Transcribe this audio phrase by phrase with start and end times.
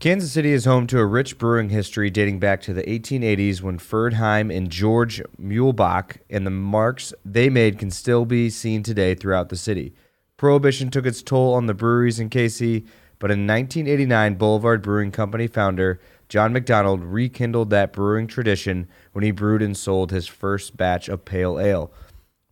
[0.00, 3.78] Kansas City is home to a rich brewing history dating back to the 1880s when
[3.78, 9.16] Ferd Heim and George Muehlebach and the marks they made can still be seen today
[9.16, 9.92] throughout the city.
[10.36, 12.86] Prohibition took its toll on the breweries in KC,
[13.18, 19.32] but in 1989, Boulevard Brewing Company founder John McDonald rekindled that brewing tradition when he
[19.32, 21.92] brewed and sold his first batch of pale ale.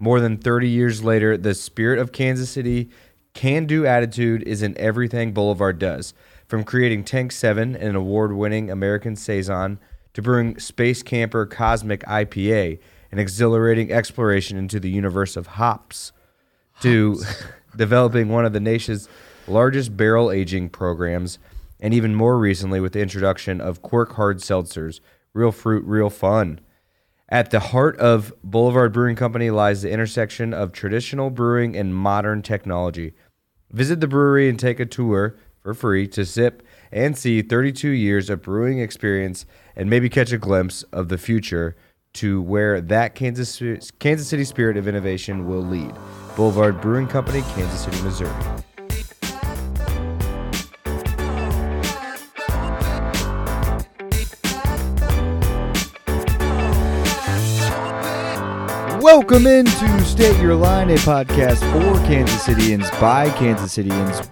[0.01, 2.91] More than 30 years later, the spirit of Kansas City
[3.35, 6.13] can do attitude is in everything Boulevard does.
[6.47, 9.81] From creating Tank 7, an award winning American Saison,
[10.15, 12.79] to brewing Space Camper Cosmic IPA,
[13.11, 16.13] an exhilarating exploration into the universe of hops,
[16.83, 17.21] to
[17.77, 19.09] developing one of the nation's
[19.49, 21.41] largest barrel aging programs,
[21.81, 25.01] and even more recently with the introduction of Quirk Hard Seltzers,
[25.35, 26.61] real fruit, real fun.
[27.29, 32.41] At the heart of Boulevard Brewing Company lies the intersection of traditional brewing and modern
[32.41, 33.15] technology.
[33.73, 38.31] Visit the brewery and take a tour for free to sip and see 32 years
[38.31, 41.75] of brewing experience and maybe catch a glimpse of the future
[42.13, 43.61] to where that Kansas
[43.99, 45.93] Kansas City spirit of innovation will lead.
[46.37, 48.31] Boulevard Brewing Company, Kansas City, Missouri.
[59.01, 64.29] Welcome into State Your Line, a podcast for Kansas Cityans by Kansas Cityans,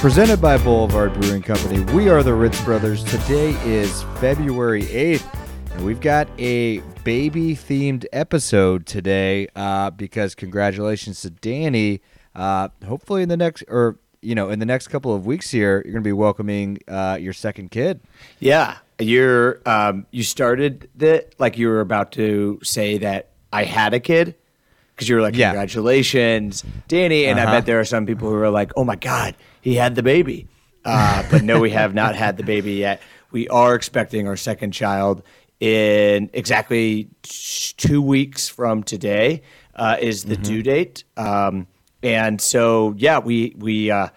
[0.00, 1.80] presented by Boulevard Brewing Company.
[1.92, 3.04] We are the Ritz Brothers.
[3.04, 5.26] Today is February 8th,
[5.74, 12.00] and we've got a baby themed episode today uh, because congratulations to Danny.
[12.34, 15.82] Uh, hopefully, in the next, or you know, in the next couple of weeks here,
[15.84, 18.00] you're going to be welcoming uh, your second kid.
[18.38, 23.92] Yeah, you're um, you started that like you were about to say that I had
[23.92, 24.34] a kid
[24.94, 25.50] because you were like, Yeah.
[25.50, 27.26] congratulations, Danny.
[27.26, 27.52] And I Uh-huh.
[27.56, 30.48] bet there are some people who are like, oh my God, he had the baby.
[30.84, 33.02] Uh, but no, we have not had the baby yet.
[33.30, 35.22] We are expecting our second child
[35.60, 39.42] in exactly t- two weeks from today
[39.74, 41.04] uh, is the due date.
[41.16, 41.66] Um,
[42.02, 44.08] and so, yeah, we, we, uh,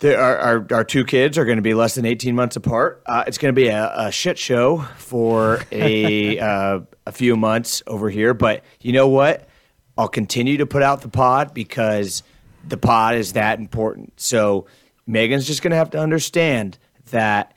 [0.00, 3.02] the, our, our, our two kids are going to be less than 18 months apart.
[3.06, 7.82] Uh, it's going to be a, a shit show for a, uh, a few months
[7.86, 8.34] over here.
[8.34, 9.48] But you know what?
[9.96, 12.24] I'll continue to put out the pod because
[12.66, 14.20] the pod is that important.
[14.20, 14.66] So
[15.06, 16.78] Megan's just going to have to understand
[17.10, 17.52] that,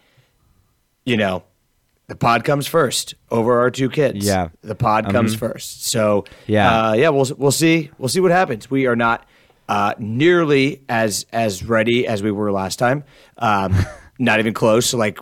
[1.06, 1.44] you know,
[2.08, 4.26] the pod comes first over our two kids.
[4.26, 4.50] Yeah.
[4.62, 5.86] the pod comes first.
[5.86, 6.90] So Yeah.
[6.90, 8.70] uh, yeah, we'll we'll see we'll see what happens.
[8.70, 9.26] We are not
[9.68, 13.04] uh, nearly as as ready as we were last time.
[13.40, 13.76] Um,
[14.20, 14.86] not even close.
[14.88, 15.18] So like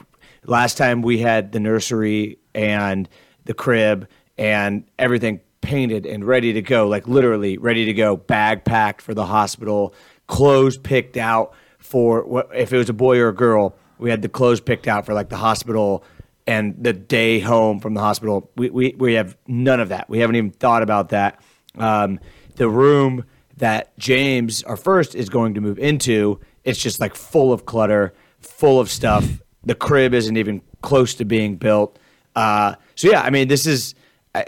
[0.46, 3.08] last time we had the nursery and
[3.46, 8.64] the crib and everything painted and ready to go, like literally ready to go, bag
[8.64, 9.96] packed for the hospital,
[10.28, 13.76] clothes picked out for what if it was a boy or a girl.
[13.98, 16.04] We had the clothes picked out for like the hospital
[16.46, 18.52] and the day home from the hospital.
[18.56, 20.10] We, we, we have none of that.
[20.10, 21.42] We haven't even thought about that.
[21.78, 22.20] Um,
[22.56, 23.26] the room
[23.58, 28.14] that James, our first, is going to move into, it's just like full of clutter,
[28.42, 29.42] full of stuff.
[29.64, 31.98] The crib isn't even close to being built.
[32.36, 33.96] Uh, so yeah, I mean, this is,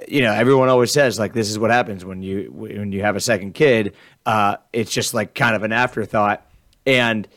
[0.07, 3.15] you know, everyone always says like this is what happens when you when you have
[3.15, 3.95] a second kid.
[4.25, 6.45] Uh, it's just like kind of an afterthought,
[6.85, 7.27] and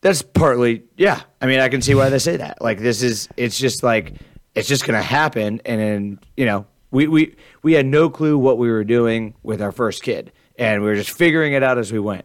[0.00, 2.62] that's partly yeah i mean i can see why they say that.
[2.62, 4.14] Like this is it's just like
[4.54, 5.60] it's just gonna happen.
[5.64, 9.60] And then you know we we we had no clue what we were doing with
[9.62, 10.32] our first kid.
[10.58, 12.24] And we were just figuring it out as we went.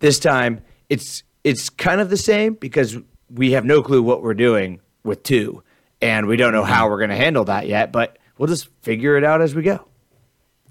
[0.00, 2.98] This time it's it's kind of the same because
[3.32, 5.62] we have no clue what we're doing with two.
[6.02, 7.92] And we don't know how we're gonna handle that yet.
[7.92, 9.86] But we'll just figure it out as we go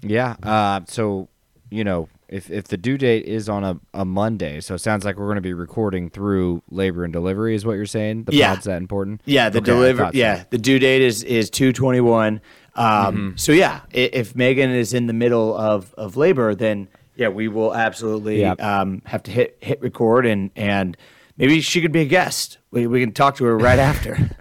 [0.02, 0.34] Yeah.
[0.42, 1.28] Uh, so,
[1.70, 5.04] you know, if, if the due date is on a, a Monday, so it sounds
[5.04, 8.24] like we're going to be recording through labor and delivery, is what you're saying?
[8.24, 8.54] The Yeah.
[8.54, 9.20] pod's that important?
[9.24, 10.04] Yeah, the Okay, deliver.
[10.06, 10.10] so.
[10.14, 12.40] Yeah, the due date is is two twenty one.
[12.76, 13.36] Um, Mm-hmm.
[13.36, 17.48] So yeah, i- if Megan is in the middle of, of labor, then yeah, we
[17.48, 18.52] will absolutely Yeah.
[18.52, 20.96] um, have to hit hit record and and
[21.36, 22.58] maybe she could be a guest.
[22.70, 24.30] We we can talk to her right after.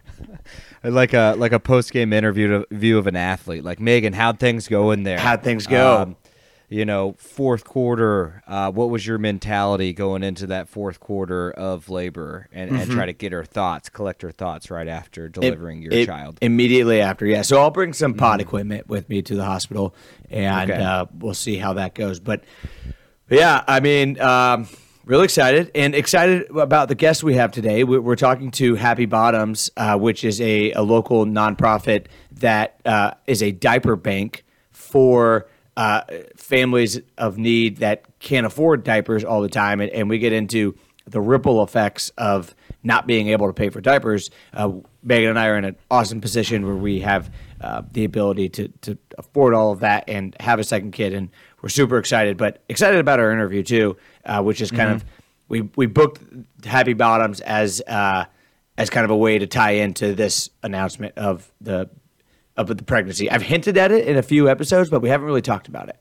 [0.83, 3.63] Like a like a post game interview to, view of an athlete.
[3.63, 5.17] Like Megan, how'd things go in there?
[5.19, 6.15] Um, How'd things go?
[6.71, 8.43] you know, fourth quarter.
[8.47, 13.07] Uh, what was your mentality going into that fourth quarter of labor, and, and try
[13.07, 16.37] to get her thoughts, collect her thoughts right after delivering your It- child.
[16.41, 17.25] immediately after.
[17.25, 19.95] Yeah, so I'll bring some pod equipment with me to the hospital,
[20.29, 20.79] and Okay.
[20.81, 22.19] uh, we'll see how that goes.
[22.19, 22.43] But
[23.31, 24.67] yeah, I mean, um,
[25.09, 27.83] really excited and excited about the guest we have today.
[27.83, 33.11] We- We're talking to Happy Bottoms, uh, which is a, a local nonprofit that uh,
[33.25, 35.47] is a diaper bank for.
[35.77, 36.01] Uh,
[36.35, 40.75] families of need that can't afford diapers all the time, and, and we get into
[41.07, 42.53] the ripple effects of
[42.83, 44.69] not being able to pay for diapers, uh,
[45.03, 48.67] Megan and I are in an awesome position where we have uh, the ability to
[48.81, 51.29] to afford all of that and have a second kid, and
[51.61, 52.37] we're super excited.
[52.37, 55.05] But excited about our interview too, uh, which is kind of
[55.47, 56.21] we we booked
[56.65, 58.25] Happy Bottoms as uh,
[58.77, 61.89] as kind of a way to tie into this announcement of the
[62.55, 63.29] of the pregnancy.
[63.29, 65.97] I've hinted at it in a few episodes, but we haven't really talked about it.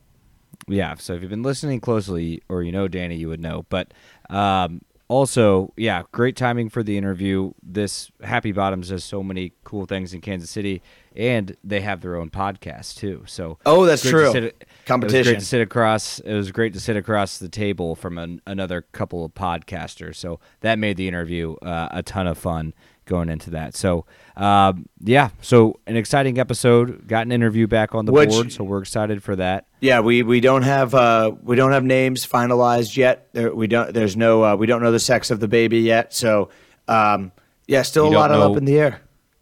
[0.67, 0.95] Yeah.
[0.99, 3.65] So if you've been listening closely, or you know Danny, you would know.
[3.69, 3.95] But
[4.29, 7.53] um, also, yeah, great timing for the interview.
[7.63, 10.83] This Happy Bottoms does so many cool things in Kansas City,
[11.19, 13.25] and they have their own podcast too.
[13.27, 14.31] So Oh, that's true.
[14.33, 15.33] sit- It was Competition.
[15.33, 16.21] great to sit across.
[16.21, 20.15] It was great to sit across the table from an, another couple of podcasters.
[20.17, 22.73] So that made the interview uh, a ton of fun
[23.05, 23.75] going into that.
[23.75, 24.05] So
[24.37, 27.07] um, yeah, so an exciting episode.
[27.09, 29.67] Got an interview back on the Which- board, so we're excited for that.
[29.81, 33.29] Yeah, we, we don't have uh, we don't have names finalized yet.
[33.33, 33.93] There, we don't.
[33.93, 34.45] There's no.
[34.45, 36.13] Uh, we don't know the sex of the baby yet.
[36.15, 36.51] So
[36.87, 37.33] um,
[37.67, 39.01] yeah, still You a lot know- up in the air.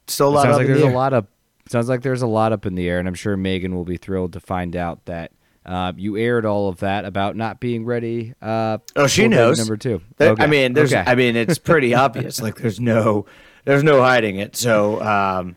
[0.09, 1.27] Still a lot sounds up like in there's the a lot of
[1.69, 3.97] sounds like there's a lot up in the air, and I'm sure Megan will be
[3.97, 5.33] thrilled to find out that
[5.65, 8.35] uh, you aired all of that about not being ready.
[8.41, 9.59] Uh, Oh, she knows.
[9.59, 10.01] Number two.
[10.21, 10.43] Okay.
[10.43, 10.93] I mean, there's.
[10.95, 11.03] Okay.
[11.11, 12.41] I mean, it's pretty obvious.
[12.41, 13.27] Like, there's no,
[13.65, 14.55] there's no hiding it.
[14.57, 15.57] So, um,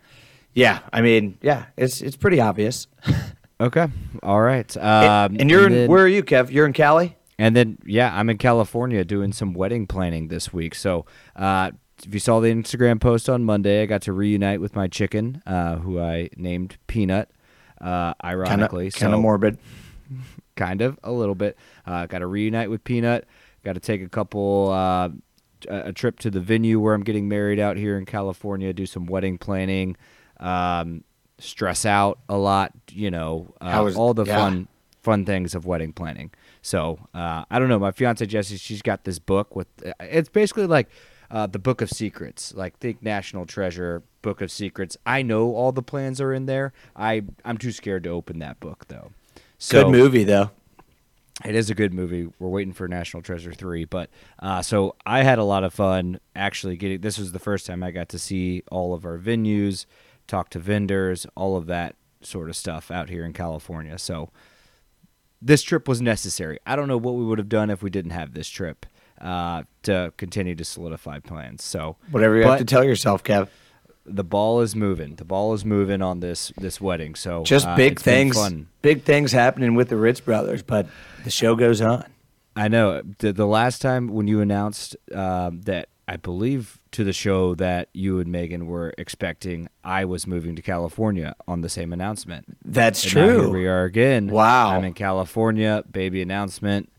[0.54, 0.80] yeah.
[0.92, 2.88] I mean, yeah, it's it's pretty obvious.
[3.62, 3.88] okay.
[4.24, 4.76] All right.
[4.78, 6.50] Um, and you're in, then- where are you, Kev?
[6.52, 7.16] You're in Cali.
[7.38, 10.76] And then, yeah, I'm in California doing some wedding planning this week.
[10.76, 11.06] So,
[11.38, 11.72] uh,
[12.06, 15.42] if you saw the Instagram post on Monday, I got to reunite with my chicken,
[15.46, 17.30] uh, who I named Peanut.
[17.81, 19.57] Uh, ironically, kind of So- morbid.
[20.56, 21.57] kind of a little bit.
[21.86, 23.25] Uh, got to reunite with Peanut.
[23.63, 25.10] Got to take a couple uh,
[25.69, 28.72] a a trip to the venue where I'm getting married out here in California.
[28.74, 29.96] Do some wedding planning.
[30.40, 31.04] Um,
[31.38, 32.72] stress out a lot.
[32.92, 34.38] You know, uh, was- all the yeah.
[34.38, 34.68] fun
[35.01, 36.31] fun things of wedding planning.
[36.62, 37.80] So uh, I don't know.
[37.80, 39.68] My fiance Jessie, she's got this book with.
[40.01, 40.90] It's basically like.
[41.31, 44.98] Uh, the Book of Secrets, like think National Treasure, Book of Secrets.
[45.06, 46.74] I know all the plans are in there.
[46.96, 49.12] I I'm too scared to open that book though.
[49.60, 50.52] So, Good movie though.
[51.46, 52.28] it is a good movie.
[52.40, 54.10] We're waiting for National Treasure three, but
[54.40, 57.02] uh, so I had a lot of fun actually getting.
[57.02, 59.86] This was the first time I got to see all of our venues,
[60.28, 63.98] talk to vendors, all of that sort of stuff out here in California.
[64.00, 64.30] So
[65.42, 66.60] this trip was necessary.
[66.66, 68.86] I don't know what we would have done if we didn't have this trip
[69.21, 71.63] uh, to continue to solidify plans.
[71.63, 73.48] So Whatever you but have to tell yourself, Kev.
[74.06, 75.16] the ball is moving.
[75.16, 77.16] The ball is moving on this this wedding.
[77.16, 78.36] So Just uh, big things.
[78.36, 78.68] Fun.
[78.81, 80.88] Big things happening with the Ritz brothers, but
[81.24, 82.06] the show goes on.
[82.56, 83.01] I know.
[83.19, 87.88] The, the last time when you announced um, that, I believe to the show that
[87.94, 92.57] you and Megan were expecting, I was moving to California on the same announcement.
[92.65, 93.39] That's And true.
[93.42, 94.27] here we are again.
[94.27, 94.72] Wow.
[94.72, 95.83] I'm in California.
[95.89, 96.89] Baby announcement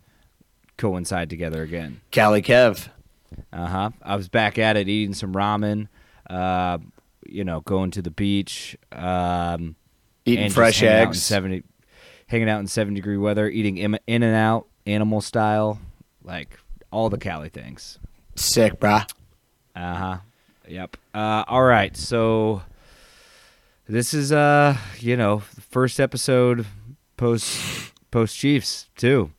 [0.80, 2.00] coincide together again.
[2.10, 2.88] Cali Kev.
[3.52, 3.90] Uh huh.
[4.02, 5.88] I was back at it eating some ramen.
[6.28, 6.78] Uh,
[7.26, 8.76] you know, going to the beach.
[8.90, 9.76] Um,
[10.24, 11.22] Eating fresh hanging out eggs.
[11.22, 11.62] seventy,
[12.26, 15.78] hanging out in seventy degree weather, eating in, in and out animal style,
[16.24, 16.58] like
[16.90, 17.98] all the Cali things.
[18.34, 19.08] Sick, brah.
[19.76, 20.18] Uh huh.
[20.68, 20.96] Yep.
[21.14, 21.96] Uh, all right.
[21.96, 22.62] So
[23.88, 25.40] this is uh, you know,
[25.70, 26.66] first episode
[27.16, 29.30] post post Chiefs too.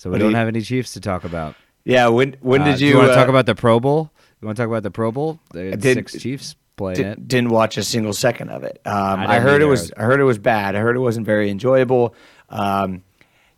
[0.00, 1.54] So we do don't you- have any Chiefs to talk about.
[1.84, 4.10] Yeah, when when Uh, did do you, want to uh, talk about the Pro Bowl?
[4.40, 5.38] You want to talk about the Pro Bowl?
[5.52, 7.28] The did- six Chiefs playing Di- it.
[7.28, 8.80] didn't watch a single second of it.
[8.86, 10.74] Um, I I, heard it was I heard it was bad.
[10.74, 12.14] I heard it wasn't very enjoyable.
[12.48, 13.02] Um,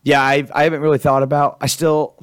[0.02, 1.58] yeah, I've, I haven't really thought about.
[1.60, 2.16] I still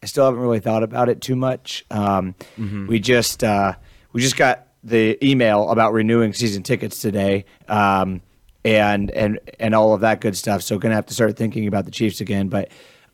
[0.00, 1.84] I still haven't really thought about it too much.
[1.90, 2.86] Um, Mm-hmm.
[2.86, 3.74] We just uh,
[4.12, 7.46] we just got the email about renewing season tickets today.
[7.68, 8.22] Um,
[8.64, 10.62] and and and all of that good stuff.
[10.62, 12.48] So gonna have to start thinking about the Chiefs again.
[12.48, 12.70] But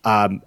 [0.07, 0.41] um,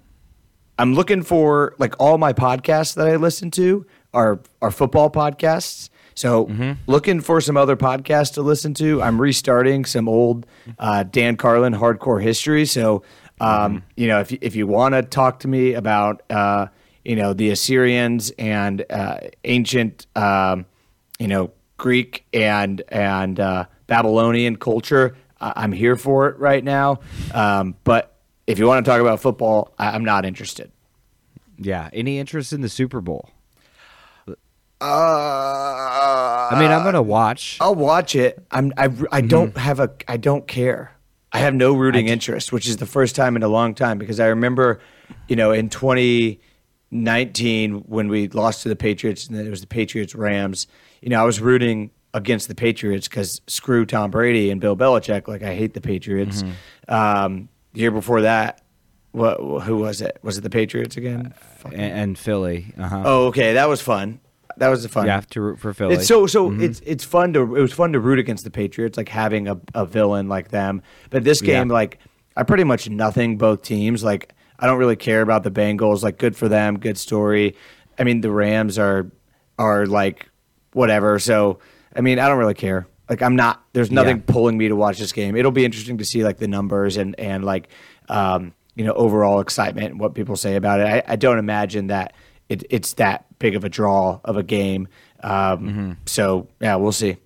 [0.78, 5.90] I'm looking for like all my podcasts that I listen to are are football podcasts.
[6.14, 6.46] So
[6.86, 9.00] looking for some other podcasts to listen to.
[9.02, 10.46] I'm restarting some old
[10.78, 12.64] uh, Dan Carlin hardcore history.
[12.66, 13.02] So
[13.40, 16.66] um, you know if you, if you want to talk to me about uh,
[17.04, 20.66] you know the Assyrians and uh, ancient um,
[21.18, 27.00] you know Greek and and uh, Babylonian culture, I- I'm here for it right now.
[27.32, 30.70] Um, but if you want to talk about football, I- I'm not interested.
[31.58, 31.88] Yeah.
[31.92, 33.30] Any interest in the Super Bowl?
[34.82, 37.58] Uh, I mean, I'm gonna watch.
[37.60, 38.42] I'll watch it.
[38.50, 40.92] I'm I, I don't have a I don't care.
[41.32, 44.18] I have no rooting interest, which is the first time in a long time because
[44.20, 44.80] I remember,
[45.28, 49.66] you know, in 2019 when we lost to the Patriots and then it was the
[49.66, 50.66] Patriots Rams.
[51.02, 55.28] You know, I was rooting against the Patriots because screw Tom Brady and Bill Belichick.
[55.28, 56.42] Like I hate the Patriots.
[56.88, 58.62] Um, the year before that,
[59.12, 60.18] what who was it?
[60.22, 61.34] Was it the Patriots again?
[61.64, 62.72] and, and Philly.
[62.78, 63.02] Uh huh.
[63.04, 64.20] Oh, okay, that was fun.
[64.56, 65.06] That was fun.
[65.06, 65.94] You have to root for Philly.
[65.94, 68.96] It's so so it's it's fun to it was fun to root against the Patriots,
[68.96, 70.82] like having a, a villain like them.
[71.10, 71.74] But this game, Yeah.
[71.74, 71.98] like
[72.36, 74.04] I pretty much nothing both teams.
[74.04, 76.02] Like I don't really care about the Bengals.
[76.02, 77.56] Like good for them, good story.
[77.98, 79.10] I mean the Rams are
[79.58, 80.28] are like
[80.72, 81.18] whatever.
[81.18, 81.58] So
[81.96, 82.86] I mean I don't really care.
[83.10, 83.62] Like I'm not.
[83.74, 84.22] There's nothing Yeah.
[84.32, 85.36] pulling me to watch this game.
[85.36, 87.68] It'll be interesting to see like the numbers and and like
[88.08, 90.86] um you know overall excitement and what people say about it.
[90.86, 92.14] I, I don't imagine that
[92.48, 94.88] it, it's that big of a draw of a game.
[95.22, 95.92] Um, Mm-hmm.
[96.06, 97.16] So yeah, we'll see.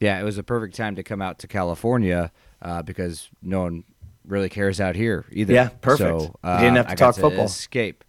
[0.00, 3.84] Yeah, it was a perfect time to come out to California uh, because no one
[4.26, 5.54] really cares out here either.
[5.54, 6.20] Yeah, perfect.
[6.20, 7.46] So You didn't have to I talk football.
[7.46, 8.04] Escape,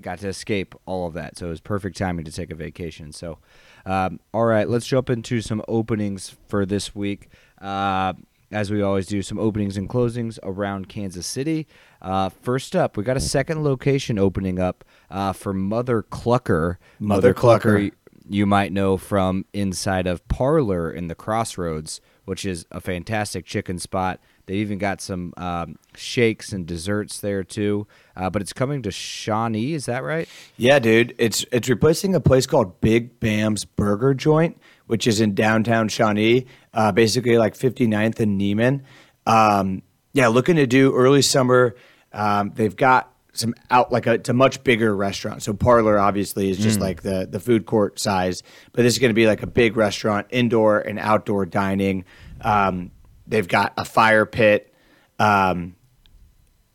[0.00, 1.38] got to escape all of that.
[1.38, 3.12] So it was perfect timing to take a vacation.
[3.12, 3.38] So,
[3.86, 7.28] um, all right, let's jump into some openings for this week.
[7.60, 8.14] Uh,
[8.52, 11.66] as we always do, some openings and closings around Kansas City.
[12.00, 16.76] Uh, first up, we got a second location opening up uh, for Mother Clucker.
[17.00, 17.90] Mother Clucker.
[18.28, 23.78] you might know from inside of Parlor in the Crossroads, which is a fantastic chicken
[23.78, 24.20] spot.
[24.46, 27.86] They even got some um, shakes and desserts there too.
[28.16, 30.28] Uh, but it's coming to Shawnee, is that right?
[30.56, 35.34] Yeah, dude, it's it's replacing a place called Big Bam's Burger Joint, which is in
[35.34, 38.82] downtown Shawnee, uh, basically like 59th and Nieman.
[39.26, 39.82] Um,
[40.12, 41.74] yeah, looking to do early summer.
[42.12, 45.42] Um, they've got some out like a, it's a much bigger restaurant.
[45.42, 49.10] So Parlor obviously is just like the the food court size, but this is going
[49.10, 52.04] to be like a big restaurant, indoor and outdoor dining.
[52.42, 52.90] Um,
[53.32, 54.72] they've got a fire pit.
[55.18, 55.76] Um,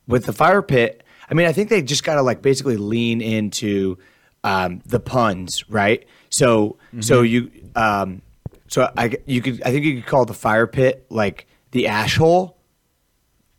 [0.07, 3.21] with the fire pit, I mean, I think they just got to like basically lean
[3.21, 3.97] into
[4.43, 6.05] um, the puns, right?
[6.29, 8.21] So, so you, um,
[8.67, 12.17] so I, you could, I think you could call the fire pit like the ash
[12.17, 12.57] hole.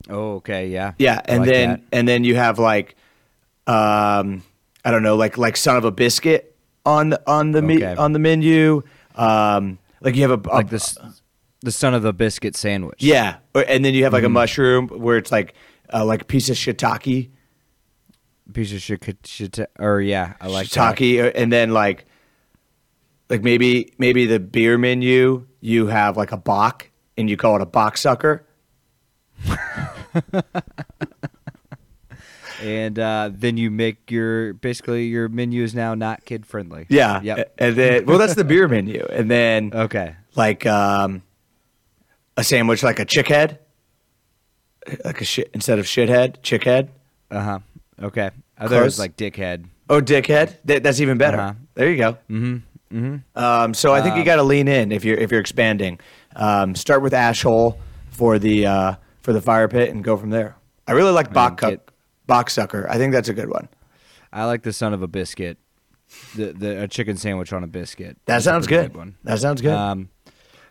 [0.09, 0.93] Oh, okay, yeah.
[0.99, 1.81] Yeah, and like then that.
[1.93, 2.97] and then you have like,
[3.67, 4.43] um,
[4.85, 8.13] I don't know, like like son of a biscuit on the on the me, on
[8.13, 8.83] the menu.
[9.15, 10.97] Um, like you have a, a like this,
[11.61, 13.03] the son of a biscuit sandwich.
[13.03, 14.27] yeah, or- and then you have like Mm-hmm.
[14.37, 15.55] a mushroom where it's like
[15.93, 17.31] uh, like a piece of shiitake.
[18.53, 20.97] piece of shit, shit, or yeah, I like that.
[20.97, 22.07] shiitake, uh, and then like,
[23.29, 27.63] like maybe maybe the beer menu you have like a Bach, and you call it
[27.63, 28.45] a Bach sucker.
[32.61, 36.87] And uh, then you make your basically your menu is now not kid friendly.
[36.89, 37.55] Yeah, Yep.
[37.59, 40.17] And then well, that's the beer menu, and then Okay.
[40.35, 41.23] like um,
[42.39, 43.59] a sandwich like a chick head,
[45.05, 46.91] like a shit instead of shithead, chick head.
[47.31, 47.59] Uh huh.
[48.03, 48.31] Okay.
[48.57, 48.99] I thought it was Close.
[48.99, 49.67] like dickhead.
[49.91, 50.57] Oh, dickhead.
[50.67, 51.39] Th- that's even better.
[51.39, 51.55] Uh-huh.
[51.75, 52.13] There you go.
[52.31, 52.57] Mm-hmm.
[52.97, 53.39] Mm-hmm.
[53.39, 56.01] Um, so I think you got to lean in if you're if you're expanding.
[56.35, 57.79] Um, start with ash hole
[58.11, 60.57] for the uh, for the fire pit and go from there.
[60.87, 61.89] I really like Bach get-
[62.49, 62.87] sucker.
[62.89, 63.69] I think that's a good one.
[64.33, 65.59] I like the son of a biscuit,
[66.35, 68.17] the the a chicken sandwich on a biscuit.
[68.25, 68.97] That That's a sounds pretty good.
[68.97, 69.17] one.
[69.25, 69.73] That sounds good.
[69.75, 70.09] Um,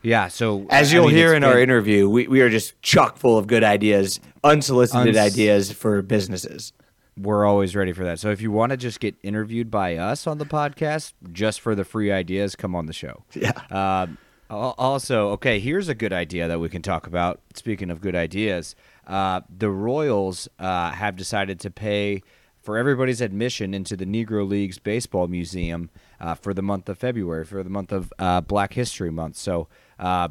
[0.02, 0.28] yeah.
[0.28, 3.48] So As you'll mean, hear in our interview, we, we are just chock full of
[3.48, 6.74] good ideas, unsolicited Uns- ideas for businesses.
[7.18, 8.20] we're always ready for that.
[8.20, 11.74] So if you want to just get interviewed by us on the podcast, just for
[11.76, 13.24] the free ideas, come on the show.
[13.34, 13.54] Yeah.
[13.72, 14.18] Um,
[14.50, 17.42] also, okay, here's a good idea that we can talk about.
[17.56, 18.76] Speaking of good ideas,
[19.06, 22.22] uh, the Royals uh, have decided to pay
[22.62, 25.90] for everybody's admission into the Negro Leagues Baseball Museum
[26.20, 29.38] uh, for the month of February, for the month of uh, Black History Month.
[29.38, 29.68] So.
[30.00, 30.30] Uh,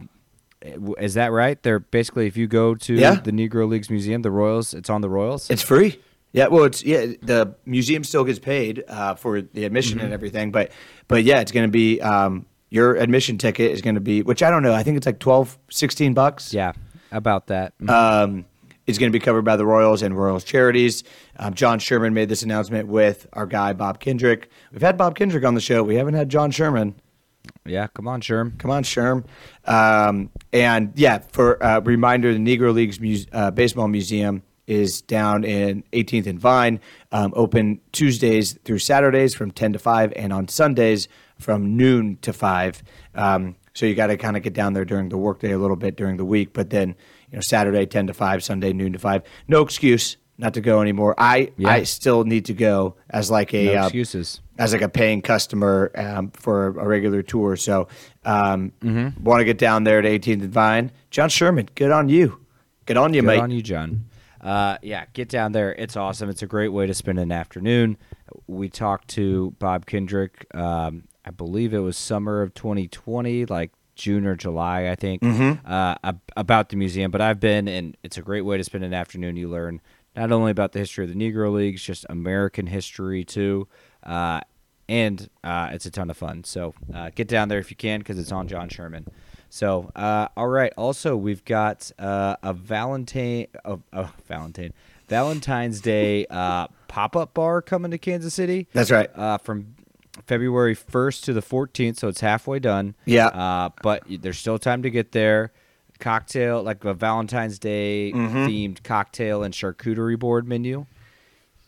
[0.99, 1.63] is that right?
[1.63, 3.15] They're basically, if you go to Yeah.
[3.17, 5.51] the Negro Leagues Museum, the Royals, it's on the Royals.
[5.51, 6.01] It's free.
[6.33, 7.07] Yeah, well, it's yeah.
[7.23, 10.05] The museum still gets paid uh, for the admission Mm-hmm.
[10.07, 10.71] and everything, but
[11.09, 14.43] but yeah, it's going to be um, your admission ticket is going to be, which
[14.43, 14.75] I don't know.
[14.75, 16.53] I think it's like 12, 16 bucks.
[16.53, 16.73] Yeah,
[17.11, 17.73] about that.
[17.89, 18.45] um,
[18.87, 21.05] is going to be covered by the Royals and Royals charities.
[21.39, 24.51] Um, John Sherman made this announcement with our guy Bob Kendrick.
[24.73, 25.83] We've had Bob Kendrick on the show.
[25.85, 26.97] We haven't had John Sherman.
[27.69, 28.59] Yeah, come on, Sherm.
[28.59, 29.25] Come on, Sherm.
[29.65, 35.45] Um, and yeah, for uh, reminder, the Negro Leagues Muse- uh, Baseball Museum is down
[35.45, 36.81] in 18th and Vine,
[37.13, 41.09] um, open Tuesdays through Saturdays from 10 to 5, and on Sundays
[41.39, 42.83] from noon to 5.
[43.15, 45.77] Um, so you got to kind of get down there during the workday a little
[45.77, 46.97] bit during the week, but then
[47.31, 49.23] you know Saturday 10 to 5, Sunday noon to 5.
[49.49, 51.15] No excuse not to go anymore.
[51.19, 51.71] I Yeah.
[51.71, 54.41] I still need to go as like a No uh, excuses.
[54.59, 57.57] As like a paying customer um, for a regular tour.
[57.57, 57.89] So
[58.25, 59.23] um, Mm-hmm.
[59.25, 60.93] want to get down there at 18th and Vine.
[61.11, 62.41] John Sherman, good on you.
[62.87, 63.41] Good on you, Good mate.
[63.41, 64.07] on you, John.
[64.41, 65.75] Uh, yeah, get down there.
[65.75, 66.29] It's awesome.
[66.31, 67.97] It's a great way to spend an afternoon.
[68.47, 70.47] We talked to Bob Kendrick.
[70.55, 75.67] Um, I believe it was summer of 2020, like June or July, I think, Mm-hmm.
[75.71, 77.11] uh, about the museum.
[77.11, 79.37] But I've been, and it's a great way to spend an afternoon.
[79.37, 79.81] You learn
[80.15, 83.67] not only about the history of the Negro Leagues, just American history too.
[84.07, 84.41] Uh,
[84.89, 86.45] and uh, it's a ton of fun.
[86.45, 89.07] So uh, get down there if you can because it's on John Sherman.
[89.51, 90.73] So uh, all right.
[90.77, 94.73] Also, we've got uh, a Valentine, oh, oh, Valentine,
[95.09, 98.69] Valentine's Day uh, pop up bar coming to Kansas City.
[98.73, 99.11] That's right.
[99.17, 99.75] Uh, from
[100.27, 102.95] February 1st to the 14th, so it's halfway done.
[103.05, 103.27] Yeah.
[103.27, 105.53] Uh, but there's still time to get there.
[105.99, 108.47] Cocktail, like a Valentine's Day Mm-hmm.
[108.47, 110.87] themed cocktail and charcuterie board menu.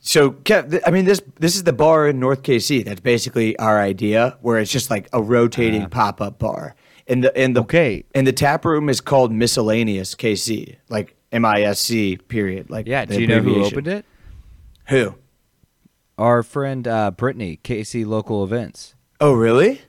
[0.00, 2.84] So, Kev, I mean, this this is the bar in North KC.
[2.84, 6.74] That's basically our idea, where it's just like a rotating pop up bar.
[7.06, 8.04] And the and the Okay.
[8.14, 12.70] and the tap room is called Miscellaneous KC, like M I S C period.
[12.70, 13.04] Like Yeah.
[13.06, 14.04] Do you know who opened it?
[14.88, 15.14] Who?
[16.16, 19.82] Our friend uh, Brittany, KC Local Events, Oh, really?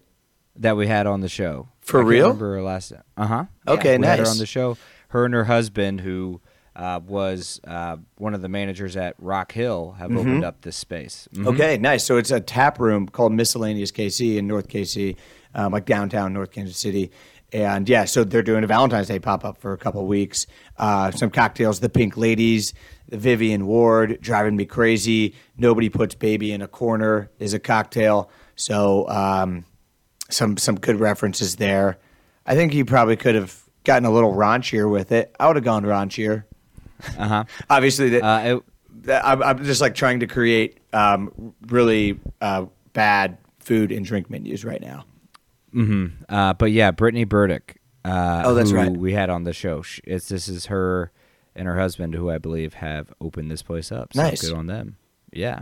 [0.55, 1.69] that we had on the show.
[1.81, 2.27] For I real?
[2.27, 2.91] Remember her last.
[3.17, 3.45] Uh huh.
[3.67, 4.77] Okay, we Had her on the show.
[5.09, 6.39] Her and her husband, who
[6.79, 10.17] uh, was uh, one of the managers at Rock Hill, have Mm-hmm.
[10.19, 11.27] opened up this space.
[11.35, 11.47] Mhm.
[11.53, 12.05] Okay, nice.
[12.05, 15.17] So it's a tap room called Miscellaneous KC in North KC,
[15.55, 17.11] um, like downtown North Kansas City.
[17.51, 20.45] And yeah, so they're doing a Valentine's Day pop up for a couple weeks.
[20.77, 22.73] Uh, some cocktails, the Pink Ladies,
[23.09, 25.33] the Vivian Ward, driving me crazy.
[25.57, 28.29] Nobody puts baby in a corner is a cocktail.
[28.55, 29.65] So um,
[30.29, 31.97] some some good references there.
[32.45, 35.35] I think you probably could have gotten a little raunchier with it.
[35.39, 36.43] I would have gone raunchier.
[37.17, 37.43] Uh huh.
[37.69, 38.59] Obviously, that Uh,
[39.07, 44.29] it, I'm, I'm just like trying to create um, really uh, bad food and drink
[44.29, 45.05] menus right now.
[46.27, 47.77] Uh, but yeah, Brittany Burdick.
[48.03, 48.91] Uh, Oh, that's who right.
[48.95, 49.81] We had on the show.
[49.81, 51.11] Sh- It's this is her
[51.55, 54.13] and her husband, who I believe have opened this place up.
[54.13, 54.41] So Nice.
[54.41, 54.97] good on them.
[55.31, 55.61] Yeah.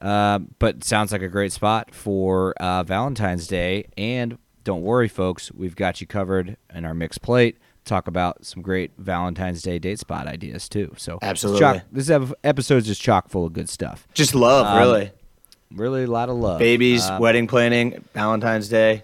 [0.00, 3.86] Uh, but sounds like a great spot for uh, Valentine's Day.
[3.96, 7.56] And don't worry, folks, we've got you covered in our mixed plate.
[7.86, 10.92] Talk about some great Valentine's Day date spot ideas too.
[10.98, 11.60] So Absolutely.
[11.60, 12.10] chock- this
[12.70, 14.06] is just chock full of good stuff.
[14.12, 15.10] Just love, Um, really.
[15.72, 16.58] Really, a lot of love.
[16.58, 19.02] Babies, Uh, wedding planning, Valentine's Day.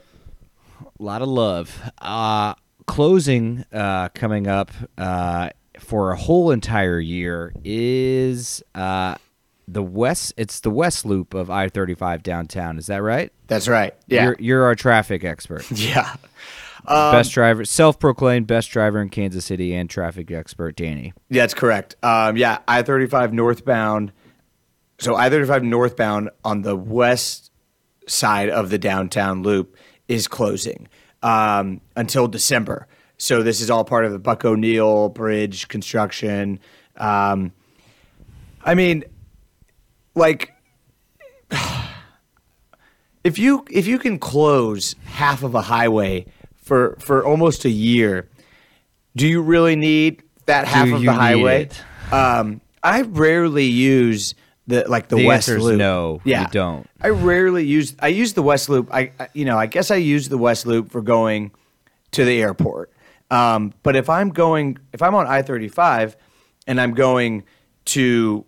[0.80, 1.80] A lot of love.
[2.00, 2.54] Uh,
[2.86, 9.14] closing uh, coming up uh, for a whole entire year is uh,
[9.66, 10.34] the west.
[10.36, 12.78] It's the west loop of I thirty five downtown.
[12.78, 13.32] Is that right?
[13.48, 13.94] That's right.
[14.06, 14.24] Yeah.
[14.24, 15.68] You're, you're our traffic expert.
[15.72, 16.14] yeah.
[16.86, 21.12] Um, best driver, self proclaimed best driver in Kansas City, and traffic expert Danny.
[21.30, 21.96] That's correct.
[22.02, 24.12] Um, yeah, I 35 northbound.
[24.98, 27.50] So I 35 northbound on the west
[28.06, 29.76] side of the downtown loop
[30.08, 30.88] is closing
[31.22, 32.86] um, until December.
[33.16, 36.58] So this is all part of the Buck O'Neill Bridge construction.
[36.96, 37.52] Um,
[38.64, 39.04] I mean,
[40.14, 40.52] like,
[43.24, 46.26] if you if you can close half of a highway
[46.62, 48.28] for for almost a year,
[49.14, 51.68] do you really need that half Do of you the highway?
[52.10, 54.34] Um, I rarely use
[54.66, 55.78] the like the, The west loop.
[55.78, 56.88] no, you yeah, don't.
[57.00, 57.94] I rarely use.
[58.00, 58.88] I use the west loop.
[58.92, 61.52] I, I you know I guess I use the west loop for going
[62.12, 62.92] to the airport.
[63.30, 66.16] Um, but if I'm going, if I'm on I thirty five,
[66.66, 67.44] and I'm going
[67.86, 68.44] to,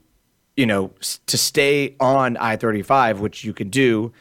[0.56, 0.92] you know,
[1.26, 4.12] to stay on I thirty five, which you can do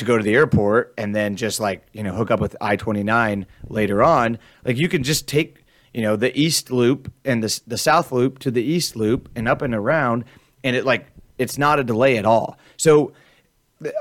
[0.00, 2.76] to go to the airport, and then just like you know hook up with I
[2.76, 4.38] twenty nine later on.
[4.64, 8.40] Like you can just take you know the east loop and the the south loop
[8.40, 10.24] to the east loop and up and around,
[10.64, 11.06] and it like
[11.38, 12.58] it's not a delay at all.
[12.76, 13.12] So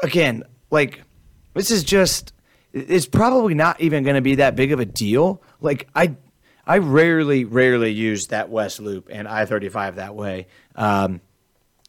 [0.04, 1.02] again, like
[1.54, 2.34] this is just
[2.74, 5.42] it's probably not even going to be that big of a deal.
[5.62, 6.16] Like I
[6.66, 10.48] I rarely rarely use that west loop and I-35 that way.
[10.76, 11.22] Um,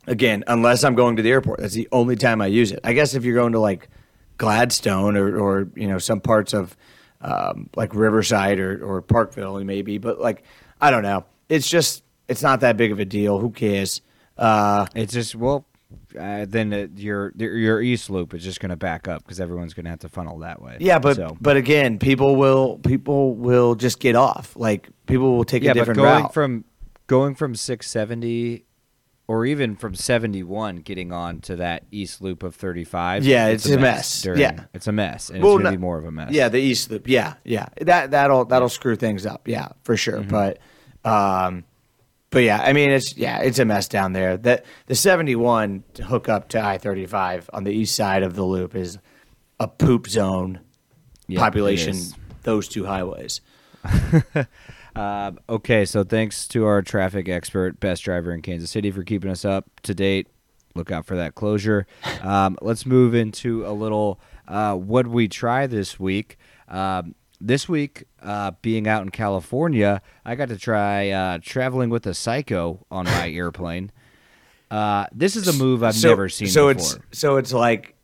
[0.06, 1.60] again, unless I'm going to the airport.
[1.60, 2.80] That's the only time I use it.
[2.84, 3.88] I guess if you're going to like
[4.40, 6.74] Gladstone or or you know some parts of
[7.20, 10.42] um, like Riverside or or Parkville maybe, but like
[10.80, 11.26] I don't know.
[11.50, 13.38] It's just it's not that big of a deal.
[13.38, 14.00] Who cares?
[14.38, 15.66] Uh, It's just well,
[16.18, 19.74] uh, then uh, your your east loop is just going to back up because everyone's
[19.74, 20.78] going to have to funnel that way.
[20.80, 24.56] Yeah, but So- but again, people will people will just get off.
[24.56, 26.32] Like people will take yeah, a but different going route.
[26.34, 26.64] from
[27.06, 28.64] going from 670
[29.30, 33.78] or even from 71 getting on to that east loop of 35 Yeah, it's a
[33.78, 34.22] mess.
[34.22, 34.64] during- Yeah.
[34.74, 36.58] it's a mess and Well, it's going to be more of a mess yeah, the
[36.58, 37.06] east loop.
[37.08, 37.68] Yeah, yeah.
[37.80, 39.46] That that'll that'll screw things up.
[39.46, 40.18] Yeah, for sure.
[40.18, 40.30] Mm-hmm.
[40.30, 40.58] But
[41.04, 41.62] um,
[42.30, 44.36] but yeah, I mean it's yeah, it's a mess down there.
[44.36, 48.24] That the seventy one to hook up to I thirty five on the east side
[48.24, 48.98] of the loop is
[49.60, 50.58] a poop zone
[51.28, 51.96] it population.
[52.42, 53.40] Those two highways.
[55.00, 59.30] Um, okay, so thanks to our traffic expert, best driver in Kansas City, for keeping
[59.30, 60.28] us up to date.
[60.74, 61.86] Look out for that closure.
[62.22, 66.36] Um, let's move into a little uh, what we try this week.
[66.68, 72.06] Um, this week, uh, being out in California, I got to try uh, traveling with
[72.06, 73.90] a psycho on my airplane.
[74.70, 76.96] Uh, this is a move I've so, never seen so before.
[77.08, 77.94] it's so it's like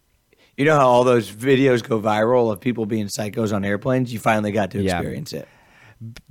[0.56, 4.10] You know how all those videos go viral of people being psychos on airplanes?
[4.14, 4.96] You finally got to Yeah.
[4.96, 5.46] experience it.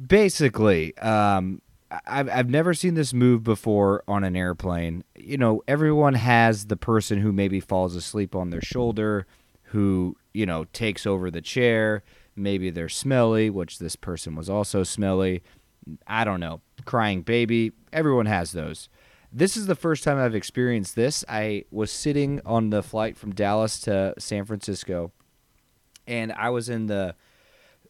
[0.08, 1.62] Basically um
[2.08, 5.04] I've, I've never seen this move before on an airplane.
[5.16, 9.28] You know everyone has the person who maybe falls asleep on their shoulder
[9.70, 12.04] who you know takes over the chair.
[12.36, 15.44] Maybe they're smelly which this person was also smelly.
[16.08, 16.62] I don't know.
[16.86, 17.72] Crying baby.
[17.94, 18.90] Everyone has those.
[19.32, 21.24] This is the first time i've experienced this.
[21.28, 25.12] I was sitting on the flight from dallas to san francisco
[26.08, 27.16] and i was in the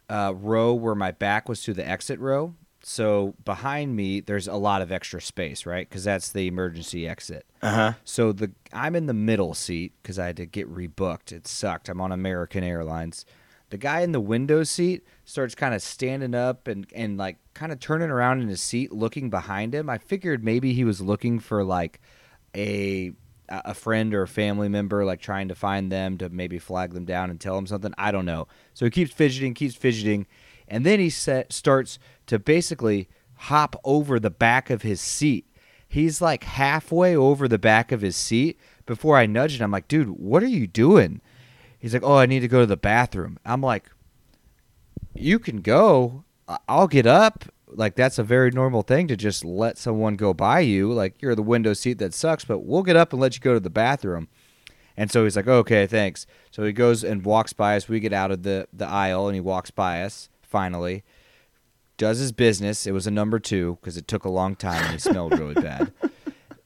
[0.09, 2.55] uh, row where my back was to the exit row.
[2.87, 5.89] So behind me, there's a lot of extra space, right?
[5.89, 7.45] Because that's the emergency exit.
[7.63, 7.93] Uh huh.
[8.03, 11.31] So the I'm in the middle seat because I had to get rebooked.
[11.31, 11.89] It sucked.
[11.89, 13.25] I'm on American Airlines.
[13.71, 17.71] The guy in the window seat starts kind of standing up and and like kind
[17.71, 19.89] of turning around in his seat, looking behind him.
[19.89, 21.99] I figured maybe he was looking for like
[22.55, 23.13] a
[23.49, 27.05] a friend or a family member, like trying to find them to maybe flag them
[27.05, 27.93] down and tell them something.
[27.97, 28.47] I don't know.
[28.73, 30.27] So he keeps fidgeting, keeps fidgeting,
[30.67, 35.45] and then he set, starts to basically hop over the back of his seat.
[35.87, 39.65] He's like halfway over the back of his seat before I nudged him.
[39.65, 41.21] I'm like, dude, what are you doing?
[41.77, 43.37] He's like, oh, I need to go to the bathroom.
[43.45, 43.89] I'm like,
[45.13, 46.23] you can go.
[46.67, 47.45] I'll get up.
[47.67, 50.91] Like that's a very normal thing to just let someone go by you.
[50.93, 53.53] Like you're the window seat that sucks, but we'll get up and let you go
[53.53, 54.27] to the bathroom.
[54.97, 56.25] And so he's like, okay, thanks.
[56.51, 57.89] So he goes and walks by us.
[57.89, 61.03] We get out of the, the aisle and he walks by us finally.
[61.97, 62.85] Does his business.
[62.85, 65.53] It was a number two because it took a long time and he smelled really
[65.61, 65.91] bad.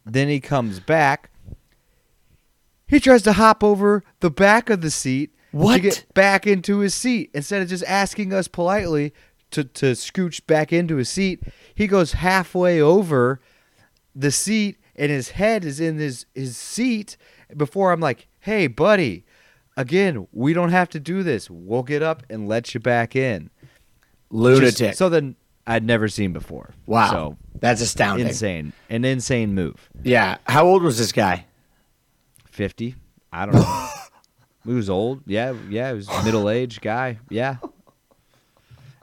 [0.05, 1.31] Then he comes back.
[2.87, 5.81] He tries to hop over the back of the seat to What?
[5.81, 9.13] get back into his seat instead of just asking us politely
[9.51, 11.41] to, to scooch back into his seat.
[11.73, 13.39] He goes halfway over
[14.15, 17.17] the seat and his head is in his, his seat
[17.55, 19.25] before I'm like, hey, buddy,
[19.77, 21.49] again, we don't have to do this.
[21.49, 23.49] We'll get up and let you back in.
[24.29, 24.97] Lunatic.
[24.97, 25.35] Just then
[25.65, 26.73] I'd never seen before.
[26.85, 27.11] wow.
[27.11, 28.27] So That's astounding.
[28.27, 28.73] insane.
[28.89, 29.89] An insane move.
[30.03, 30.37] Yeah.
[30.45, 31.45] How old was this guy?
[32.51, 32.95] 50.
[33.31, 33.87] I don't know.
[34.65, 35.21] he was old.
[35.25, 37.19] Yeah, yeah, he was a middle aged guy.
[37.29, 37.57] Yeah.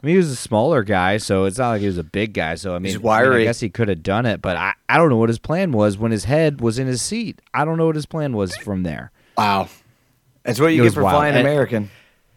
[0.07, 2.55] Mean, he was a smaller guy, so it's not like he was a big guy.
[2.55, 3.33] So I mean, He's I, mean.
[3.33, 5.73] I guess he could have done it, but I, I don't know what his plan
[5.73, 7.40] was when his head was in his seat.
[7.53, 9.11] I don't know what his plan was from there.
[9.37, 9.69] Wow.
[10.45, 11.14] That's what you It get for wild.
[11.16, 11.90] flying And- American.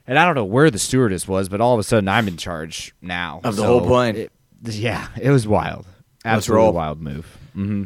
[0.07, 2.35] And I don't know where the stewardess was, but all of a sudden I'm in
[2.37, 4.15] charge now Of the So whole plane.
[4.15, 4.31] it-
[4.63, 5.85] yeah, it was wild.
[6.25, 7.37] Absolutely wild move.
[7.53, 7.83] hmm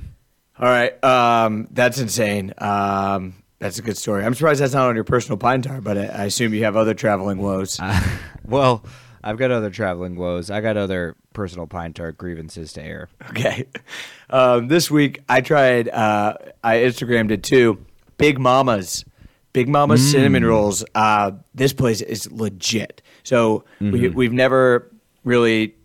[0.57, 1.03] All right.
[1.03, 2.53] Um, that's insane.
[2.59, 4.23] Um, that's a good story.
[4.23, 6.77] I'm surprised that's not on your personal pine tar, but I, I assume you have
[6.77, 7.77] other traveling woes.
[8.45, 8.83] Well,
[9.23, 10.51] I've got other traveling woes.
[10.51, 13.09] I got other personal pine tar grievances to air.
[13.29, 13.65] Okay.
[14.29, 15.89] Um, this week I tried.
[15.89, 17.83] Uh, I Instagrammed it too.
[18.17, 19.05] Big Mama's,
[19.53, 20.83] Big Mama's cinnamon rolls.
[20.95, 23.01] Uh, this place is legit.
[23.23, 24.91] So we, we've never
[25.23, 25.75] really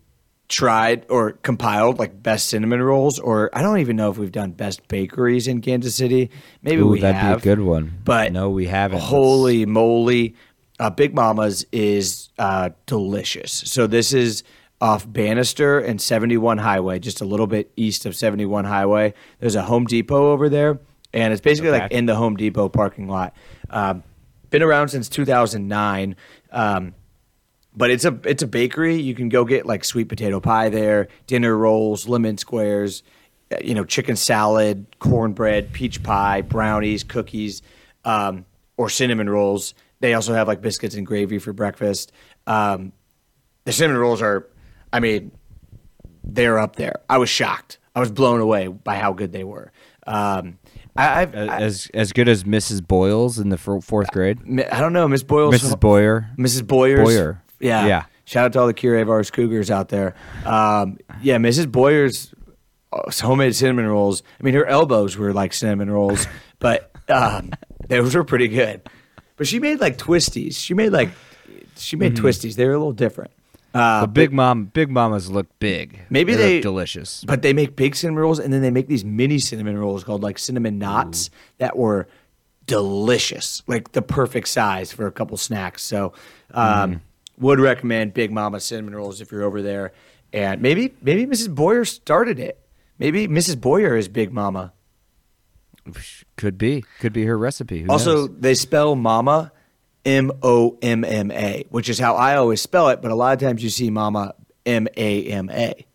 [0.47, 4.51] tried or compiled like best cinnamon rolls, or I don't even know if we've done
[4.51, 6.29] best bakeries in Kansas City.
[6.63, 7.43] Maybe Ooh, we that'd have.
[7.43, 7.99] be a good one.
[8.03, 8.99] But no, we haven't.
[8.99, 10.35] Holy moly.
[10.79, 13.51] Uh, Big Mama's is uh, delicious.
[13.51, 14.43] So this is
[14.81, 19.13] off Bannister and 71 Highway, just a little bit east of 71 Highway.
[19.39, 20.79] There's a Home Depot over there,
[21.13, 23.35] and it's basically like in the Home Depot parking lot.
[23.69, 24.03] Um,
[24.49, 26.15] been around since 2009.
[26.51, 26.95] Um,
[27.75, 28.95] but it's a it's a bakery.
[28.95, 33.03] You can go get like sweet potato pie there, dinner rolls, lemon squares,
[33.51, 37.61] uh, you know, chicken salad, cornbread, peach pie, brownies, cookies,
[38.05, 38.45] um,
[38.77, 39.73] or cinnamon rolls.
[39.99, 42.11] They also have like biscuits and gravy for breakfast.
[42.47, 42.93] Um,
[43.65, 44.47] the cinnamon rolls are,
[44.93, 45.31] I mean,
[46.23, 47.01] they're up there.
[47.09, 47.79] I was shocked.
[47.95, 49.71] I was blown away by how good they were.
[50.07, 50.57] Um,
[50.95, 52.85] I, I've, I, as as good as Mrs.
[52.85, 54.39] Boyles in the fourth grade.
[54.71, 55.79] I don't know, Miss Boyle's Mrs.
[55.79, 56.29] Boyer.
[56.37, 56.65] Mrs.
[56.65, 57.07] Boyers.
[57.07, 57.43] Boyer.
[57.59, 57.85] Yeah.
[57.85, 58.05] Yeah.
[58.25, 60.13] Shout out to all the Curie Vars Cougars out there.
[60.45, 61.71] Um, yeah, Mrs.
[61.71, 62.33] Boyer's
[62.93, 64.23] uh, homemade cinnamon rolls.
[64.39, 66.27] I mean, her elbows were like cinnamon rolls,
[66.59, 67.51] but um,
[67.87, 68.87] those were pretty good.
[69.39, 70.55] But she made like twisties.
[70.57, 71.09] She made like
[71.75, 72.25] she made Mm-hmm.
[72.27, 72.55] twisties.
[72.55, 73.31] They were a little different.
[73.73, 75.99] Uh, But Big Mom, Big Mamas look big.
[76.09, 77.23] Maybe they, they- look delicious.
[77.23, 80.21] but they make big cinnamon rolls, and then they make these mini cinnamon rolls called
[80.21, 82.07] like cinnamon knots that were
[82.65, 85.83] delicious, like the perfect size for a couple snacks.
[85.83, 86.13] So,
[86.53, 87.01] um,
[87.39, 89.93] would recommend Big Mama cinnamon rolls if you're over there.
[90.33, 91.53] And maybe maybe Mrs.
[91.53, 92.59] Boyer started it.
[92.99, 93.59] Maybe Mrs.
[93.59, 94.73] Boyer is Big Mama.
[96.37, 97.81] Could be, could be her recipe.
[97.81, 98.29] Who also, knows?
[98.39, 99.51] they spell Mama
[100.05, 103.01] M O M M A, which is how I always spell it.
[103.01, 105.85] But a lot of times you see Mama M A M A.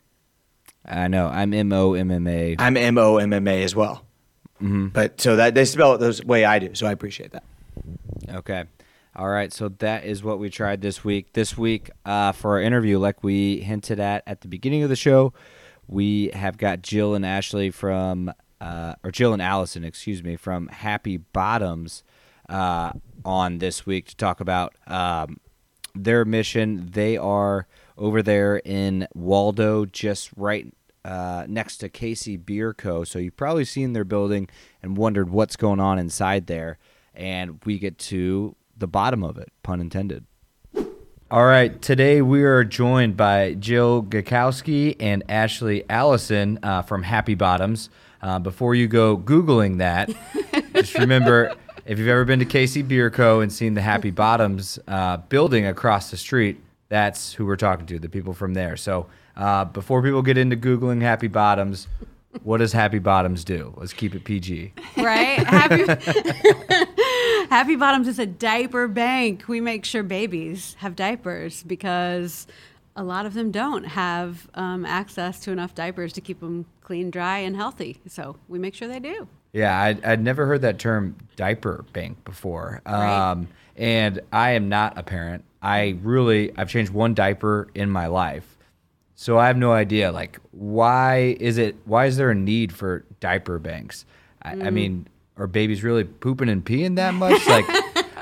[0.84, 1.28] I know.
[1.28, 2.56] I'm M O M M A.
[2.58, 4.04] I'm M O M M A as well.
[4.56, 4.88] Mm-hmm.
[4.88, 7.44] But so that they spell it the way I do, so I appreciate that.
[8.30, 8.64] Okay.
[9.16, 9.52] All right.
[9.52, 11.32] So that is what we tried this week.
[11.32, 14.96] This week, uh, for our interview, like we hinted at at the beginning of the
[14.96, 15.32] show,
[15.86, 18.32] we have got Jill and Ashley from,
[18.64, 22.02] uh, or Jill and Allison, excuse me, from Happy Bottoms
[22.48, 25.38] uh, on this week to talk about um,
[25.94, 26.88] their mission.
[26.92, 27.66] They are
[27.98, 30.72] over there in Waldo, just right
[31.04, 33.04] uh, next to KC Beer Co.
[33.04, 34.48] So you've probably seen their building
[34.82, 36.78] and wondered what's going on inside there.
[37.14, 40.24] And we get to the bottom of it, pun intended.
[41.30, 47.34] All right, today we are joined by Jill Gakowski and Ashley Allison uh, from Happy
[47.34, 47.90] Bottoms.
[48.24, 50.10] Uh, before you go Googling that,
[50.74, 53.40] just remember if you've ever been to KC Beer Co.
[53.40, 56.58] and seen the Happy Bottoms uh, building across the street,
[56.88, 58.78] that's who we're talking to, the people from there.
[58.78, 61.86] So uh, before people get into Googling Happy Bottoms,
[62.42, 63.74] what does Happy Bottoms do?
[63.76, 64.72] Let's keep it PG.
[64.96, 65.38] right?
[65.46, 65.84] Happy,
[67.50, 69.48] Happy Bottoms is a diaper bank.
[69.48, 72.46] We make sure babies have diapers because
[72.96, 77.10] a lot of them don't have um, access to enough diapers to keep them clean,
[77.10, 78.00] dry, and healthy.
[78.06, 79.26] So we make sure they do.
[79.52, 82.80] Yeah, I'd, I'd never heard that term diaper bank before.
[82.86, 83.30] Right.
[83.32, 85.44] Um, and I am not a parent.
[85.62, 88.56] I really, I've changed one diaper in my life.
[89.16, 93.04] So I have no idea, like, why is it, why is there a need for
[93.20, 94.04] diaper banks?
[94.42, 94.72] I, I Mm.
[94.72, 97.40] mean, are babies really pooping and peeing that much?
[97.48, 97.64] Like,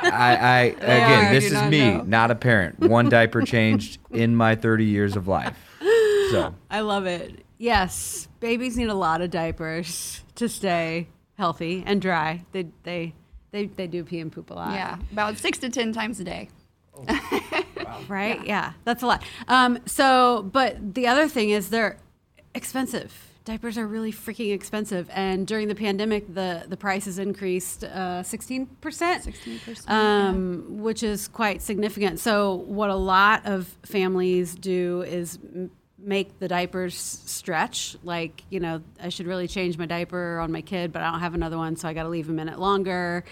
[0.04, 2.02] I, I again, are, this is not me, know.
[2.02, 2.80] not a parent.
[2.80, 5.56] One diaper changed in my 30 years of life.
[6.30, 7.44] So, I love it.
[7.62, 11.06] Yes, babies need a lot of diapers to stay
[11.38, 12.44] healthy and dry.
[12.50, 13.14] They they
[13.52, 14.72] they, they do pee and poop a lot.
[14.72, 16.48] Yeah, about six to ten times a day.
[18.08, 18.44] right?
[18.44, 18.72] Yeah.
[18.82, 19.22] that's a lot.
[19.46, 21.98] Um, so, but the other thing is they're
[22.52, 23.28] expensive.
[23.44, 28.66] Diapers are really freaking expensive, and during the pandemic, the the prices increased uh, sixteen
[28.80, 32.18] percent, 16%, um, which is quite significant.
[32.18, 35.70] So, what a lot of families do is m-
[36.02, 37.96] make the diapers stretch.
[38.02, 41.20] Like, you know, I should really change my diaper on my kid, but I don't
[41.20, 43.24] have another one, so I got to leave a minute longer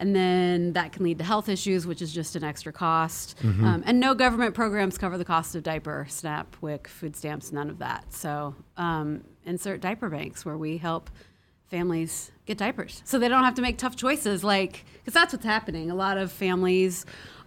[0.00, 3.36] and then that can lead to health issues, which is just an extra cost.
[3.44, 7.68] Um, and no government programs cover the cost of diaper, SNAP, WIC, food stamps, none
[7.68, 8.10] of that.
[8.12, 11.10] So um, insert diaper banks where we help
[11.68, 14.42] families get diapers, so they don't have to make tough choices.
[14.42, 15.90] Like, because that's what's happening.
[15.90, 17.04] A lot of families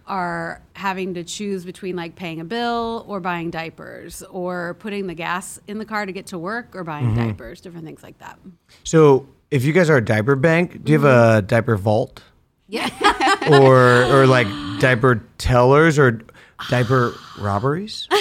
[0.08, 5.14] are having to choose between like paying a bill or buying diapers or putting the
[5.14, 8.38] gas in the car to get to work or buying diapers different things like that
[8.84, 11.48] So, if you guys are a diaper bank, do you have a Mm-hmm.
[11.48, 12.22] diaper vault?
[12.68, 12.90] yeah
[13.52, 14.48] or or like
[14.80, 16.22] diaper tellers or
[16.70, 18.08] diaper robberies?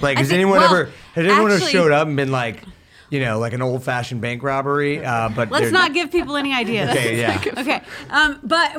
[0.00, 2.62] Like, has anyone well, ever has anyone ever showed up and been like,
[3.10, 5.04] you know, like an old fashioned bank robbery?
[5.04, 6.90] Uh, but Let's not give people any ideas.
[6.90, 7.40] Okay, yeah.
[7.58, 7.82] okay.
[8.08, 8.72] Um, but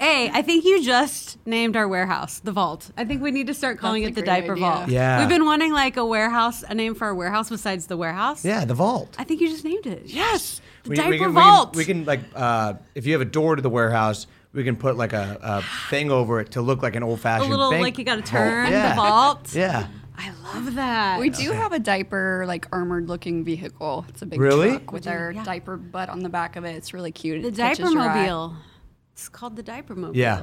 [0.00, 2.90] A, I think you just named our warehouse the Vault.
[2.96, 4.64] I think we need to start calling That's it the Diaper idea.
[4.66, 4.88] Vault.
[4.88, 5.20] Yeah.
[5.20, 8.44] We've been wanting like a warehouse, a name for our warehouse besides the warehouse.
[8.44, 9.14] Yeah, the vault.
[9.18, 10.02] I think you just named it.
[10.06, 10.60] Yes.
[10.84, 11.76] The We- Diaper we can, Vault.
[11.76, 14.64] We can, we can like uh, if you have a door to the warehouse, we
[14.64, 17.42] can put like a, a thing over it to look like an old fashioned.
[17.42, 18.30] a fashioned little bank like you got to vault.
[18.30, 18.88] turn Yeah.
[18.90, 19.54] the vault.
[19.54, 19.86] Yeah.
[20.18, 21.20] I love that.
[21.20, 24.06] We do have a diaper like armored looking vehicle.
[24.08, 24.70] It's a big Really?
[24.70, 25.44] truck with our Yeah.
[25.44, 26.74] diaper butt on the back of it.
[26.74, 27.42] It's really cute.
[27.42, 28.26] the It catches Diaper your eye.
[28.26, 28.56] Mobile.
[29.16, 30.14] It's called the Diaper Mobile.
[30.14, 30.42] Yeah.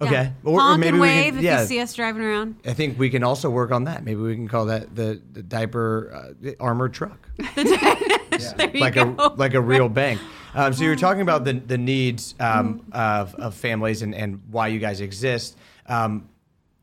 [0.00, 0.10] Okay.
[0.10, 0.30] Yeah.
[0.42, 1.60] Or- or maybe we wave can- if yeah.
[1.60, 2.56] you see us driving around.
[2.64, 4.04] I think we can also work on that.
[4.04, 7.28] Maybe we can call that the, the diaper uh, the armored truck.
[8.36, 9.14] You like go.
[9.18, 10.20] a like a real bank.
[10.54, 14.68] Um, so you're talking about the the needs um, of, of families and, and why
[14.68, 15.54] you guys exist.
[15.86, 16.30] Um,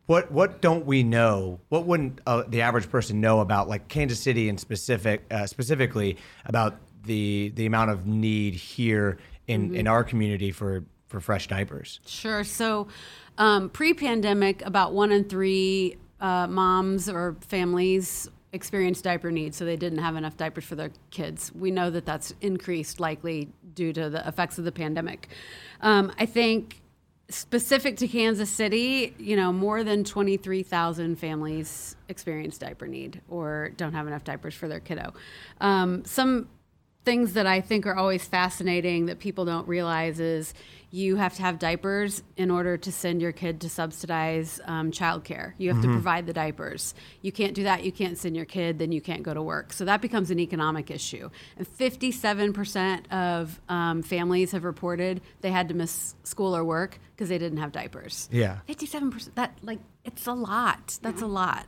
[0.05, 1.59] what what don't we know?
[1.69, 6.17] What wouldn't uh, the average person know about like Kansas City and specific uh, specifically
[6.45, 9.17] about the the amount of need here
[9.47, 11.99] in, in our community for for fresh diapers?
[12.07, 12.43] Sure.
[12.43, 12.87] So,
[13.37, 19.75] um, pre-pandemic, about one in three uh, moms or families experienced diaper needs, so they
[19.75, 21.51] didn't have enough diapers for their kids.
[21.53, 25.27] We know that that's increased likely due to the effects of the pandemic.
[25.81, 26.81] Um, I think
[27.29, 33.93] specific to Kansas City, you know, more than 23,000 families experience diaper need or don't
[33.93, 35.13] have enough diapers for their kiddo.
[35.61, 36.49] Um, some
[37.05, 40.53] things that I think are always fascinating that people don't realize is
[40.93, 45.53] you have to have diapers in order to send your kid to subsidize um, childcare.
[45.57, 46.93] You have to provide the diapers.
[47.23, 47.83] You can't do that.
[47.83, 49.73] You can't send your kid, then you can't go to work.
[49.73, 51.31] So that becomes an economic issue.
[51.57, 57.27] And 57% of um, families have reported they had to miss school or work because
[57.27, 58.29] they didn't have diapers.
[58.31, 58.59] Yeah.
[58.69, 59.33] 57%.
[59.33, 60.99] That, like, it's a lot.
[61.01, 61.65] That's a lot.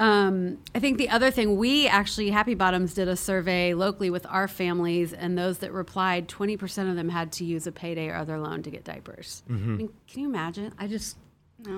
[0.00, 4.24] Um, I think the other thing we actually Happy Bottoms did a survey locally with
[4.30, 8.08] our families, and those that replied, twenty percent of them had to use a payday
[8.08, 9.42] or other loan to get diapers.
[9.48, 10.72] I mean, can you imagine?
[10.78, 11.18] I just,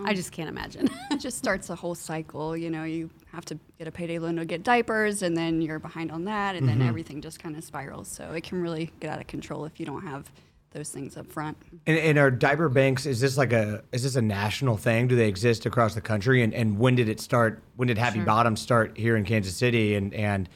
[0.04, 0.88] I just can't imagine.
[1.10, 2.56] It just starts a whole cycle.
[2.56, 5.80] You know, you have to get a payday loan to get diapers, and then you're
[5.80, 8.06] behind on that, and then everything just kind of spirals.
[8.08, 10.30] So it can really get out of control if you don't have
[10.72, 11.56] those things up front.
[11.86, 13.06] And, and are diaper banks?
[13.06, 15.08] Is this like a is this a national thing?
[15.08, 16.42] Do they exist across the country?
[16.42, 17.62] And and when did it start?
[17.76, 19.94] When did Happy Bottom start here in Kansas City?
[19.94, 20.48] And and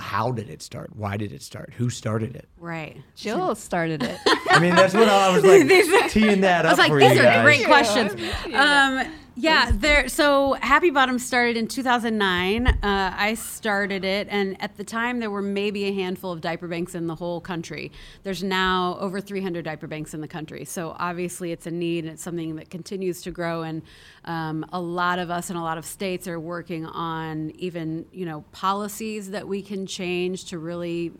[0.00, 0.94] how did it start?
[0.96, 1.74] Why did it start?
[1.76, 2.48] Who started it?
[2.58, 2.96] right.
[3.14, 4.18] Jill started it.
[4.50, 5.68] I mean, that's what I was like
[6.10, 7.44] teeing that I up was like, for these are guys.
[7.44, 8.12] great questions.
[8.54, 10.08] Um, yeah, there.
[10.08, 12.66] So Happy Bottom started in 2009.
[12.66, 16.66] Uh, I started it, and at the time there were maybe a handful of diaper
[16.66, 17.92] banks in the whole country.
[18.24, 20.64] There's now over 300 diaper banks in the country.
[20.64, 23.62] So obviously it's a need, and it's something that continues to grow.
[23.62, 23.82] And
[24.24, 28.26] um, a lot of us in a lot of states are working on even you
[28.26, 31.12] know policies that we can change to really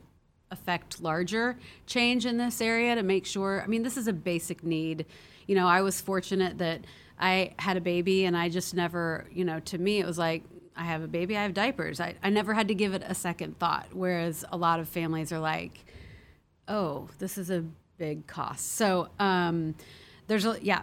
[0.51, 3.63] affect larger change in this area to make sure.
[3.63, 5.07] I mean, this is a basic need.
[5.47, 6.81] You know, I was fortunate that
[7.19, 10.45] I had a baby and I just never, you know, to me, it was like,
[10.77, 11.99] I have a baby, I have diapers.
[12.01, 13.89] I, I never had to give it a second thought.
[13.93, 15.85] Whereas a lot of families are like,
[16.69, 17.65] oh, this is a
[17.97, 18.75] big cost.
[18.77, 19.75] So um,
[20.29, 20.83] there's a, yeah,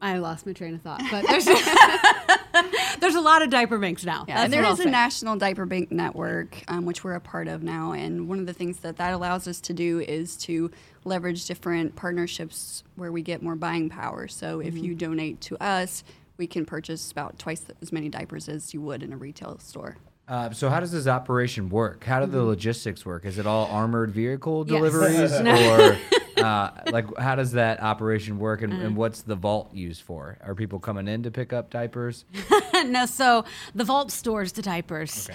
[0.00, 1.44] I lost my train of thought, but there's,
[3.00, 4.24] there's a lot of diaper banks now.
[4.26, 7.92] Yeah, there is a national diaper bank network, um, which we're a part of now.
[7.92, 10.70] And one of the things that that allows us to do is to
[11.04, 14.26] leverage different partnerships where we get more buying power.
[14.28, 14.84] So if Mm-hmm.
[14.84, 16.02] you donate to us,
[16.36, 19.96] we can purchase about twice as many diapers as you would in a retail store.
[20.26, 22.02] Uh, so how does this operation work?
[22.04, 23.26] How do the logistics work?
[23.26, 24.82] Is it all armored vehicle Mm-hmm.
[24.84, 25.30] Yes.
[25.38, 28.62] deliveries, or uh, like how does that operation work?
[28.62, 30.38] And, and what's the vault used for?
[30.42, 32.24] Are people coming in to pick up diapers?
[32.86, 35.28] no, so the vault stores the diapers.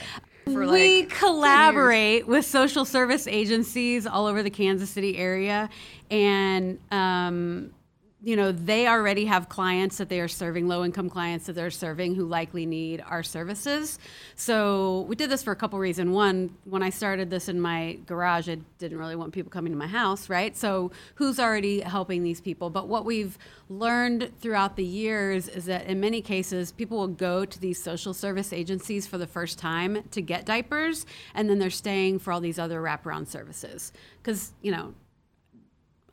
[0.54, 5.70] For we like 10 collaborate with social service agencies all over the Kansas City area,
[6.10, 7.72] and um,
[8.22, 11.72] you know they already have clients that they are serving, low income clients that they're
[11.72, 13.98] serving who likely need our services.
[14.36, 16.12] So we did this for a couple reasons.
[16.12, 19.78] One, when I started this in my garage, I didn't really want people coming to
[19.78, 20.56] my house, right?
[20.58, 22.70] So who's already helping these people?
[22.70, 23.38] But what we've
[23.70, 28.14] learned throughout the years is that in many cases, people will go to these social
[28.14, 32.42] service agencies for the first time to get diapers, and then they're staying for all
[32.42, 33.94] these other wraparound services.
[34.22, 34.94] Because, you know,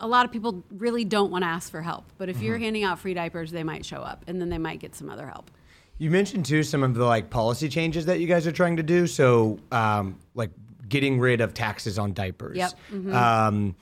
[0.00, 2.04] a lot of people really don't want to ask for help.
[2.18, 4.80] But if you're handing out free diapers, they might show up and then they might
[4.80, 5.50] get some other help.
[5.98, 8.82] You mentioned too some of the like policy changes that you guys are trying to
[8.82, 9.06] do.
[9.06, 10.50] So, um, like
[10.88, 12.56] getting rid of taxes on diapers.
[12.58, 12.70] Yep.
[12.92, 13.14] Mm-hmm.
[13.14, 13.76] Um,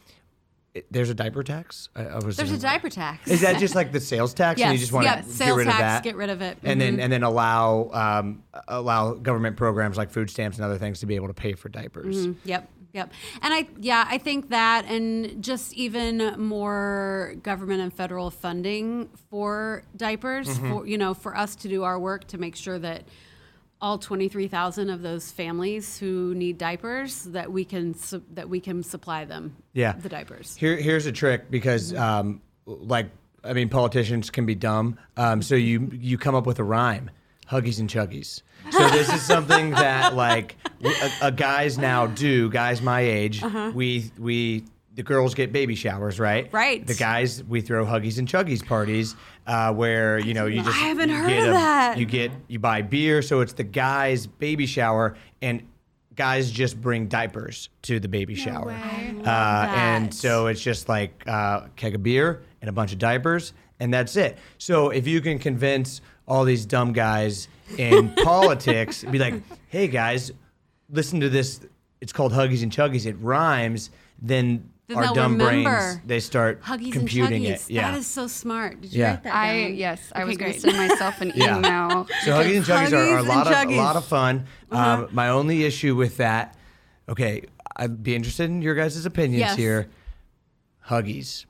[0.91, 1.89] there's a diaper tax.
[1.95, 2.37] I, I was.
[2.37, 3.31] There's a diaper tax.
[3.31, 5.59] Is that just like the sales tax, and you just want yeah, to get sales
[5.59, 6.03] rid of tax, that?
[6.03, 6.59] get rid of it.
[6.65, 6.97] and Mm-hmm.
[6.97, 11.07] then and then allow um, allow government programs like food stamps and other things to
[11.07, 12.27] be able to pay for diapers.
[12.45, 13.13] Yep, yep.
[13.43, 19.83] And I, yeah, I think that, and just even more government and federal funding for
[19.97, 23.03] diapers, for you know, for us to do our work to make sure that
[23.81, 28.49] all twenty three thousand of those families who need diapers that we can su- that
[28.49, 29.57] we can supply them.
[29.75, 29.93] Yeah.
[29.93, 30.57] the diapers.
[30.57, 33.11] Here, here's a trick because, um, like,
[33.43, 34.97] I mean, politicians can be dumb.
[35.19, 37.11] Um, so you you come up with a rhyme,
[37.51, 38.43] huggies and chuggies.
[38.71, 42.49] So this is something that like a, a guys now do.
[42.51, 43.43] Guys my age,
[43.75, 46.49] we we the girls get baby showers, right?
[46.53, 46.87] Right.
[46.87, 50.87] The guys we throw huggies and chuggies parties uh, where you know you just I
[50.87, 51.99] haven't you heard get of a- that.
[51.99, 55.63] You get you buy beer, so it's the guys' baby shower and.
[56.17, 59.29] Guys just bring diapers to the baby shower, uh,
[59.75, 63.53] and so it's just like uh, a keg of beer and a bunch of diapers,
[63.81, 64.39] and that's it.
[64.59, 69.35] So if you can convince all these dumb guys in politics, be like,
[69.69, 70.31] "Hey guys,
[70.91, 71.61] listen to this.
[72.01, 73.07] It's called Huggies and Chuggies.
[73.07, 73.91] It rhymes."
[74.23, 77.69] Then, Then our they'll dumb brains they start Huggies computing and it.
[77.69, 77.91] Yeah.
[77.91, 78.81] That is so smart.
[78.81, 79.11] Did you Yeah.
[79.11, 79.75] write that I down?
[79.75, 81.59] yes, I Okay, was going to send myself an Yeah.
[81.59, 82.07] email.
[82.25, 84.47] So Huggies and Chuggies are, are a lot and of a lot of fun.
[84.71, 85.05] Uh-huh.
[85.05, 86.57] Um, my only issue with that,
[87.09, 87.43] okay,
[87.77, 89.57] I'd be interested in your guys' opinions Yes.
[89.57, 89.89] here.
[90.89, 91.45] Huggies,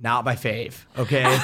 [0.00, 0.74] not my fave.
[0.98, 1.22] Okay,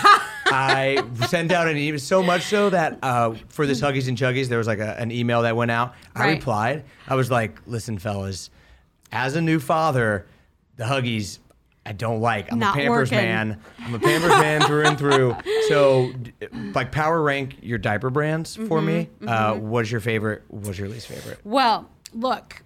[0.46, 4.48] I sent out an email so much so that uh, for this Huggies and Chuggies,
[4.48, 5.94] there was like a, an email that went out.
[6.14, 6.30] I Right.
[6.38, 6.84] replied.
[7.08, 8.50] I was like, "Listen, fellas,
[9.12, 10.26] as a new father,
[10.76, 11.38] the Huggies."
[11.88, 12.50] I don't like.
[12.50, 13.24] I'm Not a Pampers working.
[13.28, 13.60] man.
[13.78, 15.36] I'm a Pampers man through and through.
[15.68, 16.32] So, d-
[16.74, 19.08] like, power rank your diaper brands for me.
[19.20, 20.42] Mm-hmm, Uh, what's your favorite?
[20.48, 21.38] What's your least favorite?
[21.44, 22.60] Well, look,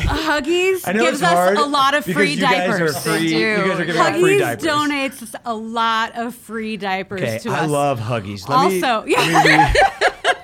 [0.00, 2.96] Huggies gives us a lot of because free you guys diapers.
[2.96, 3.30] are free.
[3.32, 4.64] They You guys are giving out free Huggies diapers.
[4.64, 7.62] donates a lot of free diapers Okay, to I us.
[7.62, 8.48] I love Huggies.
[8.48, 9.18] Let me- Also, yeah.
[9.20, 9.76] let me read-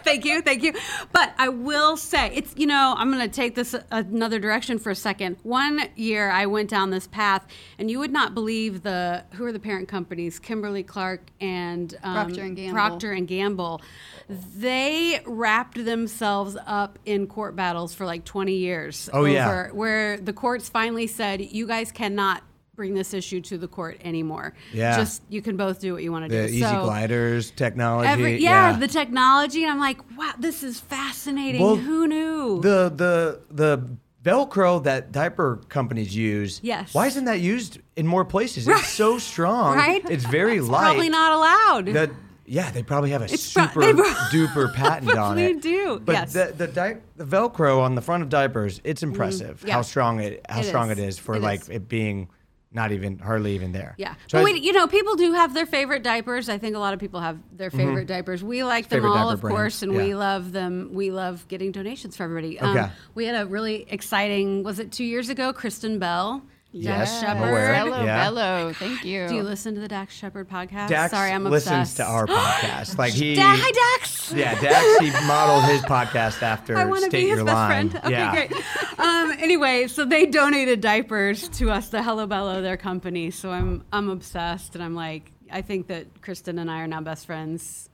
[0.07, 0.73] Thank thank you, thank you.
[1.13, 4.91] But I will say, it's you know, I'm going to take this another direction for
[4.91, 5.37] a second.
[5.43, 7.45] One year, I went down this path,
[7.77, 12.15] and you would not believe the who are the parent companies, Kimberly Clark and um,
[12.15, 12.73] Procter and Gamble.
[12.73, 13.81] Procter and Gamble.
[14.29, 19.09] They wrapped themselves up in court battles for like 20 years.
[19.13, 19.46] Oh, yeah.
[19.49, 22.43] Over- Where the courts finally said, you guys cannot
[22.75, 24.53] bring this issue to the court anymore.
[24.73, 24.97] Yeah.
[24.99, 26.53] Just you can both do what you want to The do.
[26.53, 28.09] easy So- gliders technology.
[28.09, 31.63] Every, yeah, the technology, and I'm like, wow, this is fascinating.
[31.63, 32.61] Well, Who knew?
[32.61, 33.89] the the the
[34.23, 36.59] Velcro that diaper companies use.
[36.63, 36.93] Yes.
[36.93, 38.67] Why isn't that used in more places?
[38.67, 39.77] It's so strong.
[39.87, 40.03] right?
[40.11, 40.83] It's very It's light.
[40.83, 41.87] Probably not allowed.
[41.95, 42.11] That
[42.47, 43.93] yeah, they probably have a It's super pro-
[44.31, 45.55] duper patent on it.
[45.55, 46.33] They do, But yes.
[46.33, 49.75] the the, di- the Velcro on the front of diapers, it's impressive yeah.
[49.75, 50.99] how strong it how It strong is.
[50.99, 51.69] it is for It like is.
[51.71, 52.29] it being
[52.73, 53.95] not even hardly even there.
[53.97, 56.51] yeah, So but we, you know, people do have their favorite diapers.
[56.51, 58.45] I think a lot of people have their favorite diapers.
[58.45, 59.07] We like them Mm-hmm.
[59.09, 60.91] Favorite all, of course, and we love them.
[60.93, 62.61] We love getting donations for everybody.
[62.61, 62.89] Okay.
[63.15, 64.63] we had a really exciting.
[64.63, 65.55] Was it two years ago?
[65.55, 66.43] Kristen Bell,
[66.73, 67.75] Yes, Dax Shepard.
[67.77, 68.25] Hello, Yeah.
[68.25, 68.73] hello.
[68.75, 69.29] Thank you.
[69.29, 70.89] Do you listen to the Dax Shepard podcast?
[70.89, 71.97] Dax Sorry, I'm listens obsessed.
[71.99, 72.99] to our podcast.
[72.99, 74.33] Like he Da- hi, Dax.
[74.35, 77.55] Yeah, Dax he modeled his podcast after I want to State be his Your best
[77.55, 77.89] Line.
[77.91, 78.05] friend.
[78.05, 78.31] Okay, yeah.
[78.33, 78.53] great.
[78.99, 83.31] Um, anyway, so they donated diapers to us, the Hello Bello, their company.
[83.31, 87.01] So I'm I'm obsessed, and I'm like, I think that Kristen and I are now
[87.01, 87.89] best friends,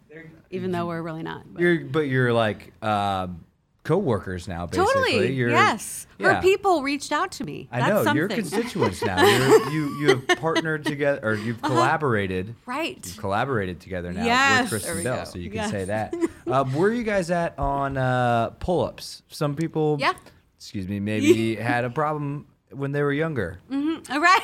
[0.51, 1.43] even though we're really not.
[1.53, 3.45] but- You're, but you're like um,
[3.85, 4.93] co-workers now, basically.
[4.95, 6.07] totally, You're, yes.
[6.19, 6.35] Yeah.
[6.35, 7.69] Her people reached out to me.
[7.73, 8.17] I That's know something.
[8.17, 9.21] you're constituents now.
[9.27, 12.55] You're, you you have partnered together, or you've collaborated.
[12.67, 13.01] right.
[13.05, 14.71] You've collaborated together now Yes.
[14.71, 15.25] with Kristen Bell, go.
[15.25, 15.71] so you can Yes.
[15.71, 16.15] say that.
[16.45, 19.23] Uh, where are you guys at on uh, pull-ups?
[19.29, 20.13] Some people, Yeah.
[20.59, 24.43] excuse me, maybe had a problem when they were younger All right.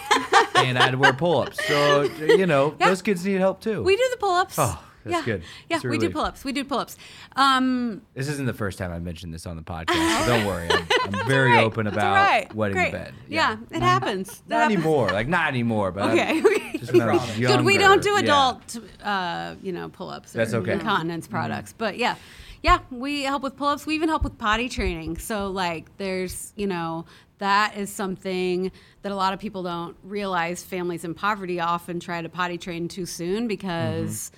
[0.57, 1.63] and I had to wear pull-ups.
[1.67, 2.89] So you know Yeah.
[2.89, 3.83] those kids need help too.
[3.83, 4.55] we do the pull-ups.
[4.59, 5.25] Oh, that's yeah.
[5.25, 5.43] good.
[5.69, 6.45] Yeah, It's we do pull-ups.
[6.45, 6.97] We do pull-ups.
[7.37, 10.69] Um, This isn't the first time I mentioned this on the podcast, so don't worry.
[10.71, 11.65] I'm, I'm very right.
[11.65, 12.55] open about right.
[12.55, 12.93] wetting Great.
[12.93, 13.15] the bed.
[13.29, 14.43] Yeah, it happens.
[14.49, 14.79] That Not happens.
[14.85, 15.09] anymore.
[15.11, 15.93] Like not anymore.
[15.93, 16.43] But Okay.
[16.79, 17.61] Just when I was Good.
[17.65, 18.27] We don't do younger.
[18.27, 18.33] Yeah.
[18.33, 20.35] adult, uh, you know, pull-ups.
[20.35, 20.73] Or That's okay.
[20.73, 22.17] Incontinence products, but yeah,
[22.63, 23.87] yeah, we help with pull-ups.
[23.87, 25.19] We even help with potty training.
[25.19, 27.05] So like, there's, you know,
[27.39, 28.73] that is something
[29.03, 30.65] that a lot of people don't realize.
[30.65, 34.31] Families in poverty often try to potty train too soon because.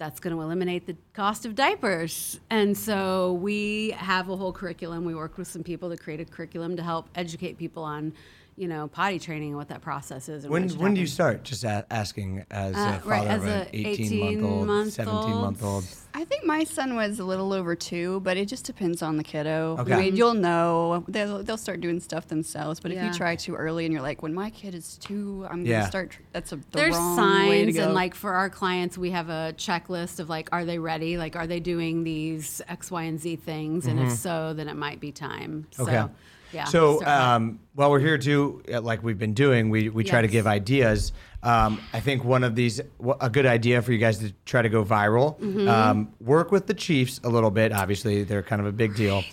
[0.00, 2.40] That's going to eliminate the cost of diapers.
[2.48, 5.04] And so we have a whole curriculum.
[5.04, 8.14] We worked with some people to create a curriculum to help educate people on,
[8.60, 10.44] you know, potty training and what that process is.
[10.44, 11.44] And When what when do you start?
[11.44, 14.62] Just a- asking as Uh, a father right, as of an a 18 month old,
[14.68, 15.84] 18-month 17 month old.
[16.12, 19.24] I think my son was a little over two, but it just depends on the
[19.24, 19.76] kiddo.
[19.78, 19.94] Okay.
[19.94, 22.80] I mean, you'll know they'll they'll start doing stuff themselves.
[22.80, 25.64] But if you try too early and you're like, when my kid is two, I'm
[25.64, 25.78] Yeah.
[25.78, 26.10] gonna start.
[26.10, 27.84] tr- That's a the There's wrong way to signs, go.
[27.84, 31.16] and like for our clients, we have a checklist of like, are they ready?
[31.16, 33.86] Like, are they doing these X, Y, and Z things?
[33.86, 35.66] And if so, then it might be time.
[35.70, 35.94] So, Mm-hmm.
[35.96, 36.12] Okay.
[36.52, 36.64] Yeah.
[36.64, 40.28] So um, while we're here too, uh, like we've been doing, we, we try to
[40.28, 41.12] give ideas.
[41.42, 42.80] Um, I think one of these,
[43.20, 45.38] a good idea for you guys to try to go viral.
[45.40, 45.68] Mm-hmm.
[45.68, 47.72] Um, work with the Chiefs a little bit.
[47.72, 49.24] Obviously, they're kind of a big deal.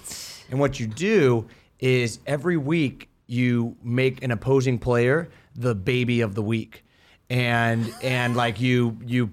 [0.50, 1.48] And what you do
[1.80, 6.86] is every week you make an opposing player the baby of the week,
[7.30, 9.32] and and like you you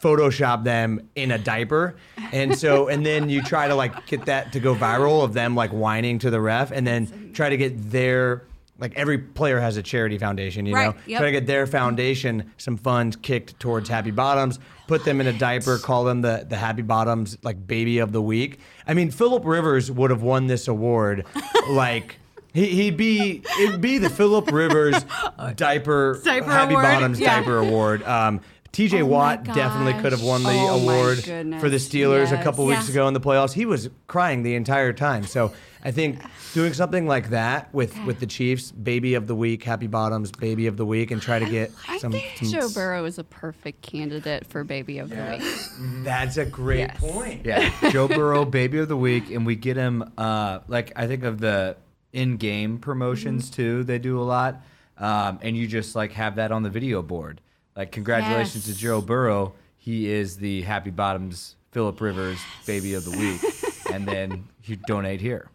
[0.00, 1.96] Photoshop them in a diaper,
[2.32, 5.54] and so and then you try to like get that to go viral of them
[5.54, 8.42] like whining to the ref, and then try to get their
[8.78, 11.20] like every player has a charity foundation, you Right, know, yep.
[11.20, 15.32] try to get their foundation some funds kicked towards Happy Bottoms, put them in a
[15.32, 18.60] diaper, call them the the Happy Bottoms like baby of the week.
[18.86, 21.24] I mean, Philip Rivers would have won this award,
[21.70, 22.18] like.
[22.52, 24.94] He, he'd be it'd be the Philip Rivers
[25.56, 26.84] diaper, Diaper Happy award?
[26.84, 27.38] Bottoms Yeah.
[27.40, 28.02] diaper award.
[28.04, 28.40] Um,
[28.76, 30.50] TJ Oh Watt definitely could have won the.
[30.50, 32.78] Oh award for the goodness, Steelers a couple yes.
[32.80, 32.92] weeks Yeah.
[33.02, 33.52] ago in the playoffs.
[33.54, 35.24] He was crying the entire time.
[35.24, 35.52] So
[35.82, 36.20] I think
[36.52, 40.66] doing something like that with with the Chiefs, baby of the week, Happy Bottoms, baby
[40.66, 42.12] of the week, and try to get I some.
[42.12, 46.04] think some- Joe Burrow is a perfect candidate for baby of the week.
[46.04, 46.98] That's a great Yes.
[47.00, 47.46] point.
[47.46, 50.12] Yeah, Joe Burrow, baby of the week, and we get him.
[50.18, 51.76] Uh, like I think of the
[52.12, 53.84] in-game promotions too.
[53.84, 54.62] They do a lot,
[54.98, 57.40] um, and you just like have that on the video board.
[57.76, 58.76] Like congratulations Yes.
[58.76, 59.52] to Joe Burrow.
[59.78, 65.20] He is the Happy Bottoms Philip Rivers baby of the week, and then you donate
[65.20, 65.48] here.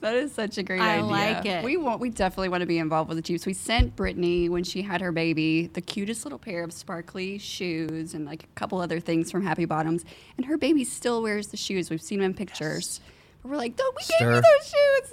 [0.00, 1.04] That is such a great I idea.
[1.04, 1.62] like it.
[1.64, 2.00] We want.
[2.00, 3.44] We definitely want to be involved with the Chiefs.
[3.46, 8.14] We sent Brittany when she had her baby the cutest little pair of sparkly shoes
[8.14, 10.04] and like a couple other things from Happy Bottoms,
[10.38, 11.90] and her baby still wears the shoes.
[11.90, 13.00] We've seen them in pictures.
[13.42, 14.34] But we're like, don't we gave Stir.
[14.36, 14.66] you those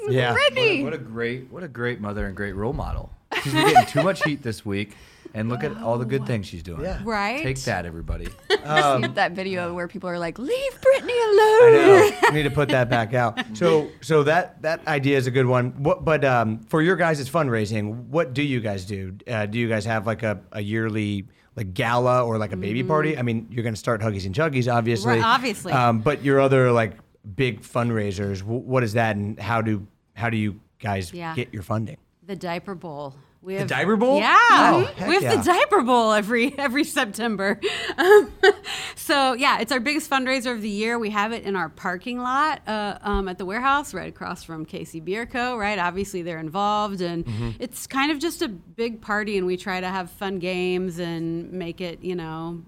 [0.08, 0.32] shoes, Yeah.
[0.32, 0.84] What a, Brittany.
[0.84, 3.10] what a great, what a great mother and great role model.
[3.44, 4.96] She's been getting too much heat this week,
[5.38, 6.82] And look at all the good things she's doing.
[6.82, 7.00] Yeah.
[7.04, 7.44] Right?
[7.44, 8.28] Take that, everybody.
[8.68, 12.18] Um, See that video where people are like, "Leave Britney I alone." know.
[12.32, 13.40] We need to put that back out.
[13.56, 15.72] So, so that that idea is a good one.
[15.84, 19.16] What, but um, for your guys' it's fundraising, what do you guys do?
[19.26, 22.84] Uh, do you guys have like a, a yearly like gala or like a baby
[22.84, 23.18] party?
[23.18, 25.14] I mean, you're going to start Huggies and Chuggies, obviously.
[25.14, 25.72] Right, obviously.
[25.72, 26.94] Um, but your other like
[27.36, 31.34] big fundraisers, wh- what is that, and how do how do you guys Yeah.
[31.36, 31.98] get your funding?
[32.26, 33.16] The diaper bowl.
[33.48, 34.20] We have diaper bowl?
[34.20, 35.36] Yeah, Oh, we have yeah.
[35.38, 37.60] the diaper bowl every every September.
[37.98, 38.30] Um,
[38.96, 41.00] so yeah, it's our biggest fundraiser of the year.
[41.00, 44.66] We have it in our parking lot uh, um, at the warehouse, right across from
[44.66, 45.56] KC Beer Co.
[45.58, 47.52] Right, obviously they're involved, and Mm-hmm.
[47.60, 51.52] it's kind of just a big party, and we try to have fun games and
[51.54, 52.62] make it, you know,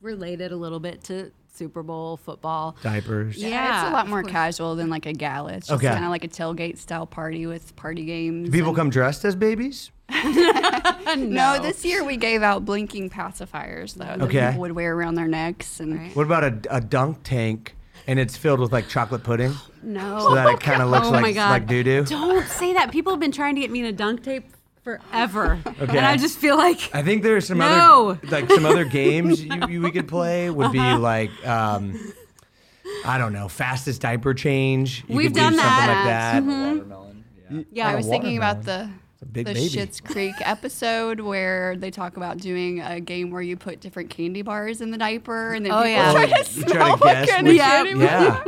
[0.00, 2.76] related a little bit to Super Bowl football.
[2.82, 3.36] Diapers.
[3.36, 5.54] Yeah, it's a lot more casual than like a gala.
[5.54, 5.92] It's just Okay.
[5.92, 8.48] kind of like a tailgate style party with party games.
[8.48, 9.90] Do people come dressed as babies?
[11.16, 14.46] No, this year we gave out blinking pacifiers though that Okay.
[14.48, 16.16] people would wear around their necks and Right.
[16.16, 17.76] What about a, a dunk tank
[18.06, 19.54] and it's filled with like chocolate pudding?
[19.86, 22.04] No, So that it kind of looks oh like like doo doo.
[22.04, 22.90] Don't say that.
[22.90, 24.46] People have been trying to get me in a dunk tape
[24.82, 25.98] forever, Okay.
[25.98, 28.12] and I just feel like I think there's some No.
[28.12, 32.14] other like some other games you, you, we could play would be like um,
[33.04, 35.04] I don't know fastest diaper change.
[35.06, 35.96] You We've could do done something that.
[35.96, 36.44] like that.
[36.44, 37.24] Watermelon.
[37.50, 37.62] Yeah.
[37.70, 38.92] Yeah, I Oh, was thinking about the a
[39.32, 39.68] big the baby.
[39.68, 44.42] Schitt's Creek episode where they talk about doing a game where you put different candy
[44.42, 46.12] bars in the diaper and then Oh, people yeah.
[46.12, 48.02] try Oh, to smell try to what guess kind which- of candy bar.
[48.04, 48.44] Yeah,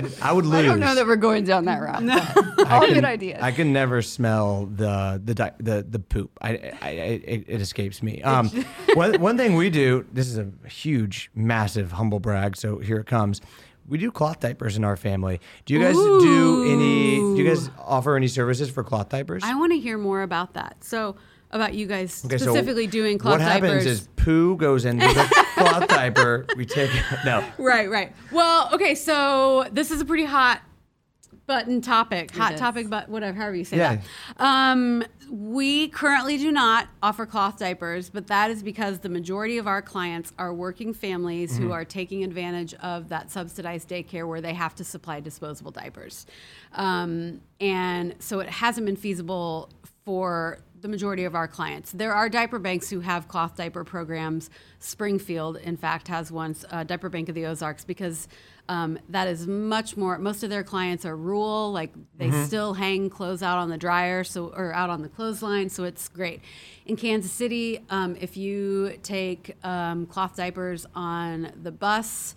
[0.00, 0.54] That- I would lose.
[0.54, 2.04] I don't know that we're going down that route.
[2.06, 3.38] but I All can- good ideas.
[3.42, 6.30] I can never smell the the di- the, the poop.
[6.40, 8.22] I, I, I it, it escapes me.
[8.22, 8.48] Um,
[8.94, 10.04] one one thing we do.
[10.12, 12.56] This is a huge, massive humble brag.
[12.56, 13.40] So here it comes.
[13.88, 15.40] We do cloth diapers in our family.
[15.64, 17.16] Do you guys do any?
[17.16, 19.42] Do you guys offer any services for cloth diapers?
[19.44, 20.82] I want to hear more about that.
[20.82, 21.16] So
[21.52, 25.44] about you guys Okay, so specifically doing cloth What happens is poo goes into the
[25.54, 26.46] cloth diaper.
[26.56, 26.90] We take
[27.24, 27.44] no.
[27.58, 28.12] right, right.
[28.32, 28.94] Well, okay.
[28.94, 30.60] So this is a pretty hot
[31.46, 32.60] button topic, hot is.
[32.60, 33.96] topic, but whatever, however you say Yeah.
[33.96, 34.44] that.
[34.44, 39.66] Um, we currently do not offer cloth diapers, but that is because the majority of
[39.66, 41.62] our clients are working families Mm-hmm.
[41.66, 46.26] who are taking advantage of that subsidized daycare where they have to supply disposable diapers.
[46.74, 49.70] Um, and so it hasn't been feasible
[50.04, 51.90] for the majority of our clients.
[51.92, 54.50] There are diaper banks who have cloth diaper programs.
[54.78, 58.28] Springfield, in fact, has one, uh, Diaper Bank of the Ozarks, because
[58.68, 60.18] um, that is much more.
[60.18, 64.24] Most of their clients are rural, like they still hang clothes out on the dryer,
[64.24, 66.40] so or out on the clothesline, so it's great.
[66.84, 72.34] In Kansas City, um, if you take um, cloth diapers on the bus,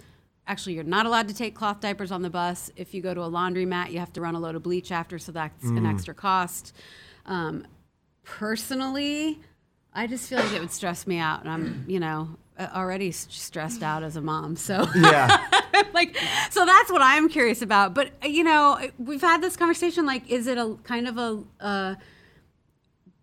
[0.48, 2.72] actually you're not allowed to take cloth diapers on the bus.
[2.76, 5.18] If you go to a laundromat, you have to run a load of bleach after,
[5.20, 6.76] so that's an extra cost.
[7.26, 7.66] Um,
[8.24, 9.40] personally,
[9.94, 13.84] I just feel like it would stress me out, and I'm, you know, already stressed
[13.84, 14.56] out as a mom.
[14.56, 15.38] So, Yeah.
[15.94, 16.18] like,
[16.50, 17.94] so that's what I'm curious about.
[17.94, 20.06] But uh, you know, we've had this conversation.
[20.06, 21.96] Like, is it a kind of a uh,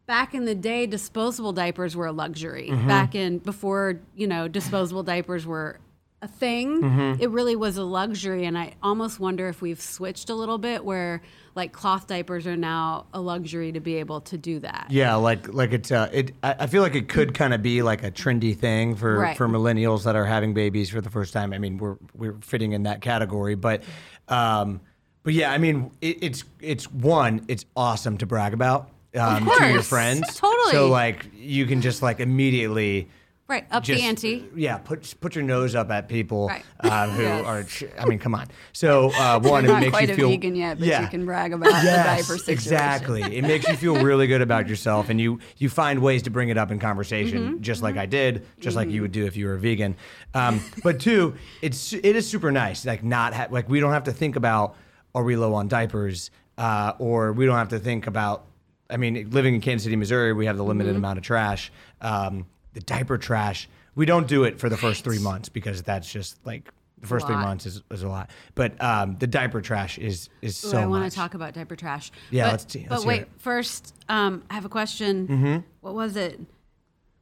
[0.07, 2.71] back in the day, disposable diapers were a luxury.
[2.71, 5.81] Back in before, you know, disposable diapers were
[6.23, 7.19] a thing.
[7.21, 10.85] It really was a luxury, and I almost wonder if we've switched a little bit,
[10.85, 11.21] where
[11.55, 14.87] like cloth diapers are now a luxury to be able to do that.
[14.89, 16.33] Yeah, like like it's uh, it.
[16.43, 19.37] I, I feel like it could kind of be like a trendy thing for Right.
[19.37, 21.53] for millennials that are having babies for the first time.
[21.53, 23.83] I mean, we're we're fitting in that category, but
[24.29, 24.81] um,
[25.23, 29.69] but yeah, I mean, it, it's it's one, it's awesome to brag about um, to
[29.71, 30.35] your friends.
[30.37, 30.73] Totally.
[30.73, 33.09] So like you can just like immediately.
[33.49, 34.45] Right, up Just, the ante.
[34.57, 36.65] Yeah, put put your nose up at people Right.
[36.81, 37.45] uh, who Yes.
[37.85, 37.89] are.
[38.03, 38.49] I mean, come on.
[38.73, 41.03] So uh, one, it not makes quite you a feel vegan yet, but yeah.
[41.03, 42.53] you can brag about the Yes, diaper situation.
[42.53, 43.23] exactly.
[43.23, 46.49] It makes you feel really good about yourself, and you you find ways to bring
[46.49, 47.61] it up in conversation, Mm-hmm.
[47.63, 49.95] just like I did, just like you would do if you were a vegan.
[50.35, 52.85] Um, but two, it's it is super nice.
[52.85, 54.75] Like not ha- like we don't have to think about
[55.15, 58.45] are we low on diapers, uh, or we don't have to think about.
[58.91, 60.97] I mean, living in Kansas City, Missouri, we have the limited Mm-hmm.
[60.99, 61.71] amount of trash.
[62.01, 66.13] Um, the diaper trash, we don't do it for the first three months because that's
[66.13, 66.71] just like.
[66.99, 70.65] The first three months is, is a lot, but um, the diaper trash is is
[70.65, 72.11] Ooh, so I want to talk about diaper trash.
[72.31, 73.29] Yeah, but, let's see- but let's hear wait, it.
[73.29, 73.39] Mm-hmm.
[73.39, 75.63] first, um, I have a question.
[75.83, 76.41] What was it?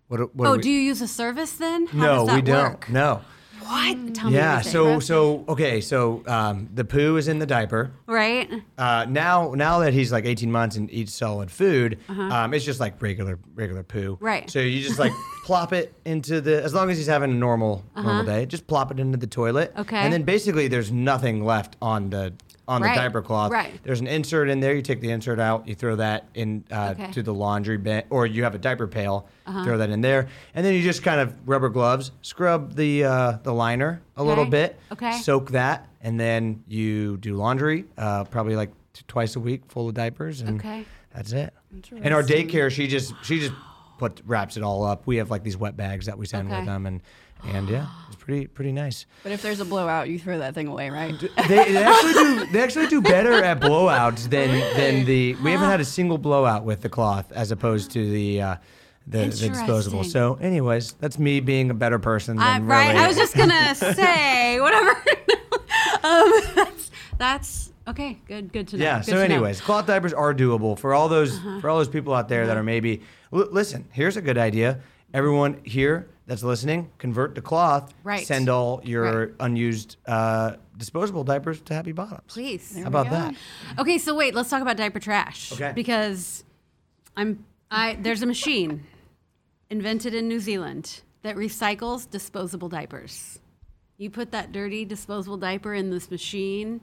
[0.07, 1.87] What, what oh, we- do you use a service then?
[1.89, 2.71] How no, we don't.
[2.71, 2.89] work?
[2.89, 3.23] No.
[3.67, 4.15] What?
[4.15, 4.53] Tell Yeah.
[4.59, 4.73] everything.
[4.73, 5.81] So so okay.
[5.81, 7.93] So um, the poo is in the diaper.
[8.07, 8.51] right.
[8.79, 12.81] Uh, now now that he's like 18 months and eats solid food, um, it's just
[12.81, 14.15] like regular regular poo.
[14.15, 14.25] Uh-huh.
[14.25, 14.51] Right.
[14.51, 15.13] So you just like
[15.45, 18.91] plop it into the as long as he's having a normal normal day, just plop
[18.91, 19.71] it into the toilet.
[19.73, 19.81] Uh-huh.
[19.83, 19.97] Okay.
[19.99, 22.33] And then basically there's nothing left on the
[22.67, 23.53] on Right, the diaper cloth.
[23.53, 23.79] right.
[23.83, 24.75] There's an insert in there.
[24.75, 27.13] You take the insert out, you throw that in uh, Okay.
[27.13, 29.29] to the laundry bin, or you have a diaper pail.
[29.65, 33.33] Throw that in there, and then you just kind of rubber gloves, scrub the uh,
[33.43, 34.79] the liner a little bit.
[34.93, 35.13] okay.
[35.19, 39.87] Soak that, and then you do laundry, uh, probably like t- twice a week, full
[39.89, 40.87] of diapers, and Okay.
[41.15, 41.53] that's it.
[42.01, 43.53] And our daycare, she just she just
[43.99, 45.07] put wraps it all up.
[45.07, 46.57] We have like these wet bags that we send Okay.
[46.61, 47.03] with them, and
[47.53, 49.07] and yeah, it's pretty pretty nice.
[49.23, 51.15] But if there's a blowout, you throw that thing away, right?
[51.49, 55.69] They, they actually do they actually do better at blowouts than than the we haven't
[55.69, 58.57] had a single blowout with the cloth as opposed to the uh,
[59.07, 60.05] the, the disposable.
[60.05, 62.37] So, anyways, that's me being a better person.
[62.39, 62.89] Than right.
[62.89, 64.91] really- I was just gonna say whatever.
[66.03, 68.19] um, that's that's okay.
[68.27, 68.53] Good.
[68.53, 68.85] Good to know.
[68.85, 68.99] Yeah.
[68.99, 69.25] Good So, to know.
[69.25, 69.35] Uh-huh.
[69.35, 72.57] anyways, cloth diapers are doable for all those for all those people out there that
[72.57, 73.03] are maybe.
[73.33, 74.81] L- listen, here's a good idea.
[75.13, 77.93] Everyone here that's listening, convert to cloth.
[78.03, 78.27] Right.
[78.27, 79.35] Send all your Right.
[79.41, 82.23] unused uh, disposable diapers to Happy Bottoms.
[82.29, 82.77] please.
[82.79, 83.35] How about that?
[83.79, 85.53] Okay, so wait, let's talk about diaper trash.
[85.53, 85.73] Okay.
[85.75, 86.45] Because
[87.17, 88.85] I'm I there's a machine
[89.71, 93.39] invented in New Zealand that recycles disposable diapers.
[93.97, 96.81] You put that dirty disposable diaper in this machine,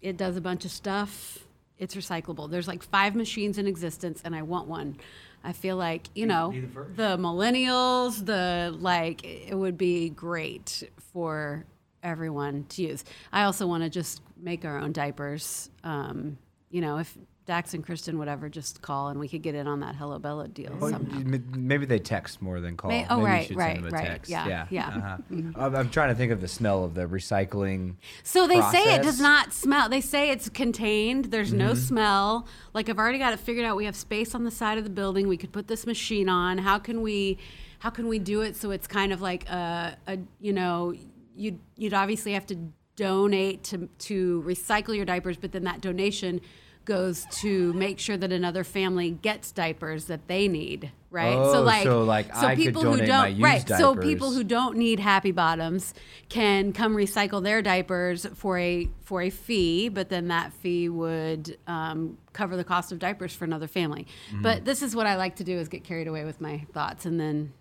[0.00, 1.38] it does a bunch of stuff.
[1.78, 2.50] It's recyclable.
[2.50, 4.96] There's like five machines in existence and I want one.
[5.44, 6.52] I feel like, you know,
[6.96, 10.82] the millennials, the like it would be great
[11.12, 11.64] for
[12.02, 13.04] everyone to use.
[13.32, 15.70] I also want to just make our own diapers.
[15.84, 16.38] Um,
[16.70, 17.16] you know, if
[17.48, 20.46] Dax and Kristen whatever, just call and we could get in on that Hello Bello
[20.46, 21.18] deal Well, somehow.
[21.56, 22.90] Maybe they text more than call.
[22.90, 24.06] May- oh, Maybe right, right, send them a right.
[24.06, 24.30] text.
[24.30, 24.88] Yeah, yeah.
[24.88, 25.16] Uh-huh.
[25.64, 27.94] I'm, I'm trying to think of the smell of the recycling.
[28.22, 29.88] So they say it does not smell.
[29.88, 31.26] They say it's contained.
[31.26, 31.74] There's no Mm-hmm.
[31.80, 32.46] smell.
[32.74, 33.76] Like I've already got it figured out.
[33.76, 35.26] We have space on the side of the building.
[35.26, 36.58] We could put this machine on.
[36.58, 37.38] How can we,
[37.78, 40.92] how can we do it so it's kind of like a, a you know,
[41.34, 42.56] you'd you'd obviously have to
[42.96, 46.42] donate to to recycle your diapers, but then that donation
[46.88, 51.36] goes to make sure that another family gets diapers that they need, right?
[51.36, 53.68] Oh, so like, so, like, I could people who don't, right?
[53.68, 55.92] So people who don't need happy bottoms
[56.30, 61.58] can come recycle their diapers for a for a fee, but then that fee would
[61.66, 64.06] um, cover the cost of diapers for another family.
[64.30, 64.42] Mm-hmm.
[64.42, 67.04] But this is what I like to do: is get carried away with my thoughts,
[67.04, 67.52] and then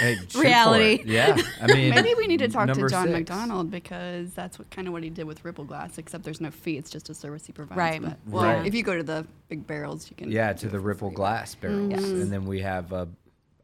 [0.00, 1.02] Hey, Reality.
[1.06, 1.36] Yeah.
[1.60, 3.12] I mean, Maybe we need to talk to John six.
[3.12, 6.50] McDonald because that's what kind of what he did with Ripple Glass, except there's no
[6.50, 7.76] fee; it's just a service he provides.
[7.78, 8.02] Right.
[8.02, 8.66] But, well, Right.
[8.66, 10.30] if you go to the big barrels, you can.
[10.30, 11.16] Yeah, to the ripple free.
[11.16, 12.02] glass barrels, Yes.
[12.04, 13.08] and then we have a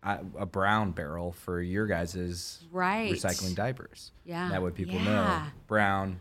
[0.03, 3.13] a a brown barrel for your guys' Right.
[3.13, 4.13] recycling diapers.
[4.25, 4.49] Yeah.
[4.49, 6.19] That way people know brown,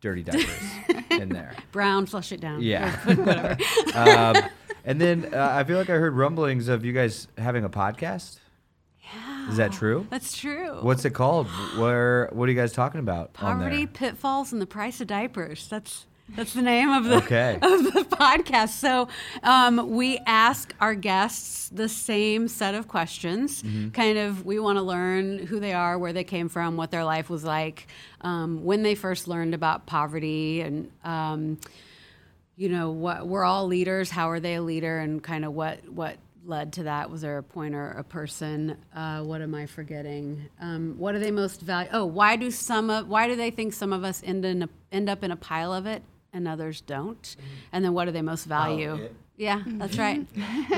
[0.00, 0.62] dirty diapers
[1.10, 1.54] in there.
[1.72, 2.62] brown, flush it down.
[2.62, 2.96] Yeah.
[3.14, 3.56] whatever.
[3.94, 4.36] um,
[4.84, 8.38] and then uh, I feel like I heard rumblings of you guys having a podcast.
[9.48, 10.06] Is that true?
[10.10, 10.78] That's true.
[10.82, 11.46] What's it called?
[11.76, 12.28] Where?
[12.32, 15.68] What are you guys talking about Poverty, pitfalls, and the price of diapers.
[15.68, 17.54] That's that's the name of the Okay.
[17.62, 18.70] of the podcast.
[18.70, 19.08] So
[19.42, 23.62] um, we ask our guests the same set of questions.
[23.62, 23.90] Mm-hmm.
[23.90, 27.04] Kind of, we want to learn who they are, where they came from, what their
[27.04, 27.86] life was like,
[28.20, 31.58] um, when they first learned about poverty, and um,
[32.56, 34.10] you know, what we're all leaders.
[34.10, 36.18] How are they a leader, and kind of what what
[36.48, 37.10] led to that?
[37.10, 38.76] Was there a point or a person?
[38.94, 40.48] Uh, what am I forgetting?
[40.60, 41.90] Um, what do they most value?
[41.92, 44.68] Oh, why do some of why do they think some of us end in a,
[44.90, 47.36] end up in a pile of it and others don't?
[47.72, 49.08] And then what do they most value?
[49.36, 50.26] Yeah, that's right.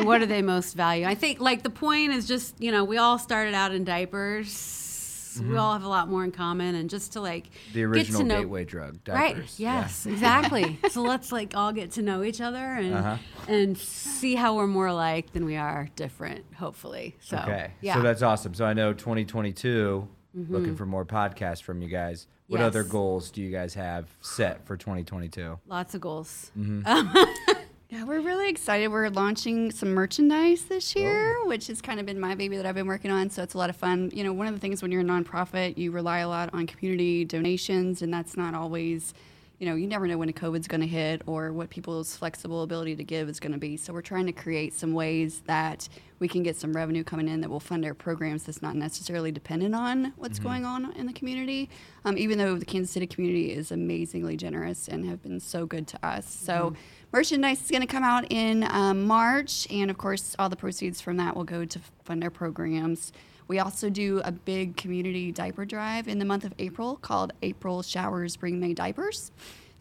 [0.02, 1.06] what do they most value?
[1.06, 4.50] I think like the point is just you know we all started out in diapers.
[5.38, 7.72] We all have a lot more in common, and just to like Mm-hmm.
[7.72, 9.34] The get original to know, gateway drug, Right.
[9.34, 9.60] diapers.
[9.60, 9.80] Yeah.
[9.82, 10.06] Yes.
[10.06, 10.78] Exactly.
[10.90, 13.16] so let's like all get to know each other and Uh-huh.
[13.48, 16.44] and see how we're more alike than we are different.
[16.56, 17.16] Hopefully.
[17.20, 17.72] So Okay.
[17.80, 17.94] Yeah.
[17.94, 18.54] So that's awesome.
[18.54, 20.08] So I know 2022,
[20.48, 22.26] looking for more podcasts from you guys.
[22.48, 22.66] What Yes.
[22.66, 25.58] other goals do you guys have set for 2022?
[25.68, 26.50] lots of goals.
[27.90, 28.86] Yeah, we're really excited.
[28.88, 31.48] We're launching some merchandise this year, Oh.
[31.48, 33.30] which has kind of been my baby that I've been working on.
[33.30, 34.10] So it's a lot of fun.
[34.14, 36.68] You know, one of the things when you're a nonprofit, you rely a lot on
[36.68, 39.12] community donations, and that's not always,
[39.58, 42.62] you know, you never know when a COVID's going to hit or what people's flexible
[42.62, 43.76] ability to give is going to be.
[43.76, 45.88] So we're trying to create some ways that
[46.20, 49.32] we can get some revenue coming in that will fund our programs that's not necessarily
[49.32, 51.68] dependent on what's going on in the community.
[52.04, 55.88] Um, even though the Kansas City community is amazingly generous and have been so good
[55.88, 56.28] to us.
[56.32, 56.74] So
[57.12, 61.00] merchandise is going to come out in um, March, and of course, all the proceeds
[61.00, 63.12] from that will go to fund our programs.
[63.48, 67.82] We also do a big community diaper drive in the month of April called April
[67.82, 69.32] Showers Bring May Diapers.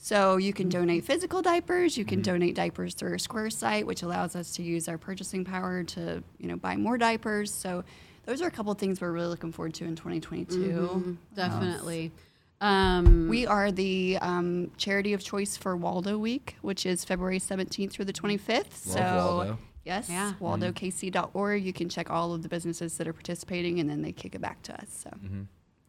[0.02, 4.02] So you can donate physical diapers, you can donate diapers through our Square site, which
[4.02, 7.54] allows us to use our purchasing power to, you know, buy more diapers.
[7.54, 7.84] So
[8.26, 10.58] those are a couple of things we're really looking forward to in 2022.
[11.36, 12.06] Definitely.
[12.06, 12.12] Um,
[12.62, 18.06] We are the um, charity of choice for Waldo Week, which is February 17th through
[18.06, 18.74] the 25th.
[18.74, 19.58] so, Waldo.
[19.86, 20.34] yes, Yeah.
[20.42, 21.64] waldokc.org.
[21.64, 24.42] You can check all of the businesses that are participating, and then they kick it
[24.42, 24.88] back to us.
[24.90, 25.10] So,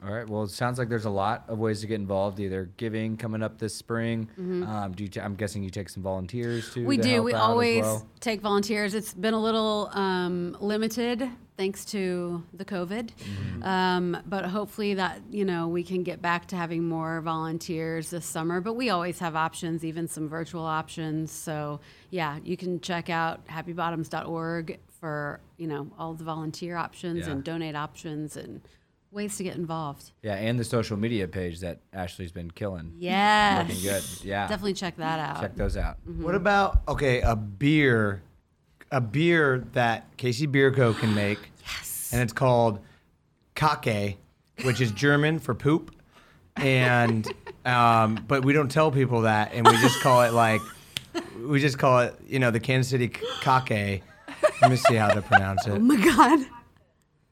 [0.03, 0.29] All right.
[0.29, 2.41] Well, it sounds like there's a lot of ways to get involved.
[2.41, 4.29] Either giving coming up this spring.
[4.39, 6.81] Um, do you t- I'm guessing you take some volunteers too.
[6.81, 6.89] Mm-hmm.
[6.89, 7.23] we to do.
[7.23, 8.09] We always well?
[8.21, 8.95] take volunteers.
[8.95, 11.29] It's been a little um, limited
[11.59, 13.63] thanks to the COVID, Mm-hmm.
[13.63, 18.25] um, but hopefully that you know we can get back to having more volunteers this
[18.25, 18.63] summer.
[18.63, 21.31] But we always have options, even some virtual options.
[21.31, 27.33] So yeah, you can check out happybottoms.org for you know all the volunteer options Yeah.
[27.33, 28.63] and donate options and
[29.13, 30.13] ways to get involved.
[30.23, 32.95] Yeah, and the social media page that Ashley's been killing.
[32.99, 33.65] Yeah.
[33.67, 34.05] Looking good.
[34.23, 34.47] Yeah.
[34.47, 35.41] Definitely check that out.
[35.41, 35.99] Check those out.
[36.05, 38.23] What about okay, a beer,
[38.91, 40.95] a beer that KC Beer Co.
[40.95, 42.81] can make, yes, and it's called
[43.55, 44.19] Kake,
[44.63, 45.95] which is German for poop,
[46.57, 47.27] and
[47.65, 50.61] um, but we don't tell people that, and we just call it like,
[51.45, 54.03] we just call it, you know, the Kansas City Kake.
[54.63, 55.73] Let me see how to pronounce it.
[55.73, 56.47] Oh my God.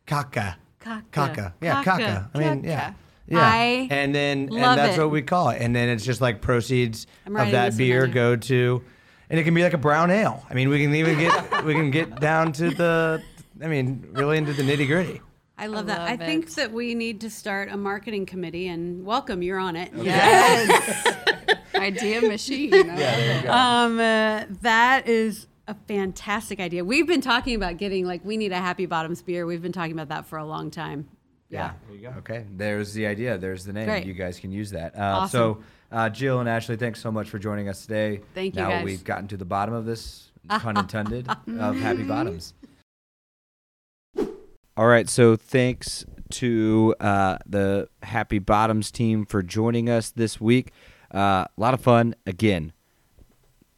[0.06, 0.56] Kaka.
[0.88, 1.04] Kaka.
[1.12, 1.54] Kaka.
[1.60, 2.02] Yeah, Kaka.
[2.02, 2.30] kaka.
[2.34, 2.92] I mean, yeah.
[3.26, 3.40] Yeah.
[3.40, 5.00] I and then love and that's it.
[5.00, 5.60] what we call it.
[5.60, 8.36] And then it's just like proceeds I'm of writing that this in beer down go
[8.36, 8.82] to
[9.28, 10.46] and it can be like a brown ale.
[10.48, 13.22] I mean, we can even get we can get down to the
[13.62, 15.20] I mean, really into the nitty-gritty.
[15.58, 16.00] I love that.
[16.00, 16.54] I love think it.
[16.54, 19.90] that we need to start a marketing committee and welcome, you're on it.
[19.94, 21.16] yes,
[21.74, 22.72] idea machine.
[22.72, 23.46] I love it.
[23.46, 26.84] Um, uh, that is a fantastic idea.
[26.84, 29.46] We've been talking about getting like we need a Happy Bottoms beer.
[29.46, 31.08] We've been talking about that for a long time.
[31.50, 31.72] Yeah.
[31.86, 32.14] There you go.
[32.18, 33.38] Okay, there's the idea.
[33.38, 33.86] There's the name.
[33.86, 34.06] Great.
[34.06, 34.96] You guys can use that.
[34.96, 35.30] Uh, Awesome.
[35.30, 35.62] So,
[35.92, 38.20] uh, Jill and Ashley, thanks so much for joining us today.
[38.34, 38.84] Thank you, Now guys.
[38.84, 42.54] we've gotten to the bottom of this, pun intended, of Happy Bottoms.
[44.76, 50.72] All right, so thanks to uh, the Happy Bottoms team for joining us this week.
[51.12, 52.14] Uh, a lot of fun.
[52.26, 52.72] Again,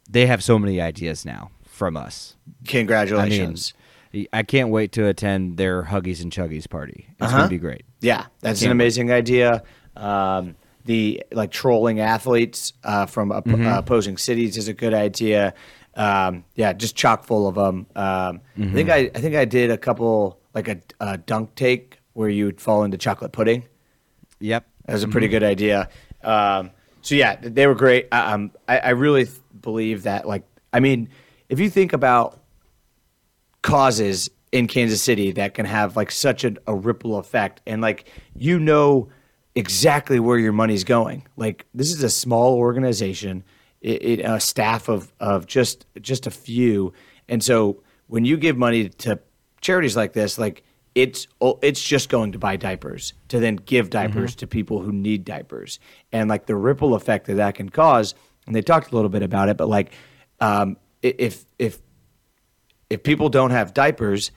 [0.09, 2.35] they have so many ideas now from us.
[2.67, 3.73] Congratulations.
[4.13, 7.07] I mean, I can't wait to attend their Huggies and Chuggies party.
[7.13, 7.37] It's Uh-huh.
[7.37, 7.85] going to be great.
[8.01, 8.71] Yeah, that's an wait.
[8.73, 9.63] amazing idea.
[9.95, 10.55] Um,
[10.85, 13.65] the like trolling athletes uh, from op- Mm-hmm.
[13.65, 15.55] uh, opposing cities is a good idea.
[15.95, 17.87] Um, yeah, just chock full of them.
[17.95, 21.97] Um, I think I, I think I did a couple like a, a dunk take
[22.13, 23.63] where you would fall into chocolate pudding.
[24.39, 24.67] Yep.
[24.85, 25.89] That was a pretty good idea.
[26.23, 26.69] Um,
[27.01, 28.07] so yeah, they were great.
[28.11, 30.27] I- Um, I, I really th- believe that.
[30.27, 31.09] Like, I mean,
[31.51, 32.39] if you think about
[33.61, 38.09] causes in Kansas City that can have like such a, a ripple effect, and like
[38.33, 39.09] you know
[39.53, 41.27] exactly where your money's going.
[41.35, 43.43] Like, this is a small organization,
[43.81, 46.93] it, it, a staff of of just just a few,
[47.27, 49.19] and so when you give money to
[49.59, 50.63] charities like this, like
[50.95, 51.27] it's
[51.61, 55.79] it's just going to buy diapers to then give diapers to people who need diapers
[56.13, 58.13] and like the ripple effect that that can cause
[58.45, 59.93] and they talked a little bit about it but like
[60.41, 61.79] um, if if
[62.89, 64.31] if people don't have diapers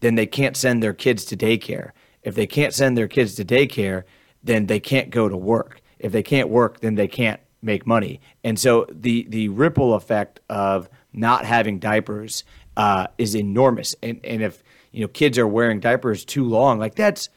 [0.00, 1.90] then they can't send their kids to daycare.
[2.22, 4.04] If they can't send their kids to daycare
[4.42, 5.82] then they can't go to work.
[5.98, 8.20] If they can't work then they can't make money.
[8.44, 12.44] And so the the ripple effect of not having diapers
[12.76, 13.94] uh, is enormous.
[14.02, 14.62] And and if
[14.92, 17.28] you know kids are wearing diapers too long like that's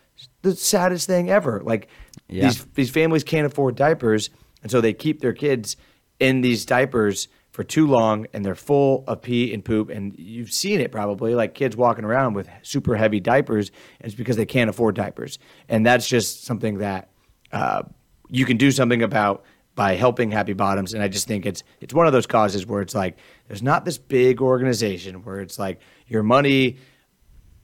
[0.42, 1.62] the saddest thing ever.
[1.64, 1.88] Like
[2.30, 2.46] Yeah.
[2.46, 4.30] these these families can't afford diapers
[4.62, 5.76] and so they keep their kids
[6.20, 10.52] in these diapers for too long and they're full of pee and poop and you've
[10.52, 14.46] seen it probably like kids walking around with super heavy diapers and it's because they
[14.46, 15.38] can't afford diapers
[15.70, 17.12] and that's just something that
[17.52, 17.84] uh,
[18.30, 19.46] you can do something about
[19.76, 22.82] by helping happy bottoms and i just think it's it's one of those causes where
[22.82, 26.78] it's like there's not this big organization where it's like your money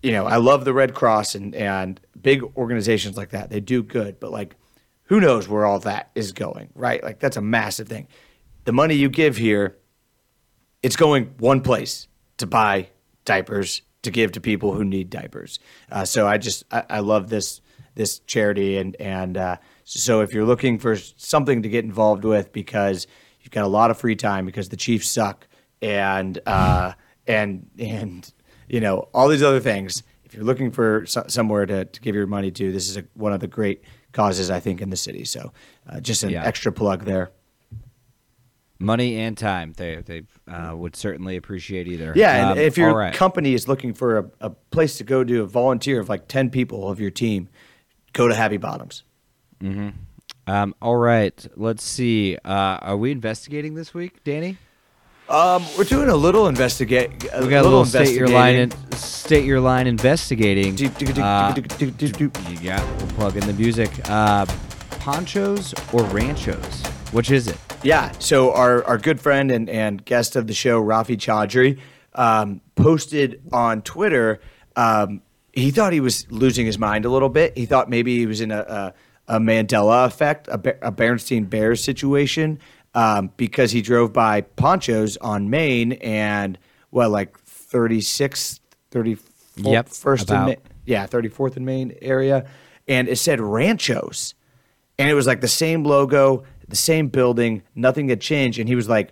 [0.01, 3.49] you know, I love the Red Cross and, and big organizations like that.
[3.49, 4.55] They do good, but like,
[5.03, 7.03] who knows where all that is going, right?
[7.03, 8.07] Like, that's a massive thing.
[8.66, 9.78] The money you give here,
[10.84, 12.07] it's going one place
[12.38, 12.89] to buy
[13.26, 15.60] diapers to give to people who need diapers.
[15.91, 17.62] Uh, so I just I, I love this
[17.95, 22.53] this charity and and uh, so if you're looking for something to get involved with
[22.53, 23.07] because
[23.41, 25.47] you've got a lot of free time because the Chiefs suck
[25.82, 26.93] and uh,
[27.28, 28.32] and and
[28.68, 30.03] you know all these other things.
[30.24, 33.03] If you're looking for so- somewhere to, to give your money to, this is a,
[33.16, 33.82] one of the great
[34.12, 35.26] causes I think in the city.
[35.26, 35.51] So
[35.89, 36.45] uh, just an Yeah.
[36.45, 37.32] extra plug there.
[38.82, 39.73] Money and time.
[39.75, 42.13] They they uh, would certainly appreciate either.
[42.15, 43.13] Yeah, and Um, if your right.
[43.13, 46.49] company is looking for a, a place to go to a volunteer of like ten
[46.49, 47.49] people of your team,
[48.13, 49.03] go to Happy Bottoms.
[50.47, 51.45] um, all right.
[51.57, 52.38] Let's see.
[52.45, 52.49] Uh,
[52.82, 54.57] are we investigating this week, Danny?
[55.27, 57.11] Um, we're doing a little investigate.
[57.39, 58.55] We got a little state your line.
[58.55, 60.73] In, state your line investigating.
[60.75, 60.88] Do,
[61.21, 61.53] Uh.
[62.61, 63.91] Yeah, we'll plug in the music.
[64.09, 64.45] Uh,
[65.01, 66.84] ponchos or ranchos?
[67.11, 67.57] Which is it?
[67.84, 68.11] Yeah.
[68.19, 71.80] So our, our good friend and, and guest of the show, Rafi Chaudhry,
[72.13, 74.41] um, posted on Twitter.
[74.75, 75.21] Um,
[75.53, 77.57] he thought he was losing his mind a little bit.
[77.57, 78.93] He thought maybe he was in a,
[79.27, 82.59] a, a Mandela effect, a, a Bernstein Bears situation,
[82.93, 86.57] um, because he drove by Ponchos on Main and,
[86.89, 88.59] what, like 36th,
[88.91, 89.23] 34th,
[89.57, 90.47] Yep, first in about.
[90.47, 90.55] Ma-
[90.86, 92.45] yeah, 34th and Main area.
[92.88, 94.34] And it said Ranchos
[94.99, 98.59] and it was like the same logo, the same building, nothing had changed.
[98.59, 99.11] And he was like,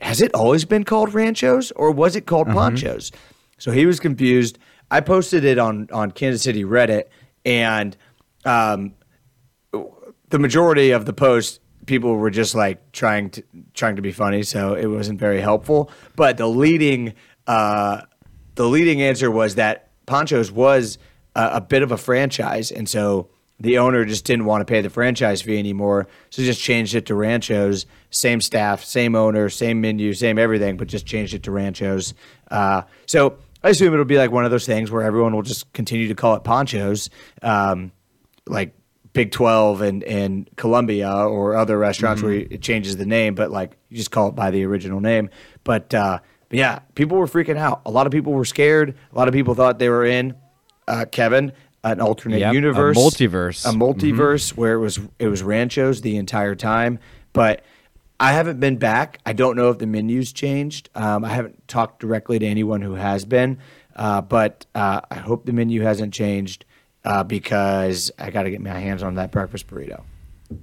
[0.00, 3.12] "Has it always been called Ranchos, or was it called Ponchos?"
[3.58, 4.58] So he was confused.
[4.90, 7.04] I posted it on on Kansas City Reddit,
[7.44, 7.96] and
[8.44, 8.94] um,
[10.30, 13.42] the majority of the post people were just like trying to
[13.74, 15.90] trying to be funny, so it wasn't very helpful.
[16.16, 17.14] But the leading
[17.46, 18.02] uh,
[18.54, 20.98] the leading answer was that Ponchos was
[21.34, 23.30] a, a bit of a franchise, and so
[23.60, 27.06] the owner just didn't want to pay the franchise fee anymore, so just changed it
[27.06, 27.86] to Ranchos.
[28.10, 32.14] Same staff, same owner, same menu, same everything, but just changed it to Ranchos.
[32.50, 35.72] Uh, so I assume it'll be like one of those things where everyone will just
[35.72, 37.10] continue to call it Ponchos.
[37.42, 37.92] Um,
[38.46, 38.74] like
[39.12, 43.76] Big 12 and, and Columbia or other restaurants where it changes the name, but like
[43.88, 45.30] you just call it by the original name.
[45.64, 47.82] But, uh, but yeah, people were freaking out.
[47.84, 48.96] A lot of people were scared.
[49.12, 50.34] A lot of people thought they were in,
[50.86, 51.52] uh, Kevin,
[51.92, 53.66] an alternate Yep, a universe, multiverse.
[53.66, 56.98] a multiverse where it was it was ranchos the entire time.
[57.32, 57.64] But
[58.20, 59.20] I haven't been back.
[59.24, 60.90] I don't know if the menus changed.
[60.94, 63.58] Um, I haven't talked directly to anyone who has been,
[63.94, 66.64] uh, but uh, I hope the menu hasn't changed
[67.04, 70.02] uh, because I got to get my hands on that breakfast burrito.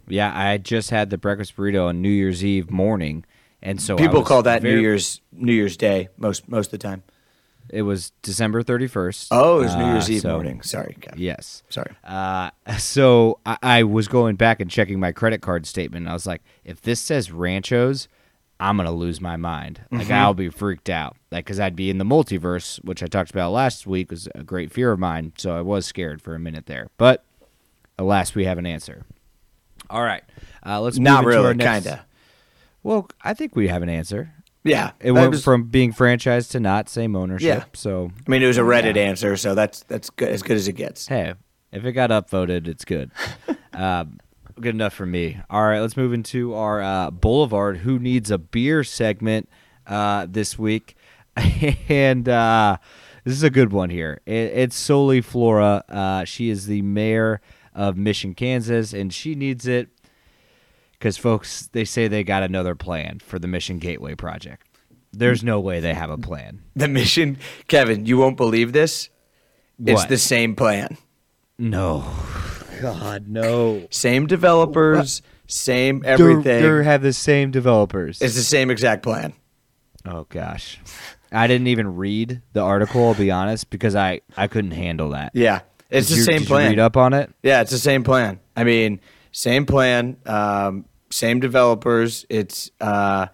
[0.08, 3.24] Yeah, I just had the breakfast burrito on New Year's Eve morning,
[3.62, 7.04] and so People call that New Year's New Year's Day most most of the time.
[7.76, 9.28] It was December thirty first.
[9.32, 10.62] Oh, it was New Year's Eve so, morning.
[10.62, 10.96] Sorry.
[11.18, 11.62] Yes.
[11.70, 11.92] Sorry.
[12.06, 16.04] Uh, so I, I was going back and checking my credit card statement.
[16.04, 18.08] And I was like, if this says Ranchos,
[18.62, 19.82] I'm gonna lose my mind.
[19.92, 20.14] Like Mm-hmm.
[20.14, 21.18] I'll be freaked out.
[21.32, 24.44] Like because I'd be in the multiverse, which I talked about last week, was a
[24.44, 25.34] great fear of mine.
[25.38, 26.88] So I was scared for a minute there.
[26.98, 27.26] But
[28.00, 29.04] alas, we have an answer.
[29.90, 30.24] All right,
[30.66, 32.06] uh, let's move Not into our really, next- kinda.
[32.84, 34.32] Well, I think we have an answer.
[34.66, 37.48] Yeah, It went was- from being franchised to not same ownership.
[37.48, 37.64] Yeah.
[37.74, 40.68] So I mean, it was a Reddit answer, so that's that's good, as good as
[40.68, 41.08] it gets.
[41.08, 41.36] hey,
[41.72, 43.12] if it got upvoted, it's good.
[43.74, 44.06] uh,
[44.60, 45.40] good enough for me.
[45.50, 49.48] All right, let's move into our uh, Boulevard Who Needs a Beer segment
[49.86, 50.96] uh, this week.
[51.90, 52.78] and uh,
[53.24, 54.22] this is a good one here.
[54.26, 55.84] It, it's Sollie Flora.
[55.90, 57.42] Uh, she is the mayor
[57.74, 59.90] of Mission, Kansas, and she needs it
[61.06, 64.68] because, folks, they say they got another plan for the Mission Gateway project.
[65.14, 66.64] There's no way they have a plan.
[66.76, 67.38] The mission,
[67.68, 69.10] Kevin, you won't believe this.
[69.86, 70.10] It's What?
[70.10, 70.98] the same plan.
[71.60, 72.04] No.
[72.82, 73.86] God, no.
[73.92, 76.64] Same developers, same everything.
[76.64, 78.20] They have the same developers.
[78.20, 79.34] It's the same exact plan.
[80.08, 80.80] oh gosh,
[81.32, 83.10] I didn't even read the article.
[83.10, 85.34] I'll be honest because I I couldn't handle that.
[85.36, 86.64] Yeah, it's Did the you- same did plan.
[86.64, 87.32] You read up on it.
[87.44, 88.40] Yeah, it's the same plan.
[88.58, 89.00] I mean,
[89.32, 92.26] same plan, um, same developers.
[92.30, 93.28] It's uh,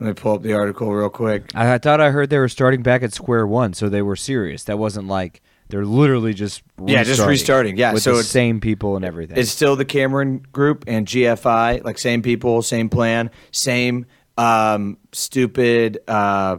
[0.00, 1.50] let me pull up the article real quick.
[1.54, 4.16] I, I thought I heard they were starting back at square one, so they were
[4.16, 4.64] serious.
[4.64, 7.76] That wasn't like they're literally just Yeah, just restarting.
[7.76, 9.36] Yeah, with so the it's- same people and everything.
[9.38, 14.06] It's still the Cameron Group and GFI, like same people, same plan, same
[14.38, 15.98] um, stupid.
[16.08, 16.58] Uh,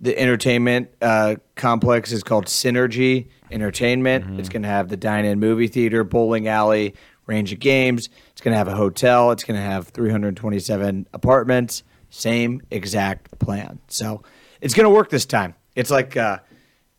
[0.00, 4.38] the entertainment uh, complex is called Synergy Entertainment.
[4.38, 6.94] It's going to have the dine-in movie theater, bowling alley,
[7.28, 8.08] range of games.
[8.32, 9.30] It's going to have a hotel.
[9.30, 11.84] It's going to have 327 apartments.
[12.10, 13.78] Same exact plan.
[13.86, 14.24] So
[14.60, 15.54] it's going to work this time.
[15.76, 16.38] It's like uh,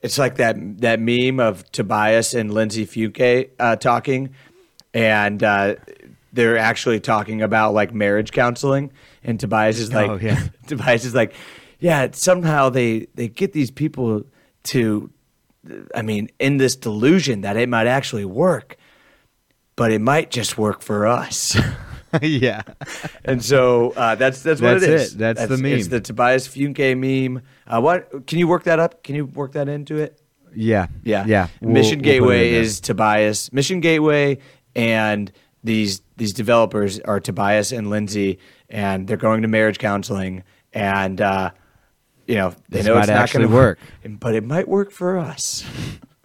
[0.01, 4.29] it's like that that meme of Tobias and Lindsay Funke uh, talking,
[4.93, 5.75] and uh,
[6.31, 8.91] they're actually talking about like marriage counseling.
[9.23, 10.47] And Tobias is like, Oh, yeah.
[10.67, 11.33] Tobias is like,
[11.79, 12.07] yeah.
[12.13, 14.23] Somehow they they get these people
[14.63, 15.09] to,
[15.95, 18.77] I mean, in this delusion that it might actually work,
[19.79, 21.57] but it might just work for us.
[22.21, 22.63] yeah.
[23.23, 25.15] And so uh, that's that's what That's it is.
[25.15, 25.17] it.
[25.19, 25.73] That's the meme.
[25.79, 27.41] It's the Tobias Funke meme.
[27.65, 29.03] Uh, what can you work that up?
[29.03, 30.19] Can you work that into it?
[30.53, 30.87] Yeah.
[31.03, 31.47] Yeah, Yeah.
[31.61, 32.61] We'll- Mission we'll Gateway there.
[32.61, 33.53] is Tobias.
[33.53, 34.39] Mission Gateway
[34.75, 35.31] and
[35.63, 41.51] these these developers are Tobias and Lindsay, and they're going to marriage counseling, and uh,
[42.27, 43.79] you know they This know it's not going to work.
[44.19, 45.63] but it might work for us.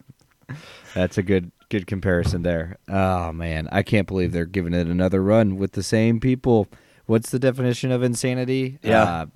[0.94, 2.76] That's a good good comparison there.
[2.88, 6.68] Oh man, I can't believe they're giving it another run with the same people.
[7.06, 8.78] What's the definition of insanity?
[8.82, 9.02] Yeah.
[9.02, 9.26] Uh,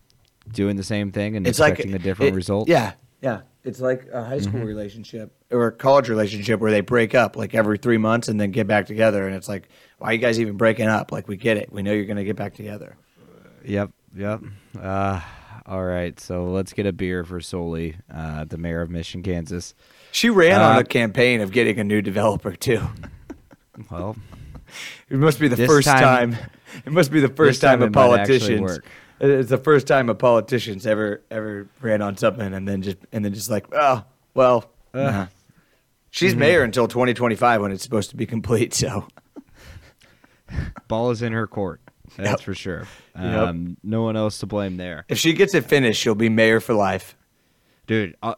[0.52, 2.68] doing the same thing and It's like expecting a different it- result.
[2.68, 3.40] Yeah, yeah.
[3.64, 7.54] it's like a high school relationship or a college relationship where they break up like
[7.56, 9.68] every three months and then get back together, and it's like,
[9.98, 11.10] why are you guys even breaking up?
[11.10, 12.96] Like we get it, we know you're gonna get back together.
[13.64, 14.40] Yep, yep.
[14.80, 15.20] Uh,
[15.66, 19.74] all right, so let's get a beer for Sollie, uh, the mayor of Mission, Kansas.
[20.12, 22.80] She ran on Uh, a campaign of getting a new developer too.
[23.90, 24.16] Well,
[25.08, 26.50] It must be the first time- time,
[26.84, 28.80] It must be the first time time, a it might actually politicians.
[29.20, 33.24] It's the first time a politicians ever ever ran on something and then just and
[33.24, 34.04] then just like, oh
[34.34, 35.26] well, nah.
[36.10, 36.40] she's Mm-hmm.
[36.40, 38.74] mayor until 2025 when it's supposed to be complete.
[38.74, 39.06] So
[40.88, 41.80] ball is in her court.
[42.16, 42.40] That's Yep.
[42.40, 42.86] for sure.
[43.16, 43.24] Yep.
[43.48, 45.04] Um, No one else to blame there.
[45.08, 47.16] if she gets it finished, she'll be mayor for life.
[47.86, 48.34] Dude, uh,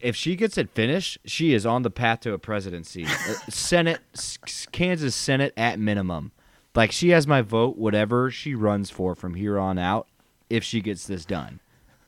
[0.00, 3.04] if she gets it finished, she is on the path to a presidency.
[3.06, 4.00] Uh, Senate,
[4.72, 6.32] Kansas Senate at minimum.
[6.74, 10.06] Like she has my vote, whatever she runs for from here on out.
[10.48, 11.60] If she gets this done,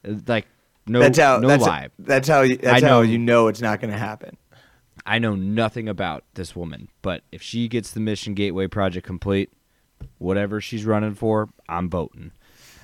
[0.06, 0.46] Uh, like
[0.86, 1.38] no, that's how.
[1.38, 1.88] no that's, lie.
[1.98, 2.40] That's how.
[2.42, 4.36] You, that's I how know- you know it's not going to happen.
[5.06, 9.50] I know nothing about this woman, but if she gets the Mission Gateway project complete,
[10.18, 12.30] whatever she's running for, I'm voting.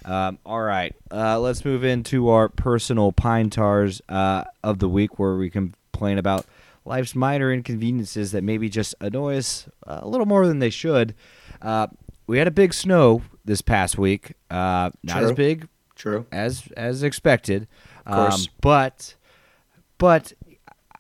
[0.09, 5.19] Um, all right, uh, let's move into our personal pine tars uh, of the week,
[5.19, 6.47] where we complain about
[6.87, 11.15] life's minor inconveniences that maybe just annoy us a little more than they should.
[11.61, 11.89] Uh,
[12.27, 16.25] we had a big snow this past week, uh, not as big True.
[16.33, 17.69] as as expected.
[18.07, 18.47] Of course.
[18.47, 19.15] Um, but
[19.99, 20.33] but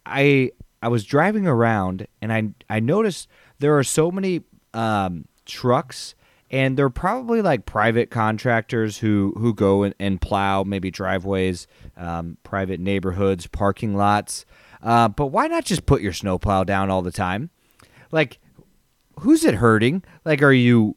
[0.04, 0.52] I
[0.82, 3.26] I was driving around and I I noticed
[3.58, 4.42] there are so many
[4.74, 6.14] um, trucks
[6.50, 12.38] and they're probably like private contractors who who go and, and plow maybe driveways, um,
[12.42, 14.44] private neighborhoods, parking lots.
[14.82, 17.50] Uh, but why not just put your snowplow down all the time?
[18.12, 18.38] Like,
[19.20, 20.04] who's it hurting?
[20.24, 20.94] Like, are you?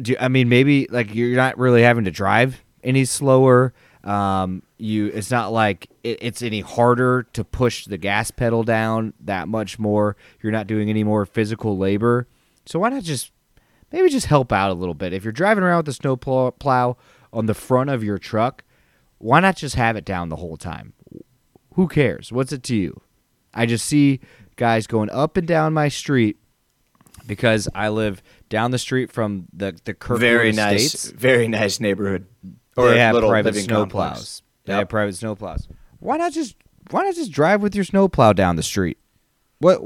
[0.00, 3.72] do I mean maybe like you're not really having to drive any slower.
[4.02, 9.14] Um, you it's not like it, it's any harder to push the gas pedal down
[9.20, 10.16] that much more.
[10.42, 12.28] You're not doing any more physical labor.
[12.66, 13.32] So why not just
[13.94, 15.12] maybe just help out a little bit?
[15.12, 16.96] If you're driving around with the snow plow, plow
[17.32, 18.64] on the front of your truck,
[19.18, 20.92] why not just have it down the whole time?
[21.74, 22.32] Who cares?
[22.32, 23.00] What's it to you?
[23.54, 24.20] I just see
[24.56, 26.36] guys going up and down my street
[27.26, 30.94] because I live down the street from the the Kirkwood Very nice.
[30.94, 31.10] Estates.
[31.18, 32.26] Very nice neighborhood.
[32.76, 34.12] they have little private living snow complex.
[34.14, 34.42] plows.
[34.64, 34.78] They Yep.
[34.80, 35.68] have private snow plows.
[36.00, 36.56] Why not just
[36.90, 38.98] why not just drive with your snow plow down the street?
[39.58, 39.80] What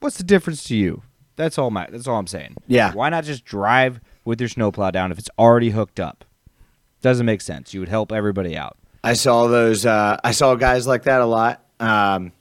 [0.00, 1.02] what's the difference to you?
[1.36, 2.56] That's all my that's all I'm saying.
[2.66, 2.92] Yeah.
[2.92, 6.24] Why not just drive with your snowplow down if it's already hooked up?
[7.02, 7.74] Doesn't make sense.
[7.74, 8.78] You would help everybody out.
[9.02, 9.84] I saw those.
[9.84, 11.62] Uh, I saw guys like that a lot.
[11.80, 12.32] Um,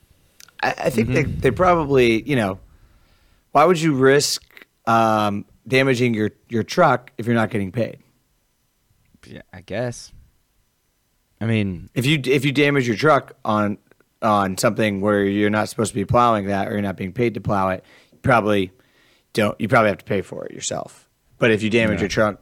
[0.61, 2.59] I, I think they, they probably, you know,
[3.51, 7.99] why would you risk um, damaging your, your truck if you're not getting paid?
[9.27, 10.13] Yeah, I guess.
[11.41, 13.77] I mean, If you if you damage your truck on
[14.21, 17.33] on something where you're not supposed to be plowing that or you're not being paid
[17.33, 17.83] to plow it,
[18.21, 18.71] probably
[19.33, 19.59] don't.
[19.59, 21.09] You probably have to pay for it yourself.
[21.39, 22.41] But if you damage your truck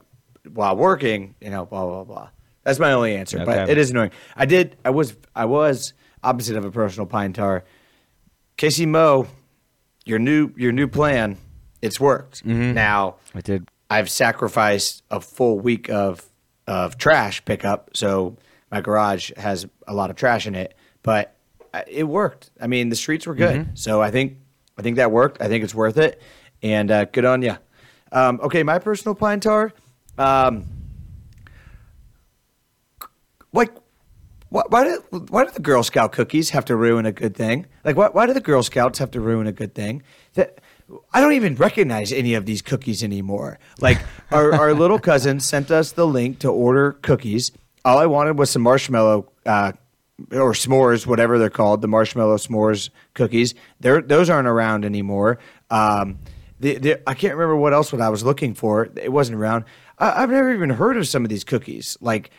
[0.53, 2.29] while working, you know, blah blah blah.
[2.63, 3.37] That's my only answer.
[3.45, 4.11] But it is annoying.
[4.35, 4.77] I did.
[4.85, 5.15] I was.
[5.35, 7.63] I was opposite of a personal pine tar.
[8.57, 9.27] KCMO,
[10.05, 11.37] your new your new plan,
[11.81, 12.45] it's worked.
[12.45, 16.23] Now I did I've sacrificed a full week of
[16.67, 18.37] of trash pickup, so
[18.71, 20.75] my garage has a lot of trash in it.
[21.03, 21.35] But
[21.73, 22.51] uh, it worked.
[22.61, 24.37] I mean, the streets were good, so I think
[24.77, 25.41] I think that worked.
[25.41, 26.21] I think it's worth it,
[26.61, 27.57] and uh, good on you.
[28.11, 29.73] Um, okay, my personal pine tar.
[30.17, 30.65] Um,
[33.53, 33.71] like,
[34.49, 37.65] why, why do why do the Girl Scout cookies have to ruin a good thing?
[37.85, 40.03] Like, why, why do the Girl Scouts have to ruin a good thing?
[40.33, 40.59] That
[41.13, 43.59] I don't even recognize any of these cookies anymore.
[43.79, 43.99] Like,
[44.31, 47.51] our, our little cousin sent us the link to order cookies.
[47.85, 49.71] All I wanted was some marshmallow uh,
[50.31, 53.55] or s'mores, whatever they're called, the marshmallow s'mores cookies.
[53.79, 55.39] They're, those aren't around anymore.
[55.69, 56.19] Um,
[56.61, 58.89] the, the, I can't remember what else what I was looking for.
[58.95, 59.65] It wasn't around.
[59.97, 62.29] I, I've never even heard of some of these cookies, like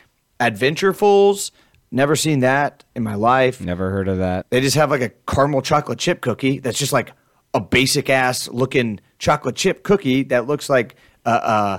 [0.40, 1.50] Adventurefuls.
[1.90, 3.60] Never seen that in my life.
[3.60, 4.48] never heard of that.
[4.48, 7.12] They just have like a caramel chocolate chip cookie that's just like
[7.52, 10.96] a basic ass looking chocolate chip cookie that looks like
[11.26, 11.78] uh, uh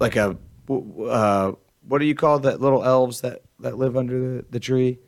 [0.00, 0.38] like a
[0.70, 1.52] uh
[1.86, 4.98] what do you call that little elves that that live under the, the tree?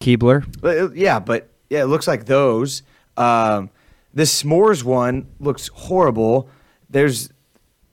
[0.00, 0.94] Keebler.
[0.94, 2.82] Yeah, but yeah, it looks like those.
[3.16, 3.70] Um,
[4.14, 6.48] this s'mores one looks horrible.
[6.88, 7.30] There's,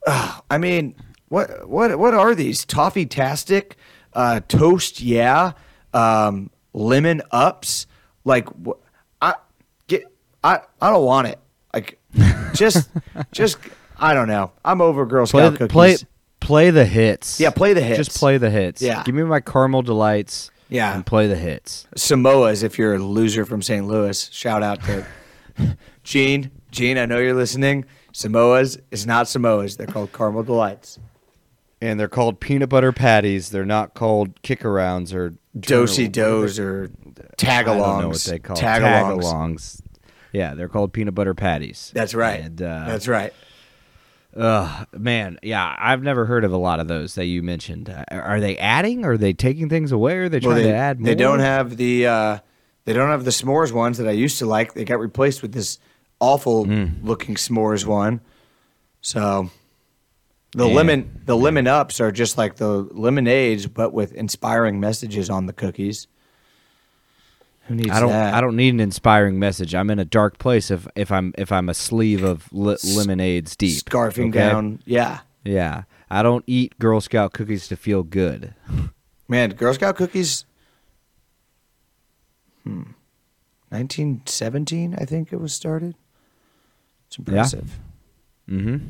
[0.06, 0.94] uh, I mean,
[1.28, 2.64] what what what are these?
[2.64, 3.76] Toffee tastic,
[4.14, 5.52] uh, toast, yeah,
[5.92, 7.86] um, lemon ups.
[8.24, 8.78] Like, wh-
[9.20, 9.34] I
[9.88, 10.04] get,
[10.44, 11.38] I I don't want it.
[11.74, 11.98] Like,
[12.54, 12.88] just
[13.32, 13.58] just
[13.98, 14.52] I don't know.
[14.64, 15.72] I'm over Girl Play, Scout the- cookies.
[15.72, 15.96] play
[16.40, 17.40] play the hits.
[17.40, 17.96] Yeah, play the hits.
[17.98, 18.80] Just play the hits.
[18.82, 19.02] Yeah.
[19.04, 20.50] Give me my caramel delights.
[20.68, 20.94] Yeah.
[20.94, 21.86] and play the hits.
[21.96, 23.86] Samoas, if you're a loser from St.
[23.86, 25.04] Louis, shout out to
[26.04, 26.50] Gene.
[26.70, 27.84] Gene, I know you're listening.
[28.12, 29.76] Samoas is not Samoas.
[29.76, 30.98] They're called Caramel Delights.
[31.80, 33.50] And they're called peanut butter patties.
[33.50, 36.90] They're not called kick-arounds or Do-si-dos or
[37.36, 37.60] tagalongs.
[37.60, 39.22] I don't know what they call tagalongs.
[39.22, 39.80] tagalongs.
[40.32, 41.90] Yeah, they're called peanut butter patties.
[41.94, 42.40] That's right.
[42.40, 43.32] And, uh, That's right.
[44.34, 47.90] Ugh, man, yeah, I've never heard of a lot of those that you mentioned.
[47.90, 49.04] Uh, are they adding?
[49.04, 50.16] Are they taking things away?
[50.16, 51.06] Are they trying Well, they, to add more?
[51.06, 52.38] they don't have the uh,
[52.86, 54.72] they don't have the s'mores ones that I used to like.
[54.72, 55.78] They got replaced with this
[56.22, 57.02] awful Mm.
[57.02, 58.20] looking s'mores one.
[59.02, 59.50] So
[60.52, 60.74] the Yeah.
[60.74, 65.52] lemon the lemon ups are just like the lemonades, but with inspiring messages on the
[65.52, 66.06] cookies.
[67.66, 68.10] Who needs I don't.
[68.10, 68.34] that?
[68.34, 69.74] I don't need an inspiring message.
[69.74, 73.54] I'm in a dark place if if I'm if I'm a sleeve of li- lemonades
[73.56, 74.38] deep, scarfing okay?
[74.38, 74.80] down.
[74.84, 78.54] Yeah, Yeah, I don't eat Girl Scout cookies to feel good.
[79.28, 80.44] man, Girl Scout cookies.
[82.64, 82.82] Hmm,
[83.70, 85.94] nineteen seventeen, I think it was started.
[87.12, 87.78] It's impressive.
[88.48, 88.86] Mm-hmm.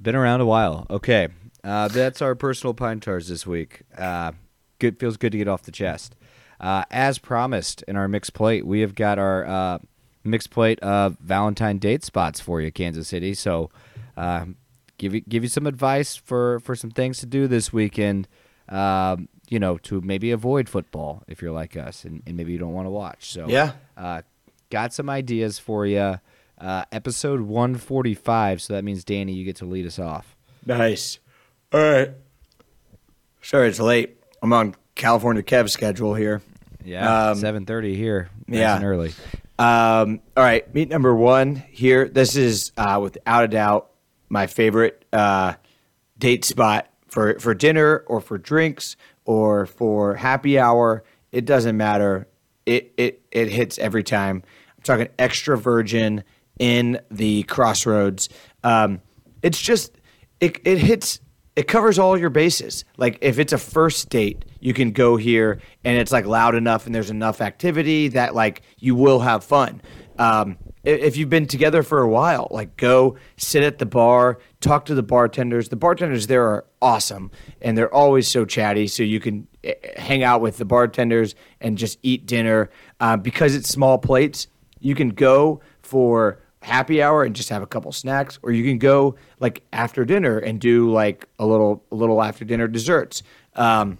[0.00, 0.86] Been around a while.
[0.90, 1.28] Okay,
[1.62, 3.82] uh, that's our personal pine tars this week.
[3.96, 4.32] Uh,
[4.78, 6.14] good feels good to get off the chest.
[6.60, 9.78] Uh, as promised in our mixed plate, we have got our uh,
[10.24, 13.32] mixed plate of Valentine date spots for you, Kansas City.
[13.32, 13.70] So,
[14.16, 14.46] uh,
[14.98, 18.28] give you give you some advice for for some things to do this weekend.
[18.68, 22.58] Um, you know, to maybe avoid football if you're like us, and, and maybe you
[22.58, 23.30] don't want to watch.
[23.30, 23.72] So, Yeah.
[23.96, 24.22] uh,
[24.70, 26.18] got some ideas for you.
[26.58, 28.62] Uh, episode 145.
[28.62, 30.36] So that means Danny, you get to lead us off.
[30.66, 31.18] Nice.
[31.72, 32.10] All right.
[33.42, 34.18] Sorry it's late.
[34.42, 36.40] I'm on California Kev schedule here.
[36.84, 38.28] Yeah, Um, 7:30 here.
[38.46, 38.76] Nice yeah.
[38.76, 39.12] and early.
[39.58, 42.08] Um, all right, meet number one here.
[42.08, 43.90] This is uh, without a doubt
[44.28, 45.54] my favorite uh,
[46.18, 51.04] date spot for for dinner or for drinks or for happy hour.
[51.32, 52.26] It doesn't matter.
[52.66, 54.42] It it it hits every time.
[54.76, 56.24] I'm talking extra virgin
[56.58, 58.28] in the crossroads.
[58.62, 59.00] Um,
[59.42, 59.92] it's just
[60.40, 61.20] it it hits
[61.56, 62.84] it covers all your bases.
[62.96, 66.86] Like if it's a first date, you can go here and it's like loud enough
[66.86, 69.80] and there's enough activity that like you will have fun.
[70.18, 74.84] Um, if you've been together for a while, like go sit at the bar, talk
[74.86, 75.68] to the bartenders.
[75.68, 77.30] The bartenders there are awesome
[77.62, 78.88] and they're always so chatty.
[78.88, 83.54] So you can eh, hang out with the bartenders and just eat dinner uh, because
[83.54, 84.48] it's small plates.
[84.80, 88.78] You can go for happy hour and just have a couple snacks or you can
[88.78, 93.22] go like after dinner and do like a little a little after dinner desserts.
[93.54, 93.98] Um,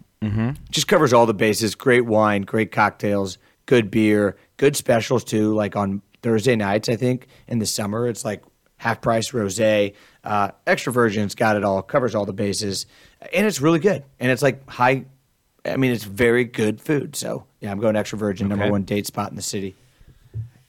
[0.70, 1.74] just covers all the bases.
[1.74, 3.36] Great wine great cocktails
[3.66, 7.28] good beer good specials too like on thursday nights i think.
[7.46, 8.42] In the summer it's like
[8.76, 9.92] half price rosé.
[10.24, 12.86] Uh, extra virgin's got it all covers all the bases.
[13.32, 14.04] And it's really good.
[14.18, 15.04] And it's like high
[15.66, 17.14] i mean it's very good food.
[17.14, 19.74] So yeah i'm going extra virgin number one date spot in the city.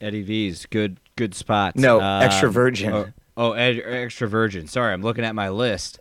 [0.02, 1.76] Eddie V's good good spot.
[1.76, 2.94] No, extra virgin.
[2.94, 3.08] Oh,
[3.38, 4.68] oh ed, extra virgin.
[4.68, 6.00] Sorry, I'm looking at my list,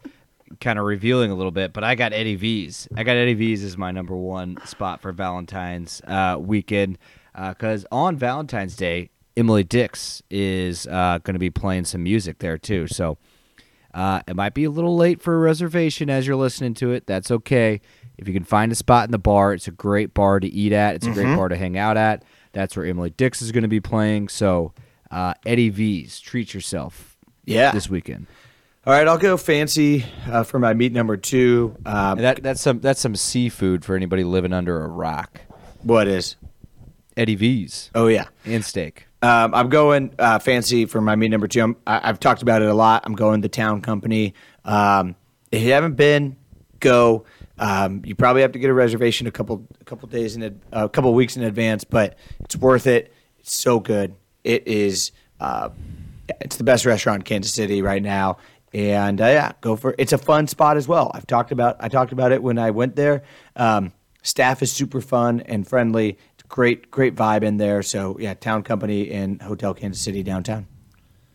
[0.60, 1.72] kind of revealing a little bit.
[1.72, 2.88] But I got Eddie V's.
[2.96, 6.98] I got Eddie V's as my number one spot for Valentine's uh, weekend
[7.34, 12.58] because on Valentine's Day, Emily Dix is uh, going to be playing some music there
[12.58, 12.86] too.
[12.86, 13.18] So
[13.92, 17.06] uh, it might be a little late for a reservation as you're listening to it.
[17.06, 17.80] That's okay.
[18.16, 20.72] If you can find a spot in the bar, it's a great bar to eat
[20.72, 20.96] at.
[20.96, 22.24] It's a great bar to hang out at.
[22.52, 24.28] That's where Emily Dix is going to be playing.
[24.28, 24.72] So,
[25.14, 28.26] uh, Eddie V's, treat yourself yeah this weekend.
[28.86, 31.74] All right, I'll go fancy uh, for my meat number two.
[31.86, 35.40] Um, that that's some that's some seafood for anybody living under a rock.
[35.82, 36.36] what is?
[37.16, 39.06] Eddie V's Oh yeah, and steak.
[39.22, 41.62] um, I'm going uh, fancy for my meat number two.
[41.62, 43.04] I'm, I, I've talked about it a lot.
[43.06, 44.34] I'm going the Town Company.
[44.64, 45.14] Um,
[45.52, 46.36] if you haven't been,
[46.80, 47.24] go.
[47.56, 50.60] Um, you probably have to get a reservation a couple a couple days in ad-
[50.72, 53.12] a couple weeks in advance, but it's worth it.
[53.38, 54.16] It's so good.
[54.44, 55.12] It is.
[55.40, 55.70] Uh,
[56.40, 58.38] it's the best restaurant in Kansas City right now.
[58.72, 59.96] And uh, yeah, go for it.
[59.98, 61.10] It's a fun spot as well.
[61.14, 63.22] I've talked about I talked about it when I went there.
[63.56, 63.92] Um,
[64.22, 66.18] staff is super fun and friendly.
[66.34, 67.82] It's great, great vibe in there.
[67.82, 70.66] So yeah, Town Company in Hotel Kansas City downtown.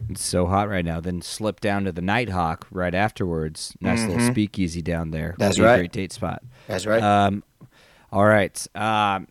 [0.10, 0.99] It's so hot right now.
[0.99, 3.76] Then slip down to the Nighthawk right afterwards.
[3.81, 5.36] Nice little speakeasy down there.
[5.38, 5.77] That's right.
[5.77, 6.41] great date spot.
[6.68, 7.03] That's right.
[7.03, 7.44] Um,
[8.11, 8.68] all right.
[8.76, 9.27] Um,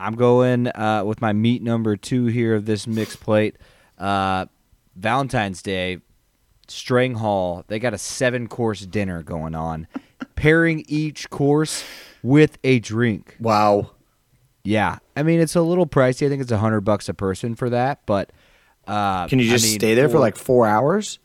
[0.00, 3.56] I'm going uh, with my meat number two here of this mixed plate.
[3.98, 4.46] Uh,
[4.96, 5.98] Valentine's Day,
[6.68, 7.64] Strang Hall.
[7.68, 9.86] They got a seven course dinner going on,
[10.36, 11.84] pairing each course
[12.22, 13.36] with a drink.
[13.40, 13.90] wow.
[14.64, 16.26] Yeah, I mean it's a little pricey.
[16.26, 18.30] I think it's a hundred bucks a person for that, but.
[18.86, 21.18] Uh, Can you I just mean, stay there for like four hours?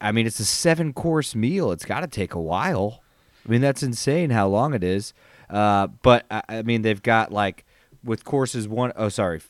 [0.00, 1.72] I mean, it's a seven course meal.
[1.72, 3.02] It's got to take a while.
[3.46, 5.12] I mean, that's insane how long it is.
[5.48, 7.64] Uh, but I, I mean, they've got like
[8.06, 9.40] with courses one oh sorry,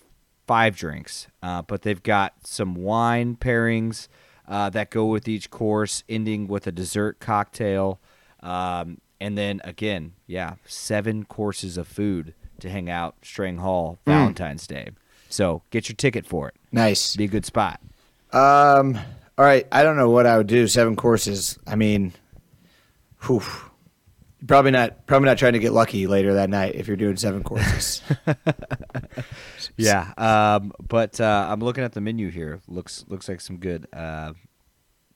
[0.47, 1.29] five drinks.
[1.43, 4.09] Uh, but they've got some wine pairings
[4.49, 8.01] uh, that go with each course, ending with a dessert cocktail.
[8.41, 14.67] Um, and then again, yeah, seven courses of food to hang out Strang Hall Valentine's
[14.67, 14.91] Day.
[15.29, 16.55] So get your ticket for it.
[16.73, 17.17] Nice.
[17.17, 17.81] Be a good spot.
[18.33, 18.99] Um.
[19.39, 19.67] All right.
[19.71, 20.67] I don't know what I would do.
[20.67, 21.59] Seven courses.
[21.67, 22.15] I mean,
[23.27, 23.43] whew.
[24.47, 25.07] Probably not.
[25.07, 28.03] Probably not trying to get lucky later that night if you're doing seven courses.
[29.77, 32.61] Yeah, um, but uh, I'm looking at the menu here.
[32.67, 34.33] looks looks like some good uh,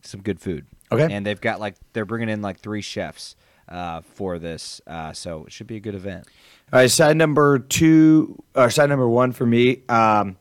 [0.02, 0.66] some good food.
[0.92, 1.12] Okay.
[1.12, 3.36] and they've got like they're bringing in like three chefs
[3.68, 6.26] uh, for this, uh, so it should be a good event.
[6.72, 9.82] All right, side number two or side number one for me.
[9.88, 10.36] Um,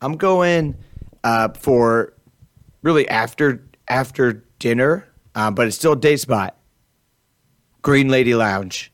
[0.00, 0.76] I'm going
[1.24, 2.14] uh, for
[2.82, 6.56] really after after dinner, uh, but it's still a date spot.
[7.82, 8.92] Green Lady Lounge.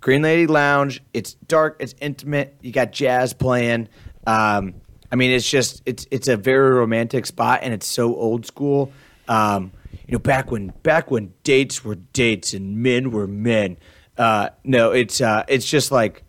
[0.00, 1.02] Green Lady Lounge.
[1.12, 1.76] It's dark.
[1.80, 2.56] It's intimate.
[2.62, 3.88] You got jazz playing.
[4.26, 4.74] Um,
[5.12, 8.92] I mean, it's just it's it's a very romantic spot, and it's so old school.
[9.28, 9.72] Um,
[10.06, 13.76] you know, back when back when dates were dates and men were men.
[14.16, 16.22] Uh, no, it's uh, it's just like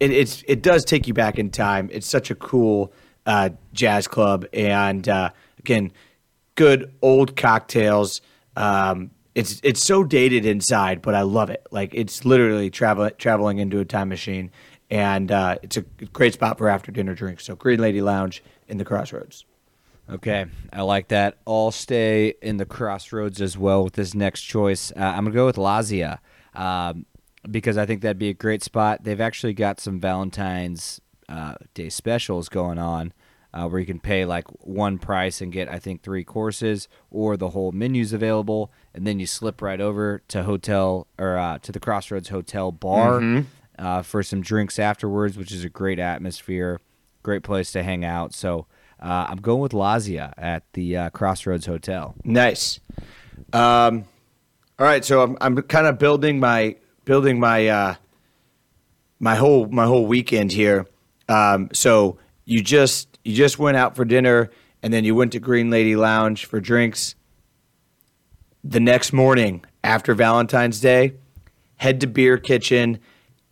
[0.00, 1.90] it, it's it does take you back in time.
[1.92, 2.92] It's such a cool
[3.26, 5.92] uh, jazz club, and uh, again,
[6.54, 8.20] good old cocktails.
[8.56, 11.66] Um, it's it's so dated inside, but I love it.
[11.70, 14.50] Like it's literally travel, traveling into a time machine,
[14.90, 15.82] and uh, it's a
[16.12, 17.44] great spot for after dinner drinks.
[17.44, 19.44] So Green Lady Lounge in the Crossroads.
[20.10, 21.36] Okay, I like that.
[21.46, 24.90] I'll stay in the crossroads as well with this next choice.
[24.96, 26.18] Uh, I'm gonna go with Lazia
[26.54, 27.04] um,
[27.50, 29.04] because I think that'd be a great spot.
[29.04, 33.12] They've actually got some Valentine's uh, Day specials going on
[33.52, 37.36] uh, where you can pay like one price and get I think three courses, or
[37.36, 41.72] the whole menu's available, and then you slip right over to hotel or uh, to
[41.72, 43.44] the Crossroads Hotel bar
[43.78, 46.80] uh, for some drinks afterwards, which is a great atmosphere,
[47.22, 48.34] great place to hang out.
[48.34, 48.66] So.
[49.00, 52.16] Uh, I'm going with Lazia at the uh, Crossroads Hotel.
[52.24, 52.80] Nice.
[53.52, 54.06] Um,
[54.78, 57.94] all right, so I'm I'm kind of building my building my uh,
[59.18, 60.86] my whole my whole weekend here.
[61.28, 64.48] Um, so you just you just went out for dinner,
[64.82, 67.14] and then you went to Green Lady Lounge for drinks.
[68.64, 71.12] The next morning after Valentine's Day,
[71.76, 72.98] head to Beer Kitchen,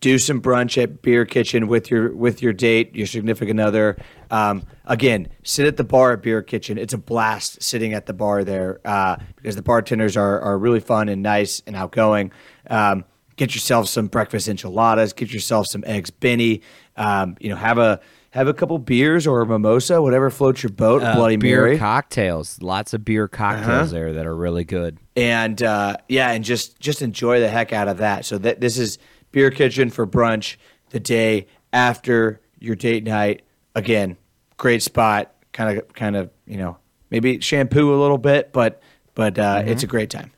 [0.00, 3.98] do some brunch at Beer Kitchen with your with your date, your significant other.
[4.30, 6.78] Um, again, sit at the bar at Beer Kitchen.
[6.78, 10.80] It's a blast sitting at the bar there uh, because the bartenders are are really
[10.80, 12.32] fun and nice and outgoing.
[12.70, 13.04] Um,
[13.36, 15.12] get yourself some breakfast enchiladas.
[15.12, 16.62] Get yourself some eggs Benny.
[16.96, 18.00] Um, you know, have a
[18.36, 21.02] have a couple beers or a mimosa, whatever floats your boat.
[21.02, 21.78] Uh, Bloody beer Mary.
[21.78, 23.86] cocktails, lots of beer cocktails Uh-huh.
[23.92, 24.98] there that are really good.
[25.16, 28.24] and uh, yeah, and just just enjoy the heck out of that.
[28.24, 28.98] So that this is
[29.32, 30.56] beer kitchen for brunch
[30.90, 33.42] the day after your date night.
[33.74, 34.16] Again,
[34.56, 35.32] great spot.
[35.52, 36.76] Kind of kind of you know
[37.10, 38.82] maybe shampoo a little bit, but
[39.14, 40.30] but uh, it's a great time.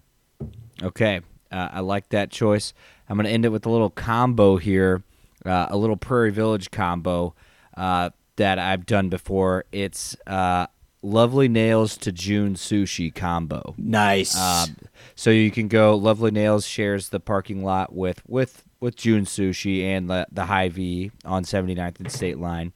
[0.83, 1.21] Okay,
[1.51, 2.73] uh, I like that choice.
[3.09, 5.03] I'm going to end it with a little combo here,
[5.45, 7.35] uh, a little Prairie Village combo
[7.79, 9.65] uh, that I've done before.
[9.73, 10.67] It's uh,
[11.03, 13.75] Lovely Nails to June Sushi combo.
[13.79, 14.37] Nice.
[14.37, 14.77] Um,
[15.15, 15.95] so you can go.
[15.97, 20.69] Lovely Nails shares the parking lot with with with June Sushi and the the High
[20.69, 22.73] V on 79th and State Line.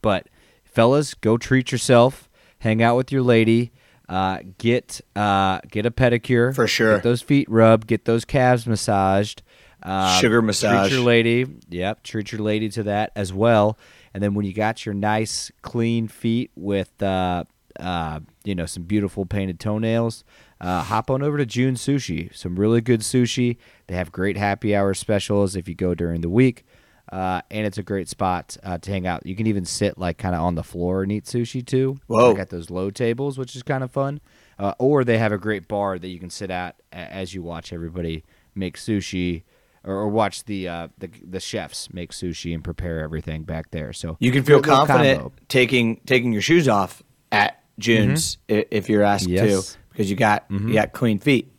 [0.00, 0.28] But
[0.64, 2.28] fellas, go treat yourself.
[2.60, 3.72] Hang out with your lady.
[4.08, 6.94] Uh, get uh, get a pedicure For sure.
[6.94, 7.88] Get those feet rubbed.
[7.88, 9.42] Get those calves massaged.
[9.82, 10.88] Uh, Sugar massage.
[10.88, 11.46] Treat your lady.
[11.68, 12.02] Yep.
[12.04, 13.76] Treat your lady to that as well.
[14.16, 17.44] And then when you got your nice clean feet with uh,
[17.78, 20.24] uh, you know some beautiful painted toenails,
[20.58, 22.34] uh, hop on over to June Sushi.
[22.34, 23.58] Some really good sushi.
[23.88, 26.64] They have great happy hour specials if you go during the week.
[27.12, 29.26] Uh, and it's a great spot uh, to hang out.
[29.26, 31.98] You can even sit like kind of on the floor and eat sushi too.
[32.06, 32.30] Whoa.
[32.30, 34.22] They got those low tables, which is kind of fun.
[34.58, 37.70] Uh, or they have a great bar that you can sit at as you watch
[37.70, 38.24] everybody
[38.54, 39.42] make sushi,
[39.86, 43.92] or, or watch the, uh, the the chefs make sushi and prepare everything back there.
[43.92, 45.32] So you can feel confident combo.
[45.48, 47.02] taking taking your shoes off
[47.32, 49.72] at June's i if you're asked Yes.
[49.72, 51.52] to because you got you got clean feet.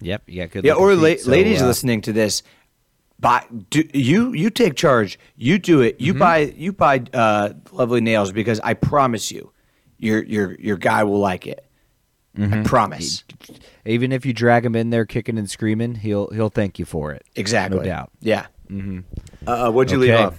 [0.00, 0.64] Yep, you got good.
[0.64, 2.42] Yeah, or la- so, ladies uh, listening to this,
[3.20, 5.18] buy do, you you take charge.
[5.36, 5.96] You do it.
[5.96, 6.04] Mm-hmm.
[6.04, 9.52] You buy you buy uh, lovely nails because I promise you,
[9.98, 11.64] your your your guy will like it.
[12.36, 12.54] Mm-hmm.
[12.54, 13.24] I promise.
[13.84, 17.12] Even if you drag him in there kicking and screaming, he'll he'll thank you for
[17.12, 17.26] it.
[17.36, 17.78] Exactly.
[17.80, 18.10] No doubt.
[18.20, 18.46] Yeah.
[18.70, 19.00] Mm-hmm.
[19.46, 20.38] Uh, what'd you leave off?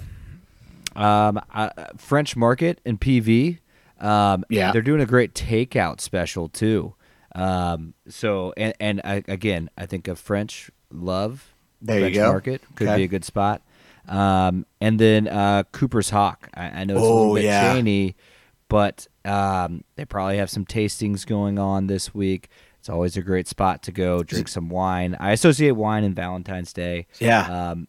[0.95, 3.59] Um, uh, French Market and PV.
[3.99, 4.71] Um, Yeah.
[4.71, 6.95] they're doing a great takeout special too.
[7.35, 11.53] Um, so and and I, again, I think of French Love.
[11.81, 12.27] There you go.
[12.31, 12.97] Market could Okay.
[12.97, 13.61] be a good spot.
[14.07, 16.49] Um, and then uh, Cooper's Hawk.
[16.53, 17.73] I, I know it's a little Oh, bit yeah.
[17.75, 18.15] chainy,
[18.69, 22.49] but um, they probably have some tastings going on this week.
[22.79, 25.15] It's always a great spot to go drink some wine.
[25.19, 27.07] I associate wine and Valentine's Day.
[27.19, 27.69] Yeah.
[27.71, 27.87] Um,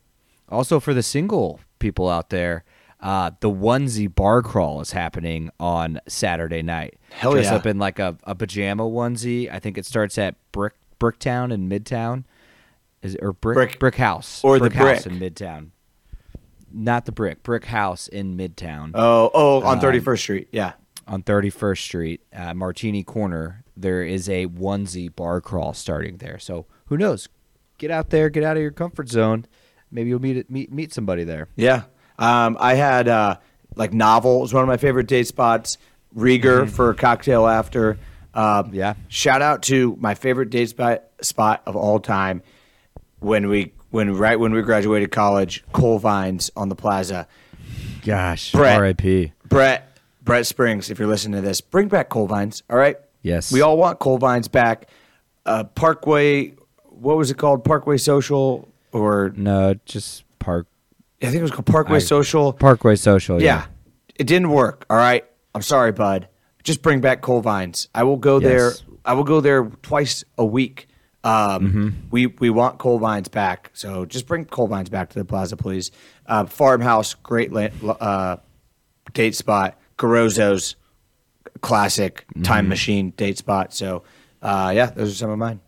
[0.48, 2.64] also, for the single people out there,
[3.00, 6.98] uh, the onesie bar crawl is happening on Saturday night.
[7.10, 7.56] Hell Dress yeah.
[7.56, 9.50] up in like a, a pajama onesie.
[9.52, 12.24] I think it starts at Brick Bricktown in Midtown,
[13.02, 13.78] is it, or Brick, Brick.
[13.78, 15.06] Brick House Or the Brick House Brick.
[15.06, 15.70] in Midtown.
[16.76, 20.48] Not the Brick Brick House in Midtown Oh, oh, Um, on 31st Street.
[20.50, 20.72] Yeah.
[21.06, 26.38] on 31st Street, uh, Martini Corner, there is a onesie bar crawl starting there.
[26.38, 27.28] So who knows?
[27.78, 29.46] Get out there, get out of your comfort zone.
[29.90, 31.48] Maybe you'll meet meet meet somebody there.
[31.56, 31.82] Yeah.
[32.18, 33.36] Um, I had uh,
[33.76, 35.78] like Novel was one of my favorite date spots.
[36.16, 37.98] Rieger for a cocktail after.
[38.34, 38.74] Um, Mm-hmm.
[38.74, 38.94] Yeah.
[39.08, 42.42] Shout out to my favorite date spot spot of all time
[43.20, 47.28] when we when right when we graduated college, Coal Vines on the Plaza.
[48.04, 48.76] Gosh, Brett.
[48.76, 49.32] R.I.P.
[49.48, 52.62] Brett Brett Springs, if you're listening to this, bring back Coal Vines.
[52.68, 52.96] All right.
[53.22, 53.52] Yes.
[53.52, 54.88] We all want Coal Vines back.
[55.46, 56.54] Uh, Parkway,
[56.86, 57.64] what was it called?
[57.64, 60.66] Parkway Social or No, just Park
[61.22, 62.52] I think it was called Parkway I- Social.
[62.52, 63.40] Parkway Social.
[63.40, 63.46] Yeah.
[63.46, 63.66] Yeah.
[64.16, 64.86] It didn't work.
[64.90, 65.24] All right.
[65.54, 66.28] I'm sorry, bud.
[66.64, 67.88] Just bring back Coal Vines.
[67.94, 68.72] I will go there.
[69.04, 70.88] I will go there twice a week.
[71.24, 71.88] Um, Mm-hmm.
[72.10, 73.70] We we want Coal Vines back.
[73.72, 75.90] So just bring Coal Vines back to the plaza, please.
[76.26, 78.36] Uh, farmhouse, great uh,
[79.12, 79.78] date spot.
[79.98, 80.76] Garozzo's,
[81.62, 82.42] classic Mm-hmm.
[82.42, 83.72] time machine date spot.
[83.72, 84.02] So
[84.42, 85.60] uh, yeah, those are some of mine.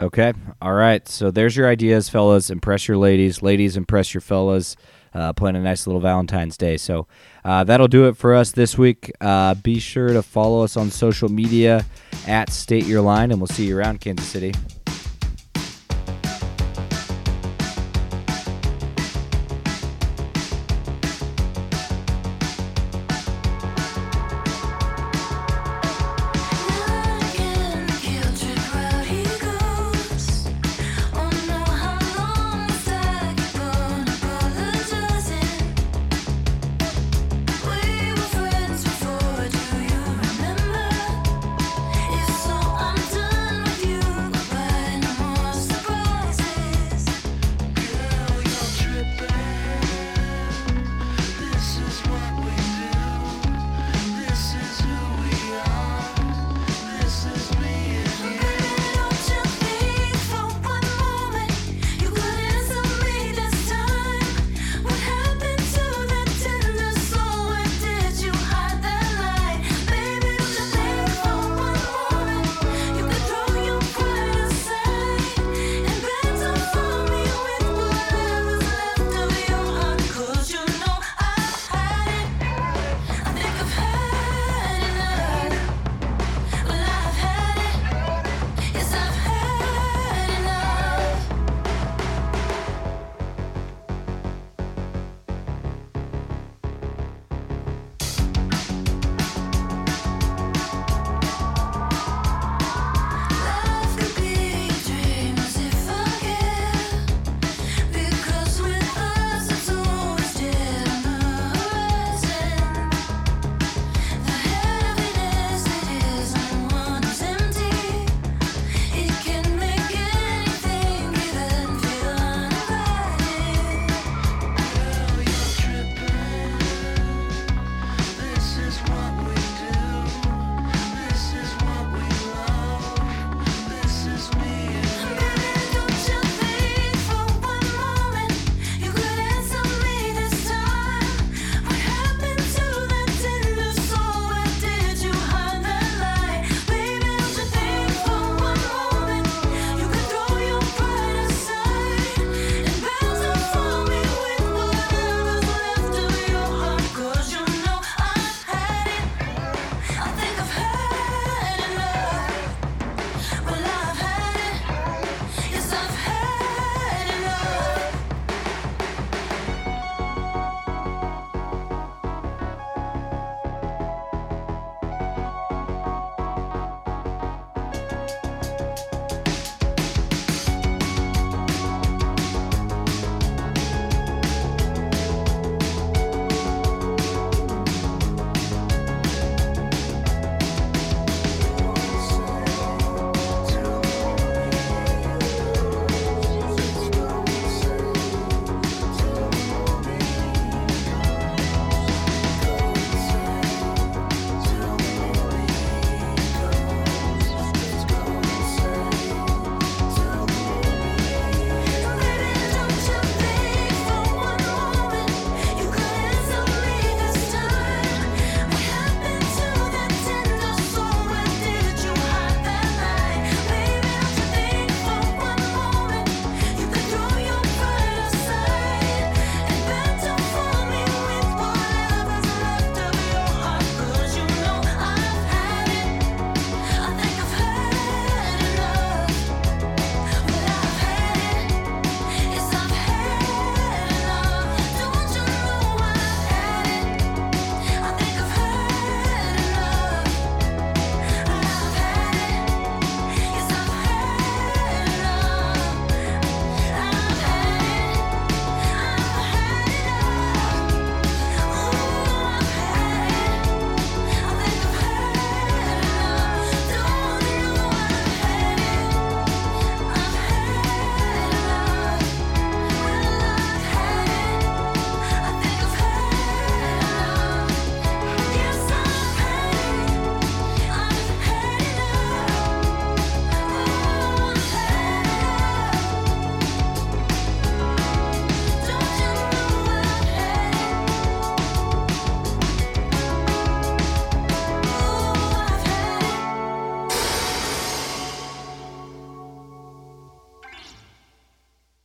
[0.00, 0.32] Okay.
[0.62, 1.06] All right.
[1.08, 2.48] So there's your ideas, fellas.
[2.48, 3.42] Impress your ladies.
[3.42, 4.76] Ladies, impress your fellas.
[5.12, 6.76] Uh, plan a nice little Valentine's Day.
[6.76, 7.06] So
[7.44, 9.10] uh, that'll do it for us this week.
[9.20, 11.84] Uh, be sure to follow us on social media
[12.26, 14.52] at State Your Line, and we'll see you around Kansas City.